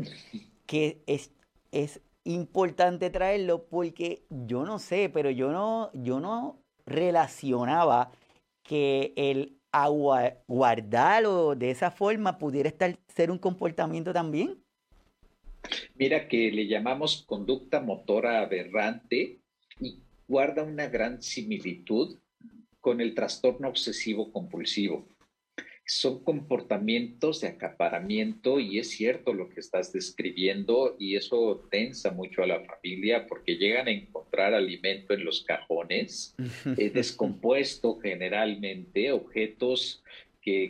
que 0.68 1.02
es, 1.08 1.32
es 1.72 2.02
importante 2.24 3.10
traerlo 3.10 3.64
porque 3.64 4.26
yo 4.30 4.66
no 4.66 4.78
sé, 4.78 5.10
pero 5.12 5.32
yo 5.32 5.52
no, 5.52 5.90
yo 5.94 6.20
no 6.20 6.60
relacionaba 6.88 8.12
que 8.64 9.14
el 9.16 9.58
aguardarlo 9.72 11.56
de 11.56 11.70
esa 11.70 11.92
forma 11.92 12.40
pudiera 12.40 12.70
estar, 12.70 12.98
ser 13.08 13.30
un 13.30 13.38
comportamiento 13.38 14.12
también? 14.14 14.58
Mira 15.96 16.28
que 16.28 16.52
le 16.52 16.68
llamamos 16.68 17.24
conducta 17.28 17.80
motora 17.80 18.42
aberrante 18.42 19.40
y 19.80 20.00
guarda 20.28 20.64
una 20.64 20.88
gran 20.88 21.22
similitud 21.22 22.18
con 22.80 23.02
el 23.02 23.14
trastorno 23.14 23.68
obsesivo 23.68 24.32
compulsivo 24.32 25.08
son 25.88 26.22
comportamientos 26.22 27.40
de 27.42 27.48
acaparamiento 27.48 28.60
y 28.60 28.78
es 28.78 28.90
cierto 28.90 29.34
lo 29.34 29.48
que 29.48 29.62
estás 29.62 29.94
describiendo 29.94 30.98
y 31.00 31.16
eso 31.16 31.66
tensa 31.72 32.12
mucho 32.12 32.44
a 32.44 32.48
la 32.48 32.60
familia 32.60 33.26
porque 33.26 33.56
llegan 33.56 33.88
a 33.88 33.92
encontrar 33.92 34.54
alimento 34.54 35.14
en 35.14 35.24
los 35.24 35.44
cajones, 35.44 36.36
eh, 36.78 36.90
descompuesto 36.94 38.00
generalmente, 38.00 39.14
objetos 39.14 40.04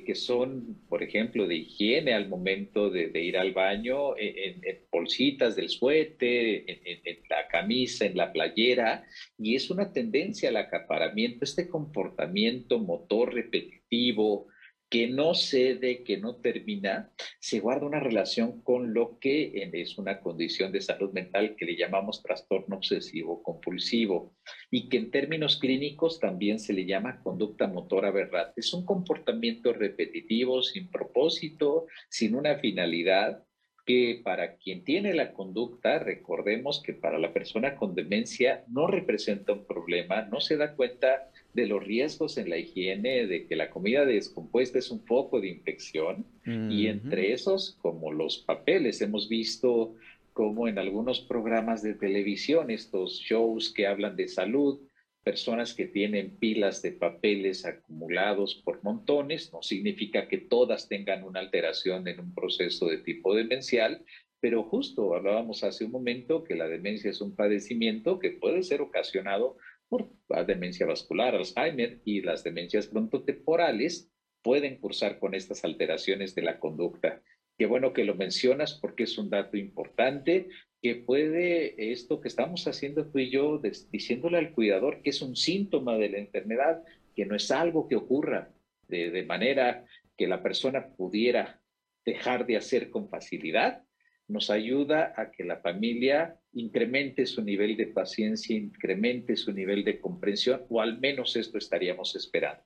que, 0.05 0.15
son, 0.15 0.75
por 0.89 1.03
ejemplo, 1.03 1.45
de 1.45 1.57
higiene 1.57 2.13
al 2.13 2.27
momento 2.27 2.89
de, 2.89 3.11
ir 3.21 3.37
al 3.37 3.53
baño, 3.53 4.17
en, 4.17 4.59
bolsitas 4.91 5.55
del 5.55 5.69
suéter, 5.69 6.63
en, 6.65 7.19
la 7.29 7.47
camisa, 7.47 8.07
en 8.07 8.17
la 8.17 8.33
playera, 8.33 9.05
y 9.37 9.53
es 9.53 9.69
una 9.69 9.93
tendencia 9.93 10.49
al 10.49 10.57
acaparamiento, 10.57 11.45
este 11.45 11.69
comportamiento 11.69 12.79
motor 12.79 13.35
repetitivo, 13.35 14.47
que 14.89 15.07
no 15.07 15.33
cede, 15.33 16.03
que 16.03 16.17
no 16.17 16.37
termina, 16.37 17.11
se 17.39 17.59
guarda 17.59 17.85
una 17.85 17.99
relación 17.99 18.61
con 18.61 18.93
lo 18.93 19.19
que 19.19 19.69
es 19.73 19.97
una 19.97 20.21
condición 20.21 20.71
de 20.71 20.81
salud 20.81 21.11
mental 21.11 21.55
que 21.57 21.65
le 21.65 21.75
llamamos 21.75 22.23
trastorno 22.23 22.77
obsesivo 22.77 23.43
compulsivo 23.43 24.35
y 24.71 24.87
que 24.89 24.97
en 24.97 25.11
términos 25.11 25.57
clínicos 25.57 26.19
también 26.19 26.59
se 26.59 26.73
le 26.73 26.85
llama 26.85 27.21
conducta 27.21 27.67
motora 27.67 28.09
aberrante. 28.09 28.53
Es 28.55 28.73
un 28.73 28.85
comportamiento 28.85 29.73
repetitivo, 29.73 30.61
sin 30.63 30.89
propósito, 30.89 31.87
sin 32.09 32.35
una 32.35 32.55
finalidad, 32.55 33.43
que 33.87 34.21
para 34.21 34.57
quien 34.57 34.83
tiene 34.83 35.13
la 35.13 35.31
conducta, 35.31 35.97
recordemos 35.97 36.83
que 36.83 36.93
para 36.93 37.17
la 37.17 37.31
persona 37.31 37.77
con 37.77 37.95
demencia 37.95 38.65
no 38.67 38.85
representa 38.85 39.53
un 39.53 39.65
problema, 39.65 40.23
no 40.23 40.41
se 40.41 40.57
da 40.57 40.75
cuenta 40.75 41.31
de 41.57 41.65
los 41.65 41.83
riesgos 41.83 42.37
en 42.37 42.51
la 42.51 42.59
higiene, 42.59 43.25
de 43.25 43.47
que 43.47 43.55
la 43.55 43.71
comida 43.71 44.05
descompuesta 44.05 44.77
es 44.77 44.91
un 44.91 45.03
foco 45.03 45.41
de 45.41 45.47
infección. 45.47 46.23
Y 46.45 46.85
entre 46.85 47.33
esos, 47.33 47.75
como 47.81 48.13
los 48.13 48.37
papeles, 48.37 49.01
hemos 49.01 49.27
visto 49.27 49.95
como 50.33 50.67
en 50.67 50.77
algunos 50.77 51.19
programas 51.19 51.81
de 51.81 51.95
televisión, 51.95 52.69
estos 52.69 53.19
shows 53.21 53.73
que 53.73 53.87
hablan 53.87 54.15
de 54.15 54.27
salud, 54.27 54.79
personas 55.23 55.73
que 55.73 55.87
tienen 55.87 56.37
pilas 56.37 56.83
de 56.83 56.91
papeles 56.91 57.65
acumulados 57.65 58.53
por 58.63 58.83
montones, 58.83 59.51
no 59.51 59.63
significa 59.63 60.27
que 60.27 60.37
todas 60.37 60.87
tengan 60.87 61.23
una 61.23 61.39
alteración 61.39 62.07
en 62.07 62.19
un 62.19 62.35
proceso 62.35 62.85
de 62.85 62.99
tipo 62.99 63.33
demencial, 63.33 64.05
pero 64.39 64.61
justo 64.61 65.15
hablábamos 65.15 65.63
hace 65.63 65.85
un 65.85 65.91
momento 65.91 66.43
que 66.43 66.55
la 66.55 66.67
demencia 66.67 67.09
es 67.09 67.19
un 67.19 67.35
padecimiento 67.35 68.19
que 68.19 68.29
puede 68.29 68.61
ser 68.61 68.81
ocasionado 68.81 69.57
por 69.89 70.09
la 70.29 70.43
demencia 70.43 70.85
vascular, 70.85 71.35
Alzheimer 71.35 72.01
y 72.03 72.21
las 72.21 72.43
demencias 72.43 72.87
frontotemporales 72.87 74.11
pueden 74.41 74.77
cursar 74.79 75.19
con 75.19 75.33
estas 75.33 75.63
alteraciones 75.63 76.35
de 76.35 76.41
la 76.41 76.59
conducta. 76.59 77.21
Qué 77.57 77.65
bueno 77.65 77.93
que 77.93 78.03
lo 78.03 78.15
mencionas 78.15 78.75
porque 78.75 79.03
es 79.03 79.17
un 79.17 79.29
dato 79.29 79.57
importante 79.57 80.47
que 80.81 80.95
puede 80.95 81.91
esto 81.91 82.21
que 82.21 82.27
estamos 82.27 82.67
haciendo 82.67 83.09
tú 83.09 83.19
y 83.19 83.31
yo, 83.31 83.59
diciéndole 83.89 84.37
al 84.37 84.53
cuidador 84.53 85.01
que 85.01 85.09
es 85.09 85.21
un 85.21 85.35
síntoma 85.35 85.97
de 85.97 86.09
la 86.09 86.19
enfermedad, 86.19 86.83
que 87.15 87.25
no 87.25 87.35
es 87.35 87.49
algo 87.49 87.87
que 87.87 87.95
ocurra 87.95 88.53
de, 88.87 89.09
de 89.09 89.23
manera 89.23 89.85
que 90.15 90.27
la 90.27 90.43
persona 90.43 90.87
pudiera 90.95 91.61
dejar 92.05 92.45
de 92.45 92.57
hacer 92.57 92.89
con 92.89 93.09
facilidad, 93.09 93.83
nos 94.27 94.49
ayuda 94.49 95.13
a 95.15 95.31
que 95.31 95.43
la 95.43 95.57
familia 95.57 96.39
incremente 96.53 97.25
su 97.25 97.41
nivel 97.41 97.77
de 97.77 97.87
paciencia, 97.87 98.55
incremente 98.55 99.35
su 99.35 99.53
nivel 99.53 99.83
de 99.83 99.99
comprensión, 99.99 100.63
o 100.69 100.81
al 100.81 100.99
menos 100.99 101.35
esto 101.35 101.57
estaríamos 101.57 102.15
esperando. 102.15 102.63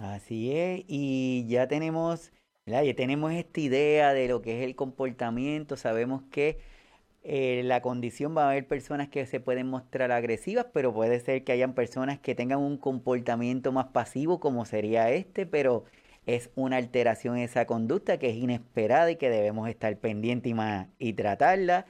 Así 0.00 0.52
es, 0.52 0.84
y 0.88 1.46
ya 1.48 1.68
tenemos, 1.68 2.32
ya 2.66 2.82
tenemos 2.94 3.32
esta 3.32 3.60
idea 3.60 4.14
de 4.14 4.28
lo 4.28 4.42
que 4.42 4.58
es 4.58 4.64
el 4.64 4.74
comportamiento, 4.74 5.76
sabemos 5.76 6.22
que 6.30 6.58
eh, 7.28 7.62
la 7.64 7.82
condición 7.82 8.36
va 8.36 8.44
a 8.44 8.50
haber 8.50 8.68
personas 8.68 9.08
que 9.08 9.26
se 9.26 9.40
pueden 9.40 9.66
mostrar 9.66 10.12
agresivas, 10.12 10.66
pero 10.72 10.94
puede 10.94 11.18
ser 11.18 11.42
que 11.42 11.52
hayan 11.52 11.74
personas 11.74 12.20
que 12.20 12.36
tengan 12.36 12.60
un 12.60 12.78
comportamiento 12.78 13.72
más 13.72 13.86
pasivo 13.88 14.38
como 14.38 14.64
sería 14.64 15.10
este, 15.10 15.44
pero 15.44 15.84
es 16.26 16.50
una 16.56 16.76
alteración 16.76 17.36
en 17.36 17.44
esa 17.44 17.66
conducta 17.66 18.18
que 18.18 18.30
es 18.30 18.36
inesperada 18.36 19.10
y 19.12 19.16
que 19.16 19.30
debemos 19.30 19.68
estar 19.68 19.96
pendientes 19.98 20.52
y, 20.52 21.08
y 21.08 21.12
tratarla. 21.14 21.86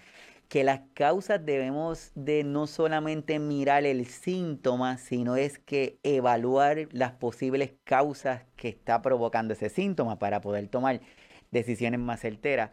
Que 0.48 0.62
las 0.62 0.82
causas 0.94 1.44
debemos 1.44 2.12
de 2.14 2.44
no 2.44 2.68
solamente 2.68 3.40
mirar 3.40 3.84
el 3.84 4.06
síntoma, 4.06 4.96
sino 4.98 5.34
es 5.34 5.58
que 5.58 5.98
evaluar 6.04 6.86
las 6.92 7.12
posibles 7.12 7.72
causas 7.82 8.44
que 8.54 8.68
está 8.68 9.02
provocando 9.02 9.54
ese 9.54 9.70
síntoma 9.70 10.20
para 10.20 10.40
poder 10.40 10.68
tomar 10.68 11.00
decisiones 11.50 11.98
más 11.98 12.20
certeras. 12.20 12.70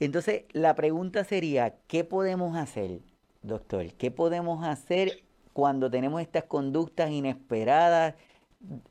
Entonces, 0.00 0.44
la 0.52 0.74
pregunta 0.74 1.24
sería, 1.24 1.76
¿qué 1.86 2.04
podemos 2.04 2.56
hacer, 2.58 3.00
doctor? 3.42 3.92
¿Qué 3.94 4.10
podemos 4.10 4.62
hacer 4.66 5.22
cuando 5.52 5.90
tenemos 5.90 6.20
estas 6.20 6.44
conductas 6.44 7.10
inesperadas? 7.10 8.16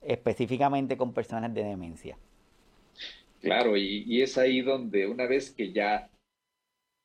Específicamente 0.01 0.97
con 0.97 1.13
personas 1.13 1.53
de 1.53 1.63
demencia. 1.63 2.17
Claro, 3.41 3.75
y, 3.75 4.21
es 4.21 4.37
ahí 4.37 4.61
donde 4.61 5.05
una 5.05 5.25
vez 5.25 5.51
que 5.51 5.73
ya 5.73 6.09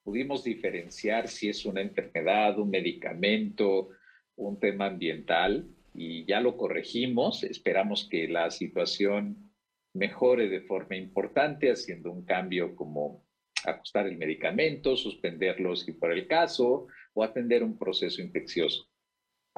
pudimos 0.05 0.45
diferenciar 0.45 1.27
si 1.29 1.49
es 1.49 1.66
una 1.66 1.81
enfermedad, 1.81 2.59
un 2.59 2.71
medicamento, 2.71 3.89
un 4.37 4.59
tema 4.61 4.87
ambiental, 4.87 5.66
y 5.95 6.25
ya 6.27 6.41
lo 6.41 6.57
corregimos, 6.57 7.43
esperamos 7.43 8.09
que 8.09 8.29
la 8.29 8.53
situación 8.53 9.53
mejore 9.95 10.49
de 10.49 10.61
forma 10.61 10.97
importante, 10.97 11.73
haciendo 11.73 12.12
un 12.12 12.25
cambio 12.25 12.77
como 12.77 13.25
ajustar 13.64 14.07
el 14.07 14.16
medicamento, 14.16 14.97
suspenderlo 14.97 15.75
si 15.75 15.93
por 15.93 16.12
el 16.12 16.29
caso, 16.29 16.87
o 17.14 17.25
atender 17.25 17.64
un 17.64 17.77
proceso 17.77 18.23
infeccioso. 18.23 18.89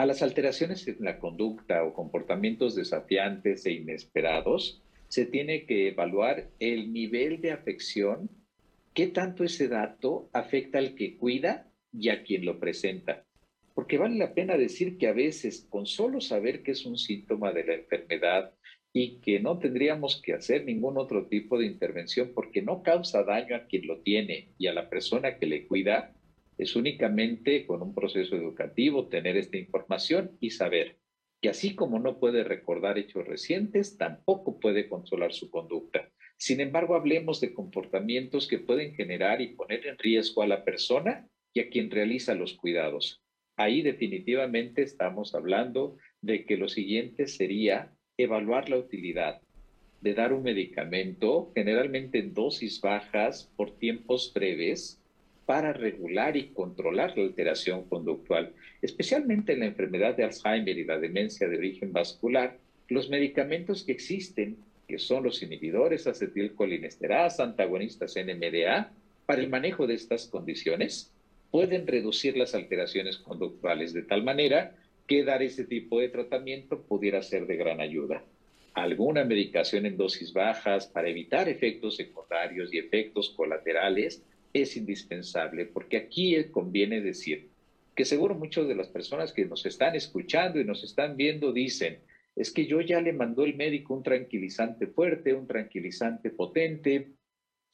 A 0.00 0.06
las 0.06 0.22
alteraciones 0.22 0.88
en 0.88 0.96
la 1.00 1.18
conducta 1.18 1.84
o 1.84 1.92
comportamientos 1.92 2.74
desafiantes 2.74 3.66
e 3.66 3.72
inesperados, 3.72 4.80
se 5.08 5.26
tiene 5.26 5.66
que 5.66 5.88
evaluar 5.88 6.48
el 6.58 6.90
nivel 6.90 7.42
de 7.42 7.52
afección, 7.52 8.30
qué 8.94 9.08
tanto 9.08 9.44
ese 9.44 9.68
dato 9.68 10.30
afecta 10.32 10.78
al 10.78 10.94
que 10.94 11.18
cuida 11.18 11.70
y 11.92 12.08
a 12.08 12.22
quien 12.22 12.46
lo 12.46 12.58
presenta. 12.58 13.26
Porque 13.74 13.98
vale 13.98 14.16
la 14.16 14.32
pena 14.32 14.56
decir 14.56 14.96
que 14.96 15.06
a 15.06 15.12
veces 15.12 15.66
con 15.68 15.84
solo 15.84 16.22
saber 16.22 16.62
que 16.62 16.70
es 16.70 16.86
un 16.86 16.96
síntoma 16.96 17.52
de 17.52 17.64
la 17.66 17.74
enfermedad 17.74 18.54
y 18.94 19.20
que 19.20 19.38
no 19.38 19.58
tendríamos 19.58 20.22
que 20.22 20.32
hacer 20.32 20.64
ningún 20.64 20.96
otro 20.96 21.26
tipo 21.26 21.58
de 21.58 21.66
intervención 21.66 22.32
porque 22.34 22.62
no 22.62 22.82
causa 22.82 23.22
daño 23.22 23.54
a 23.54 23.66
quien 23.66 23.86
lo 23.86 24.00
tiene 24.00 24.48
y 24.56 24.66
a 24.66 24.72
la 24.72 24.88
persona 24.88 25.36
que 25.36 25.44
le 25.44 25.66
cuida, 25.66 26.14
es 26.60 26.76
únicamente 26.76 27.66
con 27.66 27.80
un 27.80 27.94
proceso 27.94 28.36
educativo 28.36 29.08
tener 29.08 29.38
esta 29.38 29.56
información 29.56 30.36
y 30.40 30.50
saber 30.50 30.98
que 31.40 31.48
así 31.48 31.74
como 31.74 31.98
no 31.98 32.20
puede 32.20 32.44
recordar 32.44 32.98
hechos 32.98 33.26
recientes, 33.26 33.96
tampoco 33.96 34.60
puede 34.60 34.86
controlar 34.86 35.32
su 35.32 35.50
conducta. 35.50 36.12
Sin 36.36 36.60
embargo, 36.60 36.94
hablemos 36.94 37.40
de 37.40 37.54
comportamientos 37.54 38.46
que 38.46 38.58
pueden 38.58 38.94
generar 38.94 39.40
y 39.40 39.54
poner 39.54 39.86
en 39.86 39.96
riesgo 39.96 40.42
a 40.42 40.46
la 40.46 40.62
persona 40.62 41.26
y 41.54 41.60
a 41.60 41.70
quien 41.70 41.90
realiza 41.90 42.34
los 42.34 42.52
cuidados. 42.52 43.22
Ahí 43.56 43.80
definitivamente 43.80 44.82
estamos 44.82 45.34
hablando 45.34 45.96
de 46.20 46.44
que 46.44 46.58
lo 46.58 46.68
siguiente 46.68 47.26
sería 47.26 47.94
evaluar 48.18 48.68
la 48.68 48.76
utilidad 48.76 49.40
de 50.00 50.14
dar 50.14 50.32
un 50.32 50.42
medicamento, 50.42 51.52
generalmente 51.54 52.18
en 52.18 52.32
dosis 52.34 52.80
bajas 52.80 53.52
por 53.56 53.78
tiempos 53.78 54.32
breves, 54.34 54.99
para 55.50 55.72
regular 55.72 56.36
y 56.36 56.50
controlar 56.50 57.18
la 57.18 57.24
alteración 57.24 57.82
conductual, 57.88 58.52
especialmente 58.80 59.52
en 59.52 59.58
la 59.58 59.66
enfermedad 59.66 60.16
de 60.16 60.22
Alzheimer 60.22 60.78
y 60.78 60.84
la 60.84 60.96
demencia 60.96 61.48
de 61.48 61.56
origen 61.56 61.92
vascular. 61.92 62.56
Los 62.88 63.10
medicamentos 63.10 63.82
que 63.82 63.90
existen, 63.90 64.58
que 64.86 65.00
son 65.00 65.24
los 65.24 65.42
inhibidores 65.42 66.06
acetilcolinesterasa, 66.06 67.42
antagonistas 67.42 68.14
NMDA, 68.14 68.92
para 69.26 69.40
el 69.40 69.48
manejo 69.48 69.88
de 69.88 69.94
estas 69.94 70.28
condiciones, 70.28 71.10
pueden 71.50 71.84
reducir 71.84 72.36
las 72.36 72.54
alteraciones 72.54 73.16
conductuales 73.16 73.92
de 73.92 74.02
tal 74.02 74.22
manera 74.22 74.76
que 75.08 75.24
dar 75.24 75.42
ese 75.42 75.64
tipo 75.64 75.98
de 75.98 76.10
tratamiento 76.10 76.80
pudiera 76.80 77.24
ser 77.24 77.48
de 77.48 77.56
gran 77.56 77.80
ayuda. 77.80 78.22
Alguna 78.74 79.24
medicación 79.24 79.84
en 79.84 79.96
dosis 79.96 80.32
bajas 80.32 80.86
para 80.86 81.08
evitar 81.08 81.48
efectos 81.48 81.96
secundarios 81.96 82.72
y 82.72 82.78
efectos 82.78 83.30
colaterales 83.30 84.22
es 84.52 84.76
indispensable, 84.76 85.66
porque 85.66 85.96
aquí 85.96 86.36
conviene 86.50 87.00
decir 87.00 87.50
que 87.94 88.04
seguro 88.04 88.34
muchas 88.34 88.66
de 88.68 88.74
las 88.74 88.88
personas 88.88 89.32
que 89.32 89.44
nos 89.44 89.66
están 89.66 89.94
escuchando 89.94 90.60
y 90.60 90.64
nos 90.64 90.84
están 90.84 91.16
viendo 91.16 91.52
dicen, 91.52 92.00
es 92.36 92.52
que 92.52 92.66
yo 92.66 92.80
ya 92.80 93.00
le 93.00 93.12
mandó 93.12 93.44
el 93.44 93.56
médico 93.56 93.94
un 93.94 94.02
tranquilizante 94.02 94.86
fuerte, 94.86 95.34
un 95.34 95.46
tranquilizante 95.46 96.30
potente, 96.30 97.12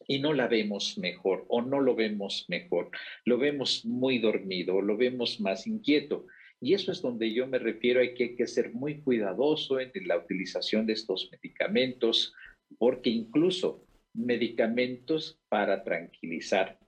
y 0.09 0.19
no 0.19 0.33
la 0.33 0.47
vemos 0.47 0.99
mejor 0.99 1.45
o 1.49 1.63
no 1.63 1.81
lo 1.81 1.95
vemos 1.95 2.47
mejor, 2.49 2.91
lo 3.25 3.39
vemos 3.39 3.85
muy 3.85 4.19
dormido, 4.19 4.81
lo 4.81 4.97
vemos 4.97 5.41
más 5.41 5.67
inquieto. 5.67 6.27
Y 6.61 6.75
eso 6.75 6.91
es 6.91 7.03
donde 7.03 7.33
yo 7.33 7.47
me 7.47 7.59
refiero 7.59 8.01
a 8.01 8.15
que 8.15 8.25
hay 8.25 8.37
que 8.37 8.47
ser 8.47 8.73
muy 8.73 9.01
cuidadoso 9.03 9.79
en 9.79 9.91
la 10.07 10.17
utilización 10.17 10.87
de 10.87 10.95
estos 10.95 11.29
medicamentos, 11.31 12.33
porque 12.79 13.11
incluso 13.11 13.86
medicamentos 14.17 15.41
para 15.49 15.85
tranquilizar, 15.85 16.79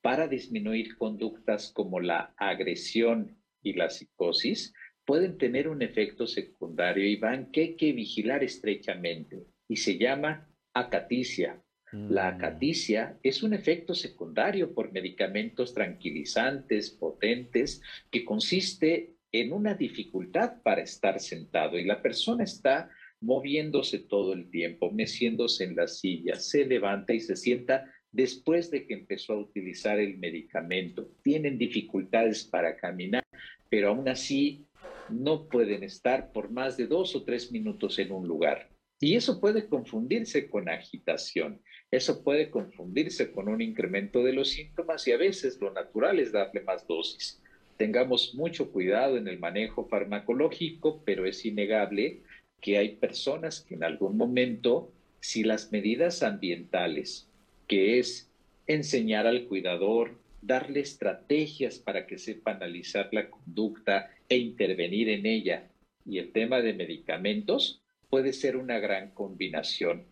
para 0.00 0.28
disminuir 0.28 0.96
conductas 0.96 1.72
como 1.72 2.00
la 2.00 2.34
agresión 2.36 3.36
y 3.62 3.72
la 3.74 3.90
psicosis, 3.90 4.72
pueden 5.04 5.38
tener 5.38 5.68
un 5.68 5.82
efecto 5.82 6.26
secundario 6.26 7.06
y 7.06 7.16
van 7.16 7.50
que 7.50 7.60
hay 7.60 7.76
que 7.76 7.92
vigilar 7.92 8.44
estrechamente 8.44 9.46
y 9.66 9.76
se 9.76 9.98
llama 9.98 10.48
acaticia. 10.74 11.62
La 11.92 12.30
mm. 12.30 12.34
acaticia 12.34 13.18
es 13.22 13.42
un 13.42 13.54
efecto 13.54 13.94
secundario 13.94 14.74
por 14.74 14.92
medicamentos 14.92 15.72
tranquilizantes 15.72 16.90
potentes 16.90 17.80
que 18.10 18.24
consiste 18.24 19.14
en 19.32 19.52
una 19.52 19.74
dificultad 19.74 20.62
para 20.62 20.82
estar 20.82 21.20
sentado 21.20 21.78
y 21.78 21.84
la 21.84 22.02
persona 22.02 22.44
está 22.44 22.90
moviéndose 23.20 23.98
todo 23.98 24.32
el 24.32 24.50
tiempo, 24.50 24.90
meciéndose 24.90 25.64
en 25.64 25.76
la 25.76 25.86
silla, 25.86 26.36
se 26.36 26.64
levanta 26.64 27.12
y 27.12 27.20
se 27.20 27.36
sienta 27.36 27.92
después 28.12 28.70
de 28.70 28.86
que 28.86 28.94
empezó 28.94 29.34
a 29.34 29.40
utilizar 29.40 29.98
el 29.98 30.18
medicamento. 30.18 31.10
Tienen 31.22 31.58
dificultades 31.58 32.44
para 32.44 32.76
caminar, 32.76 33.24
pero 33.68 33.88
aún 33.88 34.08
así 34.08 34.66
no 35.10 35.48
pueden 35.48 35.82
estar 35.82 36.32
por 36.32 36.50
más 36.50 36.76
de 36.76 36.86
dos 36.86 37.14
o 37.16 37.24
tres 37.24 37.50
minutos 37.50 37.98
en 37.98 38.12
un 38.12 38.26
lugar. 38.26 38.70
Y 39.00 39.14
eso 39.14 39.40
puede 39.40 39.68
confundirse 39.68 40.50
con 40.50 40.68
agitación, 40.68 41.62
eso 41.90 42.24
puede 42.24 42.50
confundirse 42.50 43.30
con 43.30 43.48
un 43.48 43.60
incremento 43.62 44.24
de 44.24 44.32
los 44.32 44.50
síntomas 44.50 45.06
y 45.06 45.12
a 45.12 45.16
veces 45.16 45.60
lo 45.60 45.72
natural 45.72 46.18
es 46.18 46.32
darle 46.32 46.62
más 46.62 46.86
dosis. 46.86 47.40
Tengamos 47.76 48.34
mucho 48.34 48.72
cuidado 48.72 49.16
en 49.16 49.28
el 49.28 49.38
manejo 49.38 49.86
farmacológico, 49.86 51.00
pero 51.04 51.26
es 51.26 51.46
innegable 51.46 52.22
que 52.60 52.78
hay 52.78 52.96
personas 52.96 53.60
que 53.60 53.74
en 53.74 53.84
algún 53.84 54.16
momento, 54.16 54.92
si 55.20 55.44
las 55.44 55.72
medidas 55.72 56.22
ambientales, 56.22 57.28
que 57.66 57.98
es 57.98 58.30
enseñar 58.66 59.26
al 59.26 59.44
cuidador, 59.44 60.18
darle 60.42 60.80
estrategias 60.80 61.78
para 61.78 62.06
que 62.06 62.18
sepa 62.18 62.52
analizar 62.52 63.08
la 63.12 63.28
conducta 63.28 64.10
e 64.28 64.36
intervenir 64.38 65.08
en 65.08 65.26
ella, 65.26 65.68
y 66.04 66.18
el 66.18 66.32
tema 66.32 66.60
de 66.60 66.72
medicamentos, 66.72 67.82
puede 68.08 68.32
ser 68.32 68.56
una 68.56 68.78
gran 68.78 69.10
combinación. 69.10 70.06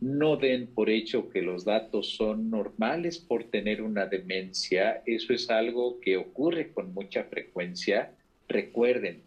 No 0.00 0.36
den 0.36 0.66
por 0.68 0.90
hecho 0.90 1.28
que 1.28 1.42
los 1.42 1.64
datos 1.64 2.14
son 2.16 2.50
normales 2.50 3.18
por 3.18 3.44
tener 3.44 3.82
una 3.82 4.06
demencia. 4.06 5.02
Eso 5.06 5.32
es 5.32 5.50
algo 5.50 6.00
que 6.00 6.16
ocurre 6.16 6.72
con 6.72 6.92
mucha 6.94 7.24
frecuencia. 7.24 8.14
Recuerden, 8.48 9.22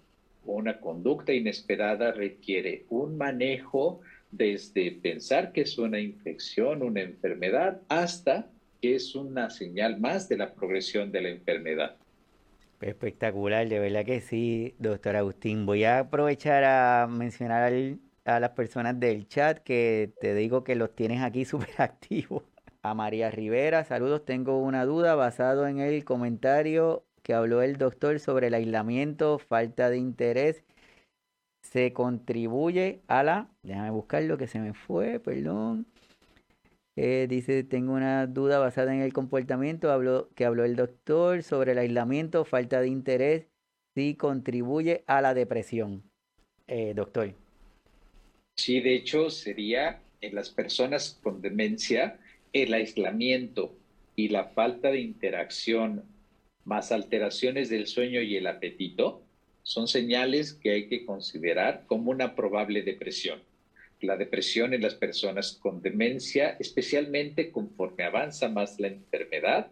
una 0.46 0.80
conducta 0.80 1.34
inesperada 1.34 2.12
requiere 2.12 2.86
un 2.90 3.18
manejo 3.18 4.02
desde 4.32 4.92
pensar 4.92 5.52
que 5.52 5.62
es 5.62 5.78
una 5.78 6.00
infección, 6.00 6.82
una 6.82 7.02
enfermedad, 7.02 7.82
hasta 7.88 8.50
que 8.82 8.96
es 8.96 9.16
una 9.16 9.50
señal 9.50 10.00
más 10.00 10.28
de 10.28 10.38
la 10.38 10.54
progresión 10.54 11.12
de 11.12 11.22
la 11.22 11.30
enfermedad. 11.30 11.96
Espectacular, 12.82 13.70
de 13.70 13.80
verdad 13.80 14.04
que 14.04 14.20
sí, 14.20 14.76
doctor 14.78 15.16
Agustín. 15.16 15.66
Voy 15.66 15.86
a 15.86 16.00
aprovechar 16.00 16.64
a 16.66 17.08
mencionar 17.08 17.72
a 18.26 18.40
las 18.40 18.50
personas 18.50 19.00
del 19.00 19.28
chat 19.28 19.60
que 19.60 20.12
te 20.20 20.34
digo 20.36 20.64
que 20.64 20.76
los 20.76 20.94
tienes 20.94 21.22
aquí 21.22 21.46
súper 21.46 21.70
activos. 21.78 22.44
A 22.82 22.94
María 22.94 23.32
Rivera, 23.32 23.86
saludos, 23.86 24.26
tengo 24.26 24.60
una 24.60 24.84
duda 24.84 25.16
basado 25.16 25.68
en 25.68 25.80
el 25.80 26.04
comentario 26.04 27.06
que 27.24 27.34
habló 27.34 27.62
el 27.62 27.78
doctor 27.78 28.20
sobre 28.20 28.48
el 28.48 28.54
aislamiento, 28.54 29.40
falta 29.40 29.90
de 29.90 29.98
interés. 29.98 30.64
Se 31.64 31.94
contribuye 31.94 33.02
a 33.08 33.24
la... 33.24 33.50
Déjame 33.64 33.90
buscar 33.92 34.24
lo 34.24 34.38
que 34.38 34.48
se 34.48 34.60
me 34.60 34.74
fue, 34.74 35.20
perdón. 35.20 35.88
Eh, 36.96 37.26
dice, 37.28 37.64
tengo 37.64 37.94
una 37.94 38.28
duda 38.28 38.60
basada 38.60 38.94
en 38.94 39.02
el 39.02 39.14
comportamiento 39.14 39.92
habló, 39.92 40.30
que 40.36 40.46
habló 40.46 40.64
el 40.64 40.76
doctor 40.76 41.42
sobre 41.42 41.72
el 41.72 41.80
aislamiento, 41.80 42.46
falta 42.46 42.82
de 42.82 42.90
interés, 42.90 43.48
si 43.96 44.16
contribuye 44.16 45.04
a 45.08 45.22
la 45.22 45.34
depresión. 45.34 46.04
Eh, 46.68 46.94
doctor. 46.94 47.34
Sí, 48.56 48.80
de 48.82 48.96
hecho 48.96 49.30
sería 49.30 50.02
en 50.22 50.36
las 50.36 50.50
personas 50.50 51.20
con 51.24 51.42
demencia 51.42 52.20
el 52.52 52.74
aislamiento 52.74 53.76
y 54.16 54.30
la 54.30 54.46
falta 54.46 54.90
de 54.90 55.00
interacción 55.00 56.04
más 56.66 56.92
alteraciones 56.92 57.70
del 57.70 57.88
sueño 57.88 58.22
y 58.22 58.36
el 58.36 58.48
apetito 58.48 59.24
son 59.64 59.88
señales 59.88 60.54
que 60.54 60.72
hay 60.72 60.88
que 60.88 61.06
considerar 61.06 61.84
como 61.88 62.12
una 62.12 62.36
probable 62.36 62.82
depresión 62.84 63.42
la 64.04 64.18
depresión 64.18 64.74
en 64.74 64.82
las 64.82 64.96
personas 64.96 65.58
con 65.62 65.82
demencia, 65.82 66.56
especialmente 66.60 67.52
conforme 67.52 68.04
avanza 68.04 68.50
más 68.50 68.80
la 68.80 68.88
enfermedad, 68.88 69.68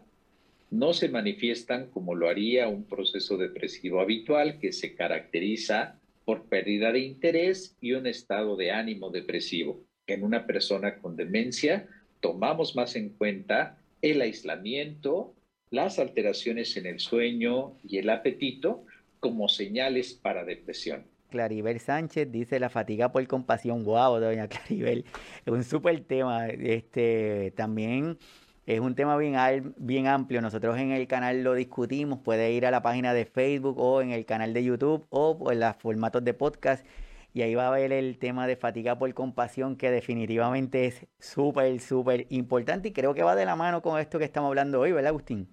no 0.70 0.94
se 0.94 1.08
manifiestan 1.08 1.88
como 1.90 2.14
lo 2.14 2.28
haría 2.28 2.68
un 2.68 2.84
proceso 2.84 3.36
depresivo 3.36 4.00
habitual 4.00 4.58
que 4.58 4.72
se 4.72 4.94
caracteriza 4.94 5.98
por 6.24 6.44
pérdida 6.44 6.92
de 6.92 7.00
interés 7.00 7.76
y 7.80 7.92
un 7.92 8.06
estado 8.06 8.56
de 8.56 8.70
ánimo 8.70 9.10
depresivo. 9.10 9.84
En 10.06 10.24
una 10.24 10.46
persona 10.46 10.96
con 10.96 11.16
demencia 11.16 11.88
tomamos 12.20 12.74
más 12.74 12.96
en 12.96 13.10
cuenta 13.10 13.78
el 14.00 14.20
aislamiento, 14.22 15.34
las 15.72 15.98
alteraciones 15.98 16.76
en 16.76 16.86
el 16.86 17.00
sueño 17.00 17.72
y 17.82 17.96
el 17.96 18.10
apetito 18.10 18.84
como 19.20 19.48
señales 19.48 20.12
para 20.12 20.44
depresión. 20.44 21.04
Claribel 21.30 21.80
Sánchez 21.80 22.30
dice 22.30 22.60
la 22.60 22.68
fatiga 22.68 23.10
por 23.10 23.26
compasión. 23.26 23.82
Wow, 23.82 24.20
doña 24.20 24.48
Claribel. 24.48 25.06
Es 25.46 25.52
un 25.52 25.64
súper 25.64 26.00
tema. 26.04 26.46
Este, 26.48 27.54
también 27.56 28.18
es 28.66 28.80
un 28.80 28.94
tema 28.94 29.16
bien, 29.16 29.74
bien 29.78 30.06
amplio. 30.08 30.42
Nosotros 30.42 30.78
en 30.78 30.92
el 30.92 31.06
canal 31.06 31.42
lo 31.42 31.54
discutimos. 31.54 32.18
Puede 32.18 32.52
ir 32.52 32.66
a 32.66 32.70
la 32.70 32.82
página 32.82 33.14
de 33.14 33.24
Facebook 33.24 33.78
o 33.78 34.02
en 34.02 34.10
el 34.10 34.26
canal 34.26 34.52
de 34.52 34.62
YouTube 34.62 35.06
o 35.08 35.50
en 35.50 35.60
los 35.60 35.74
formatos 35.76 36.22
de 36.22 36.34
podcast. 36.34 36.84
Y 37.32 37.40
ahí 37.40 37.54
va 37.54 37.68
a 37.68 37.70
ver 37.70 37.92
el 37.92 38.18
tema 38.18 38.46
de 38.46 38.56
fatiga 38.56 38.98
por 38.98 39.14
compasión, 39.14 39.76
que 39.76 39.90
definitivamente 39.90 40.84
es 40.84 41.06
súper, 41.18 41.80
súper 41.80 42.26
importante. 42.28 42.88
Y 42.88 42.92
creo 42.92 43.14
que 43.14 43.22
va 43.22 43.34
de 43.34 43.46
la 43.46 43.56
mano 43.56 43.80
con 43.80 43.98
esto 43.98 44.18
que 44.18 44.26
estamos 44.26 44.48
hablando 44.48 44.80
hoy, 44.80 44.92
¿verdad, 44.92 45.08
Agustín? 45.08 45.48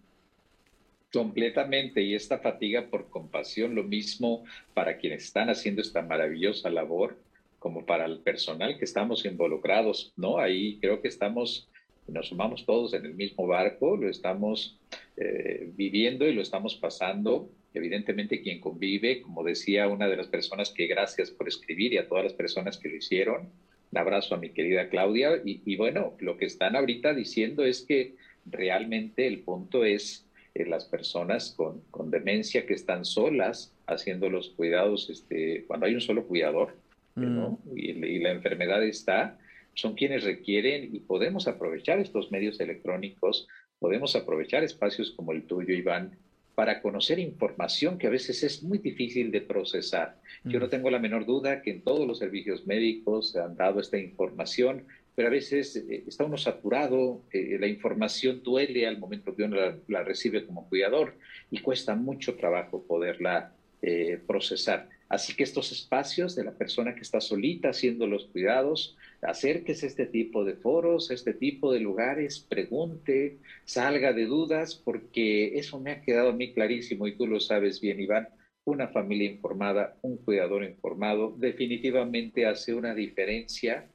Completamente, 1.12 2.03
y 2.03 2.14
esta 2.14 2.38
fatiga 2.38 2.88
por 2.88 3.10
compasión, 3.10 3.74
lo 3.74 3.84
mismo 3.84 4.43
para 4.76 4.97
quienes 4.97 5.24
están 5.24 5.49
haciendo 5.49 5.82
esta 5.82 6.03
maravillosa 6.03 6.70
labor, 6.70 7.18
como 7.57 7.86
para 7.86 8.05
el 8.05 8.20
personal 8.20 8.78
que 8.78 8.86
estamos 8.86 9.26
involucrados, 9.26 10.14
¿no? 10.16 10.38
Ahí 10.38 10.78
creo 10.80 11.01
que 11.01 11.07
estamos, 11.07 11.68
nos 12.07 12.28
sumamos 12.28 12.64
todos 12.66 12.93
en 12.93 13.05
el 13.05 13.16
mismo 13.16 13.47
barco, 13.47 13.97
lo 13.97 14.07
estamos 14.07 14.80
eh, 15.18 15.70
viviendo 15.76 16.28
y 16.28 16.34
lo 16.34 16.43
estamos 16.43 16.76
pasando. 16.76 17.49
Evidentemente 17.74 18.41
quien 18.41 18.60
convive, 18.60 19.22
como 19.22 19.43
decía 19.43 19.88
una 19.88 20.07
de 20.07 20.16
las 20.16 20.28
personas 20.28 20.72
que 20.72 20.86
gracias 20.86 21.32
por 21.32 21.47
escribir 21.47 21.93
y 21.93 21.97
a 21.97 22.07
todas 22.07 22.24
las 22.24 22.34
personas 22.34 22.78
que 22.78 22.89
lo 22.89 22.95
hicieron, 22.95 23.49
un 23.91 23.97
abrazo 23.97 24.36
a 24.36 24.38
mi 24.38 24.51
querida 24.51 24.89
Claudia, 24.89 25.41
y, 25.43 25.62
y 25.66 25.76
bueno, 25.76 26.16
lo 26.20 26.38
que 26.38 26.45
están 26.45 26.76
ahorita 26.76 27.16
diciendo 27.16 27.66
es 27.66 27.82
que 27.82 28.16
realmente 28.45 29.26
el 29.26 29.39
punto 29.39 29.84
es 29.84 30.29
eh, 30.56 30.66
las 30.66 30.86
personas 30.86 31.54
con, 31.56 31.82
con, 31.91 32.10
demencia 32.12 32.66
que 32.66 32.74
están 32.74 33.06
solas 33.06 33.74
haciendo 33.88 34.30
los 34.30 34.50
cuidados, 34.50 35.10
este, 35.10 35.66
cuando 35.68 35.86
hay 35.86 35.93
un 35.93 36.02
solo 36.02 36.26
cuidador 36.26 36.76
¿no? 37.16 37.60
Mm. 37.66 37.78
y, 37.78 37.89
y, 37.91 38.20
la 38.20 38.32
enfermedad 38.32 38.84
está, 38.84 39.38
son 39.74 39.95
quienes 39.95 40.24
requieren 40.24 40.89
y 40.93 41.00
podemos 41.00 41.47
aprovechar 41.47 42.00
estos 42.00 42.32
medios 42.32 42.60
electrónicos, 42.60 43.47
podemos 43.80 44.16
aprovechar 44.16 44.64
espacios 44.64 45.12
como 45.12 45.32
el 45.32 45.43
tuyo, 45.43 45.74
Iván, 45.74 46.18
para 46.60 46.82
conocer 46.82 47.20
información 47.20 47.97
que 47.97 48.08
a 48.08 48.10
veces 48.10 48.43
es 48.43 48.64
muy 48.64 48.80
difícil 48.80 49.32
de 49.32 49.39
procesar. 49.39 50.18
Yo 50.43 50.60
no 50.60 50.68
mm. 50.68 50.70
tengo 50.70 50.89
la 50.89 51.00
menor 51.00 51.26
duda 51.26 51.62
que 51.62 51.72
en 51.72 51.82
todos 51.82 52.06
los 52.06 52.20
servicios 52.20 52.68
médicos 52.68 53.32
se 53.32 53.39
han 53.39 53.56
dado 53.56 53.80
esta 53.80 53.97
información, 53.97 54.84
pero 55.20 55.28
a 55.28 55.32
veces 55.32 55.76
eh, 55.76 56.05
está 56.07 56.24
uno 56.24 56.38
saturado, 56.38 57.24
eh, 57.34 57.57
la 57.59 57.67
información 57.67 58.41
duele 58.41 58.88
al 58.88 58.99
momento 58.99 59.36
que 59.36 59.43
uno 59.43 59.57
la, 59.89 60.01
recibe 60.01 60.45
como 60.45 60.70
cuidador 60.70 61.15
y 61.51 61.59
cuesta 61.59 61.93
mucho 61.93 62.38
trabajo 62.38 62.86
poderla 62.88 63.53
eh, 63.82 64.17
procesar. 64.26 64.88
Así 65.09 65.36
que 65.36 65.43
estos 65.43 65.74
espacios 65.74 66.38
de 66.38 66.45
la 66.45 66.53
persona 66.53 66.95
que 66.95 67.01
está 67.01 67.20
solita 67.20 67.72
haciendo 67.72 68.07
los 68.07 68.28
cuidados, 68.28 68.95
acérquese 69.22 69.88
a 69.88 69.89
este 69.89 70.05
tipo 70.05 70.45
de 70.45 70.53
foros, 70.53 71.11
a 71.11 71.15
este 71.15 71.34
tipo 71.34 71.74
de 71.74 71.82
lugares, 71.82 72.39
pregunte, 72.39 73.39
salga 73.65 74.13
de 74.13 74.26
dudas, 74.26 74.74
porque 74.74 75.59
eso 75.59 75.82
me 75.82 75.91
ha 75.91 76.01
quedado 76.01 76.30
a 76.30 76.34
mí 76.34 76.53
clarísimo 76.53 77.07
y 77.07 77.17
tú 77.17 77.28
lo 77.28 77.41
sabes 77.41 77.82
bien, 77.82 77.99
Iván. 77.99 78.30
Una 78.63 78.88
familia 78.88 79.30
informada, 79.30 79.97
un 80.01 80.15
cuidador 80.15 80.63
informado, 80.63 81.36
definitivamente 81.38 82.45
hace 82.45 82.74
una 82.74 82.95
diferencia 82.95 83.89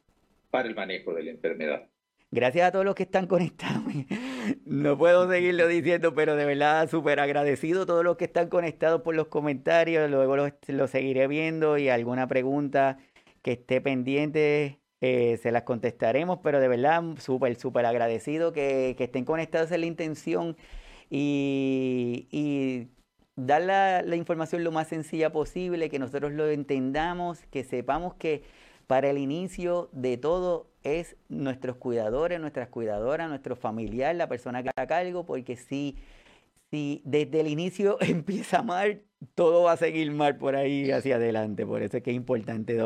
para 0.55 0.68
el 0.68 0.76
manejo 0.76 1.12
de 1.12 1.24
la 1.24 1.32
enfermedad. 1.32 1.88
Gracias 2.30 2.68
a 2.68 2.70
todos 2.70 2.84
los 2.84 2.94
que 2.94 3.02
están 3.02 3.26
conectados. 3.26 3.82
No 4.66 4.96
puedo 4.98 5.28
seguirlo 5.28 5.66
diciendo, 5.66 6.14
pero 6.14 6.36
de 6.36 6.44
verdad 6.44 6.88
súper 6.88 7.18
agradecido 7.18 7.82
a 7.82 7.86
todos 7.86 8.05
los 8.05 8.18
que 8.18 8.26
están 8.26 8.48
conectados 8.48 9.00
por 9.00 9.16
los 9.16 9.28
comentarios. 9.28 10.09
Luego 10.11 10.36
lo, 10.36 10.86
seguiré 10.86 11.26
viendo 11.28 11.78
y 11.78 11.88
alguna 11.88 12.28
pregunta 12.28 12.98
que 13.42 13.52
esté 13.52 13.80
pendiente 13.80 14.80
eh, 15.00 15.38
se 15.38 15.50
las 15.50 15.62
contestaremos, 15.62 16.40
pero 16.42 16.61
de 16.61 16.68
verdad 16.68 17.02
súper, 17.18 17.57
súper 17.57 17.86
agradecido 17.86 18.52
que, 18.52 18.94
estén 18.98 19.24
conectados 19.24 19.72
en 19.72 19.80
la 19.80 19.86
intención 19.86 20.57
y, 21.09 22.88
dar 23.34 23.62
la, 23.62 24.02
la 24.02 24.16
información 24.16 24.62
lo 24.62 24.70
más 24.72 24.88
sencilla 24.88 25.32
posible, 25.32 25.88
que 25.88 25.98
nosotros 25.98 26.32
lo 26.32 26.48
entendamos, 26.48 27.46
que 27.46 27.64
sepamos 27.64 28.14
que 28.14 28.42
para 28.87 29.11
el 29.11 29.18
inicio 29.18 29.89
de 29.93 30.16
todo 30.16 30.70
es 30.82 31.16
nuestros 31.28 31.76
cuidadores, 31.76 32.41
nuestras 32.41 32.68
cuidadoras, 32.68 33.28
nuestro 33.28 33.57
familiar, 33.57 34.14
la 34.14 34.28
persona 34.28 34.62
que 34.62 34.68
está 34.68 34.82
a 34.82 34.87
cargo, 34.87 35.24
porque 35.24 35.57
si, 35.57 35.97
si 36.70 37.03
desde 37.05 37.41
el 37.41 37.49
inicio 37.49 37.97
empieza 38.01 38.62
mal, 38.62 39.03
todo 39.35 39.64
va 39.64 39.72
a 39.72 39.76
seguir 39.76 40.12
mal 40.12 40.37
por 40.37 40.57
ahí 40.57 40.91
hacia 40.91 41.16
adelante. 41.16 41.64
Por 41.66 41.82
eso 41.82 41.97
es 41.97 42.03
que 42.03 42.11
es 42.11 42.16
importante, 42.16 42.76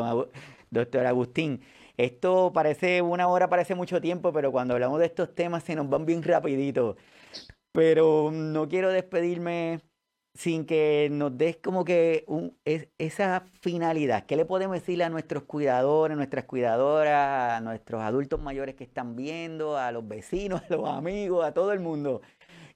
doctor 0.71 1.05
Agustín. 1.05 1.61
Esto 1.97 2.51
parece 2.53 3.01
una 3.01 3.27
hora, 3.27 3.49
parece 3.49 3.75
mucho 3.75 3.99
tiempo, 3.99 4.31
pero 4.31 4.51
cuando 4.53 4.73
hablamos 4.73 4.99
de 4.99 5.07
estos 5.07 5.35
temas 5.35 5.63
se 5.63 5.75
nos 5.75 5.89
van 5.89 6.05
bien 6.05 6.23
rapidito. 6.23 6.95
Pero 7.73 8.31
no 8.31 8.69
quiero 8.69 8.89
despedirme 8.89 9.81
sin 10.33 10.65
que 10.65 11.09
nos 11.11 11.37
des 11.37 11.57
como 11.57 11.83
que 11.83 12.25
esa 12.97 13.45
finalidad. 13.61 14.25
¿Qué 14.25 14.35
le 14.35 14.45
podemos 14.45 14.75
decir 14.75 15.01
a 15.03 15.09
nuestros 15.09 15.43
cuidadores, 15.43 16.15
nuestras 16.15 16.45
cuidadoras, 16.45 17.57
a 17.57 17.61
nuestros 17.61 18.01
adultos 18.01 18.41
mayores 18.41 18.75
que 18.75 18.83
están 18.83 19.15
viendo, 19.15 19.77
a 19.77 19.91
los 19.91 20.07
vecinos, 20.07 20.61
a 20.69 20.73
los 20.73 20.87
amigos, 20.87 21.45
a 21.45 21.53
todo 21.53 21.73
el 21.73 21.79
mundo 21.79 22.21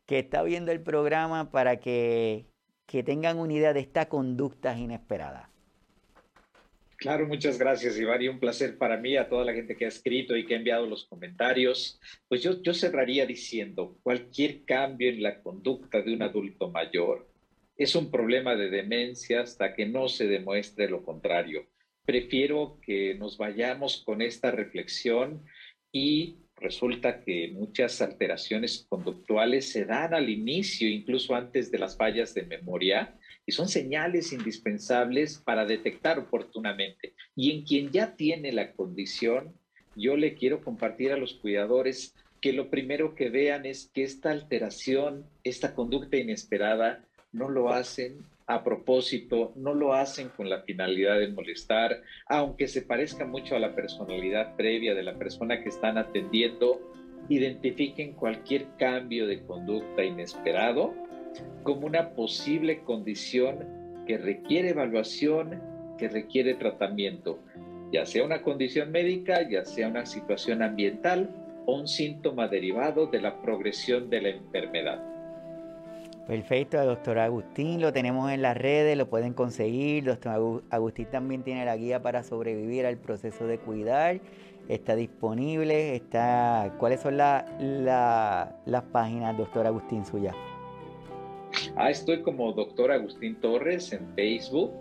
que 0.05 0.19
está 0.19 0.43
viendo 0.43 0.71
el 0.71 0.81
programa 0.81 1.51
para 1.51 1.77
que, 1.77 2.45
que 2.85 3.03
tengan 3.03 3.39
una 3.39 3.53
idea 3.53 3.73
de 3.73 3.79
esta 3.79 4.09
conducta 4.09 4.77
inesperada? 4.77 5.49
Claro, 6.97 7.27
muchas 7.27 7.57
gracias, 7.57 7.97
Iván, 7.99 8.21
y 8.21 8.29
un 8.29 8.39
placer 8.39 8.77
para 8.77 8.95
mí, 8.95 9.17
a 9.17 9.27
toda 9.27 9.43
la 9.43 9.53
gente 9.53 9.75
que 9.75 9.83
ha 9.83 9.89
escrito 9.89 10.37
y 10.37 10.45
que 10.45 10.53
ha 10.53 10.57
enviado 10.57 10.85
los 10.85 11.03
comentarios. 11.03 11.99
Pues 12.29 12.41
yo, 12.41 12.61
yo 12.61 12.73
cerraría 12.73 13.25
diciendo, 13.25 13.97
cualquier 14.03 14.63
cambio 14.63 15.09
en 15.09 15.21
la 15.21 15.41
conducta 15.41 16.01
de 16.01 16.13
un 16.13 16.21
adulto 16.21 16.69
mayor, 16.69 17.27
es 17.77 17.95
un 17.95 18.11
problema 18.11 18.55
de 18.55 18.69
demencia 18.69 19.41
hasta 19.41 19.73
que 19.73 19.85
no 19.85 20.07
se 20.07 20.27
demuestre 20.27 20.89
lo 20.89 21.03
contrario. 21.03 21.67
Prefiero 22.05 22.79
que 22.81 23.15
nos 23.15 23.37
vayamos 23.37 24.03
con 24.05 24.21
esta 24.21 24.51
reflexión 24.51 25.43
y 25.91 26.37
resulta 26.57 27.21
que 27.21 27.49
muchas 27.53 28.01
alteraciones 28.01 28.85
conductuales 28.89 29.71
se 29.71 29.85
dan 29.85 30.13
al 30.13 30.29
inicio, 30.29 30.87
incluso 30.87 31.35
antes 31.35 31.71
de 31.71 31.79
las 31.79 31.97
fallas 31.97 32.33
de 32.33 32.43
memoria, 32.43 33.17
y 33.45 33.51
son 33.51 33.67
señales 33.67 34.31
indispensables 34.31 35.37
para 35.37 35.65
detectar 35.65 36.19
oportunamente. 36.19 37.13
Y 37.35 37.51
en 37.51 37.65
quien 37.65 37.91
ya 37.91 38.15
tiene 38.15 38.51
la 38.51 38.73
condición, 38.73 39.53
yo 39.95 40.15
le 40.15 40.35
quiero 40.35 40.61
compartir 40.61 41.11
a 41.11 41.17
los 41.17 41.33
cuidadores 41.33 42.15
que 42.41 42.53
lo 42.53 42.69
primero 42.69 43.15
que 43.15 43.29
vean 43.29 43.65
es 43.65 43.89
que 43.93 44.03
esta 44.03 44.31
alteración, 44.31 45.25
esta 45.43 45.75
conducta 45.75 46.17
inesperada, 46.17 47.07
no 47.33 47.49
lo 47.49 47.69
hacen 47.69 48.25
a 48.45 48.63
propósito, 48.63 49.53
no 49.55 49.73
lo 49.73 49.93
hacen 49.93 50.29
con 50.29 50.49
la 50.49 50.61
finalidad 50.61 51.19
de 51.19 51.29
molestar, 51.29 52.01
aunque 52.27 52.67
se 52.67 52.81
parezca 52.81 53.25
mucho 53.25 53.55
a 53.55 53.59
la 53.59 53.73
personalidad 53.75 54.55
previa 54.55 54.93
de 54.93 55.03
la 55.03 55.15
persona 55.15 55.61
que 55.61 55.69
están 55.69 55.97
atendiendo, 55.97 56.79
identifiquen 57.29 58.13
cualquier 58.13 58.67
cambio 58.77 59.27
de 59.27 59.41
conducta 59.43 60.03
inesperado 60.03 60.93
como 61.63 61.87
una 61.87 62.09
posible 62.11 62.81
condición 62.83 64.03
que 64.05 64.17
requiere 64.17 64.69
evaluación, 64.69 65.61
que 65.97 66.09
requiere 66.09 66.55
tratamiento, 66.55 67.39
ya 67.91 68.05
sea 68.05 68.25
una 68.25 68.41
condición 68.41 68.91
médica, 68.91 69.47
ya 69.49 69.63
sea 69.63 69.87
una 69.87 70.05
situación 70.05 70.61
ambiental 70.61 71.29
o 71.65 71.79
un 71.79 71.87
síntoma 71.87 72.47
derivado 72.49 73.07
de 73.07 73.21
la 73.21 73.41
progresión 73.41 74.09
de 74.09 74.21
la 74.21 74.29
enfermedad. 74.29 75.12
Perfecto, 76.27 76.83
doctor 76.85 77.19
Agustín, 77.19 77.81
lo 77.81 77.91
tenemos 77.91 78.31
en 78.31 78.41
las 78.41 78.55
redes, 78.55 78.97
lo 78.97 79.09
pueden 79.09 79.33
conseguir. 79.33 80.05
Doctor 80.05 80.63
Agustín 80.69 81.07
también 81.11 81.43
tiene 81.43 81.65
la 81.65 81.75
guía 81.75 82.01
para 82.01 82.23
sobrevivir 82.23 82.85
al 82.85 82.97
proceso 82.97 83.45
de 83.45 83.57
cuidar. 83.59 84.21
Está 84.69 84.95
disponible. 84.95 85.95
Está, 85.97 86.73
¿Cuáles 86.79 87.01
son 87.01 87.17
las 87.17 88.83
páginas, 88.93 89.37
doctor 89.37 89.67
Agustín, 89.67 90.05
suya? 90.05 90.33
Ah, 91.75 91.89
estoy 91.89 92.21
como 92.21 92.53
doctor 92.53 92.91
Agustín 92.91 93.35
Torres 93.41 93.91
en 93.91 94.07
Facebook 94.15 94.71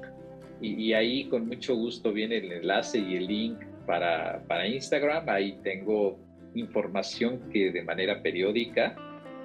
y, 0.61 0.93
ahí 0.93 1.24
con 1.24 1.49
mucho 1.49 1.74
gusto 1.74 2.12
viene 2.12 2.36
el 2.36 2.53
enlace 2.53 3.01
y 3.01 3.16
el 3.16 3.26
link 3.26 3.59
para, 3.84 4.45
para 4.47 4.68
Instagram. 4.68 5.28
Ahí 5.28 5.59
tengo 5.64 6.20
información 6.55 7.40
que 7.53 7.72
de 7.72 7.82
manera 7.82 8.22
periódica 8.22 8.95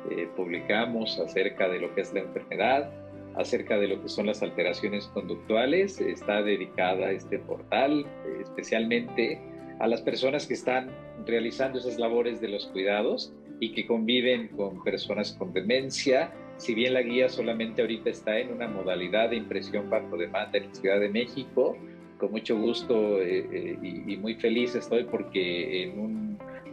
eh, 0.10 0.28
publicamos 0.36 1.20
acerca 1.20 1.68
de 1.68 1.80
lo 1.80 1.94
que 1.94 2.02
es 2.02 2.14
la 2.14 2.22
enfermedad, 2.22 2.92
acerca 3.36 3.78
de 3.78 3.88
lo 3.88 4.02
que 4.02 4.10
son 4.10 4.26
las 4.26 4.42
alteraciones 4.42 5.08
conductuales. 5.08 6.00
Está 6.02 6.42
dedicada 6.42 7.12
este 7.12 7.40
portal 7.40 8.06
eh, 8.26 8.42
especialmente 8.42 9.40
a 9.80 9.88
las 9.88 10.02
personas 10.02 10.48
que 10.48 10.56
están 10.56 10.90
realizando 11.26 11.80
esas 11.80 12.00
labores 12.00 12.42
de 12.42 12.48
los 12.50 12.68
cuidados 12.68 13.34
y 13.60 13.74
que 13.74 13.86
conviven 13.86 14.50
con 14.50 14.84
personas 14.84 15.34
con 15.34 15.54
demencia. 15.54 16.32
Si 16.58 16.74
bien 16.74 16.94
la 16.94 17.02
guía 17.02 17.30
solamente 17.30 17.82
ahorita 17.82 18.10
está 18.10 18.40
en 18.40 18.54
una 18.54 18.68
modalidad 18.68 19.30
de 19.30 19.36
impresión 19.36 19.90
bajo 19.90 20.18
demanda 20.18 20.58
en 20.58 20.68
la 20.68 20.74
Ciudad 20.74 21.00
de 21.00 21.10
México, 21.10 21.78
con 22.18 22.32
mucho 22.32 22.58
gusto 22.58 23.22
eh, 23.22 23.78
y, 23.82 24.14
y 24.14 24.18
muy 24.18 24.36
feliz 24.36 24.74
estoy 24.74 25.04
porque 25.04 25.84
en 25.84 26.00
un 26.00 26.27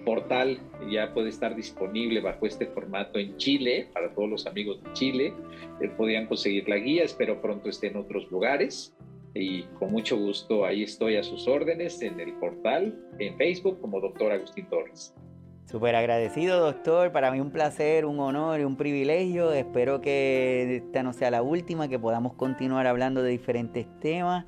portal 0.05 0.59
ya 0.91 1.13
puede 1.13 1.31
estar 1.31 1.57
disponible 1.57 2.21
bajo 2.21 2.47
este 2.47 2.67
formato 2.67 3.19
en 3.19 3.37
Chile, 3.37 3.89
para 3.93 4.13
todos 4.13 4.29
los 4.29 4.47
amigos 4.47 4.83
de 4.83 4.93
Chile. 4.93 5.35
Eh, 5.81 5.89
podían 5.97 6.27
conseguir 6.27 6.69
la 6.69 6.77
guía, 6.77 7.05
espero 7.05 7.41
pronto 7.41 7.69
esté 7.69 7.89
en 7.89 7.97
otros 7.97 8.31
lugares. 8.31 8.95
Y 9.35 9.63
con 9.79 9.91
mucho 9.91 10.17
gusto 10.17 10.65
ahí 10.65 10.85
estoy 10.85 11.17
a 11.17 11.25
sus 11.25 11.49
órdenes 11.49 12.01
en 12.03 12.21
el 12.21 12.35
portal, 12.35 12.97
en 13.19 13.37
Facebook 13.37 13.81
como 13.81 14.01
doctor 14.01 14.31
Agustín 14.31 14.69
Torres. 14.69 15.13
Súper 15.67 15.97
agradecido, 15.97 16.61
doctor. 16.61 17.11
Para 17.11 17.33
mí 17.33 17.41
un 17.41 17.51
placer, 17.51 18.05
un 18.05 18.21
honor 18.21 18.61
y 18.61 18.65
un 18.65 18.77
privilegio. 18.77 19.53
Espero 19.53 20.01
que 20.01 20.77
esta 20.77 21.03
no 21.03 21.13
sea 21.13 21.31
la 21.33 21.43
última, 21.43 21.89
que 21.89 21.99
podamos 21.99 22.35
continuar 22.35 22.87
hablando 22.87 23.23
de 23.23 23.31
diferentes 23.31 23.87
temas 23.99 24.45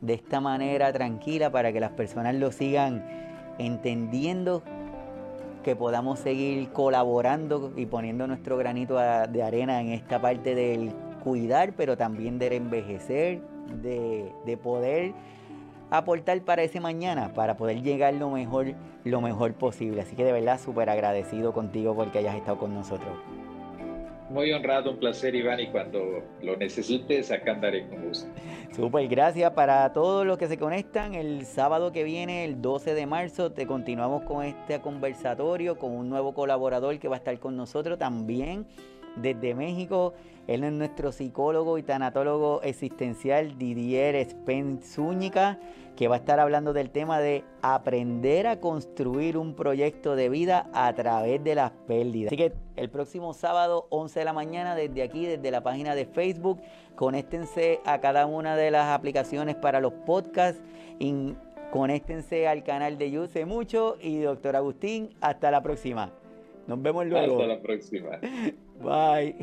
de 0.00 0.14
esta 0.14 0.40
manera 0.40 0.92
tranquila 0.92 1.50
para 1.50 1.72
que 1.72 1.80
las 1.80 1.92
personas 1.92 2.34
lo 2.36 2.52
sigan 2.52 3.04
entendiendo 3.58 4.62
que 5.62 5.76
podamos 5.76 6.18
seguir 6.18 6.70
colaborando 6.70 7.72
y 7.76 7.86
poniendo 7.86 8.26
nuestro 8.26 8.56
granito 8.56 8.96
de 8.96 9.42
arena 9.42 9.80
en 9.80 9.88
esta 9.88 10.20
parte 10.20 10.54
del 10.54 10.92
cuidar, 11.22 11.72
pero 11.74 11.96
también 11.96 12.38
del 12.38 12.54
envejecer, 12.54 13.40
de, 13.82 14.32
de 14.44 14.56
poder 14.56 15.14
aportar 15.90 16.40
para 16.42 16.62
ese 16.62 16.80
mañana, 16.80 17.32
para 17.34 17.56
poder 17.56 17.82
llegar 17.82 18.14
lo 18.14 18.30
mejor, 18.30 18.74
lo 19.04 19.20
mejor 19.20 19.52
posible. 19.54 20.00
Así 20.00 20.16
que 20.16 20.24
de 20.24 20.32
verdad 20.32 20.58
súper 20.58 20.88
agradecido 20.90 21.52
contigo 21.52 21.94
porque 21.94 22.18
hayas 22.18 22.36
estado 22.36 22.58
con 22.58 22.74
nosotros. 22.74 23.18
Muy 24.32 24.50
honrado, 24.50 24.90
un 24.90 24.96
placer, 24.96 25.34
Iván, 25.34 25.60
y 25.60 25.66
cuando 25.66 26.22
lo 26.40 26.56
necesites, 26.56 27.30
acá 27.30 27.52
andaré 27.52 27.86
con 27.86 28.02
gusto. 28.08 28.26
Súper, 28.74 29.06
gracias 29.06 29.52
para 29.52 29.92
todos 29.92 30.26
los 30.26 30.38
que 30.38 30.48
se 30.48 30.56
conectan. 30.56 31.14
El 31.14 31.44
sábado 31.44 31.92
que 31.92 32.02
viene, 32.02 32.46
el 32.46 32.62
12 32.62 32.94
de 32.94 33.04
marzo, 33.04 33.52
te 33.52 33.66
continuamos 33.66 34.22
con 34.22 34.42
este 34.42 34.80
conversatorio 34.80 35.78
con 35.78 35.92
un 35.92 36.08
nuevo 36.08 36.32
colaborador 36.32 36.98
que 36.98 37.08
va 37.08 37.16
a 37.16 37.18
estar 37.18 37.38
con 37.40 37.58
nosotros 37.58 37.98
también 37.98 38.66
desde 39.16 39.54
México. 39.54 40.14
Él 40.46 40.64
es 40.64 40.72
nuestro 40.72 41.12
psicólogo 41.12 41.76
y 41.76 41.82
tanatólogo 41.82 42.62
existencial 42.62 43.58
Didier 43.58 44.26
Zúñiga 44.82 45.58
que 45.96 46.08
va 46.08 46.16
a 46.16 46.18
estar 46.18 46.40
hablando 46.40 46.72
del 46.72 46.90
tema 46.90 47.20
de 47.20 47.44
aprender 47.60 48.46
a 48.46 48.60
construir 48.60 49.36
un 49.36 49.54
proyecto 49.54 50.16
de 50.16 50.28
vida 50.28 50.70
a 50.72 50.92
través 50.94 51.42
de 51.44 51.54
las 51.54 51.72
pérdidas. 51.86 52.28
Así 52.28 52.36
que 52.36 52.52
el 52.76 52.88
próximo 52.88 53.34
sábado, 53.34 53.86
11 53.90 54.18
de 54.20 54.24
la 54.24 54.32
mañana, 54.32 54.74
desde 54.74 55.02
aquí, 55.02 55.26
desde 55.26 55.50
la 55.50 55.62
página 55.62 55.94
de 55.94 56.06
Facebook, 56.06 56.60
conéctense 56.96 57.80
a 57.84 58.00
cada 58.00 58.26
una 58.26 58.56
de 58.56 58.70
las 58.70 58.88
aplicaciones 58.88 59.56
para 59.56 59.80
los 59.80 59.92
podcasts. 59.92 60.60
Y 60.98 61.34
conéctense 61.70 62.48
al 62.48 62.62
canal 62.62 62.98
de 62.98 63.10
Yuse 63.10 63.44
Mucho 63.44 63.96
y 64.00 64.20
doctor 64.20 64.56
Agustín, 64.56 65.10
hasta 65.20 65.50
la 65.50 65.62
próxima. 65.62 66.12
Nos 66.66 66.80
vemos 66.80 67.06
luego. 67.06 67.34
Hasta 67.34 67.46
la 67.46 67.60
próxima. 67.60 68.18
Bye. 68.80 69.36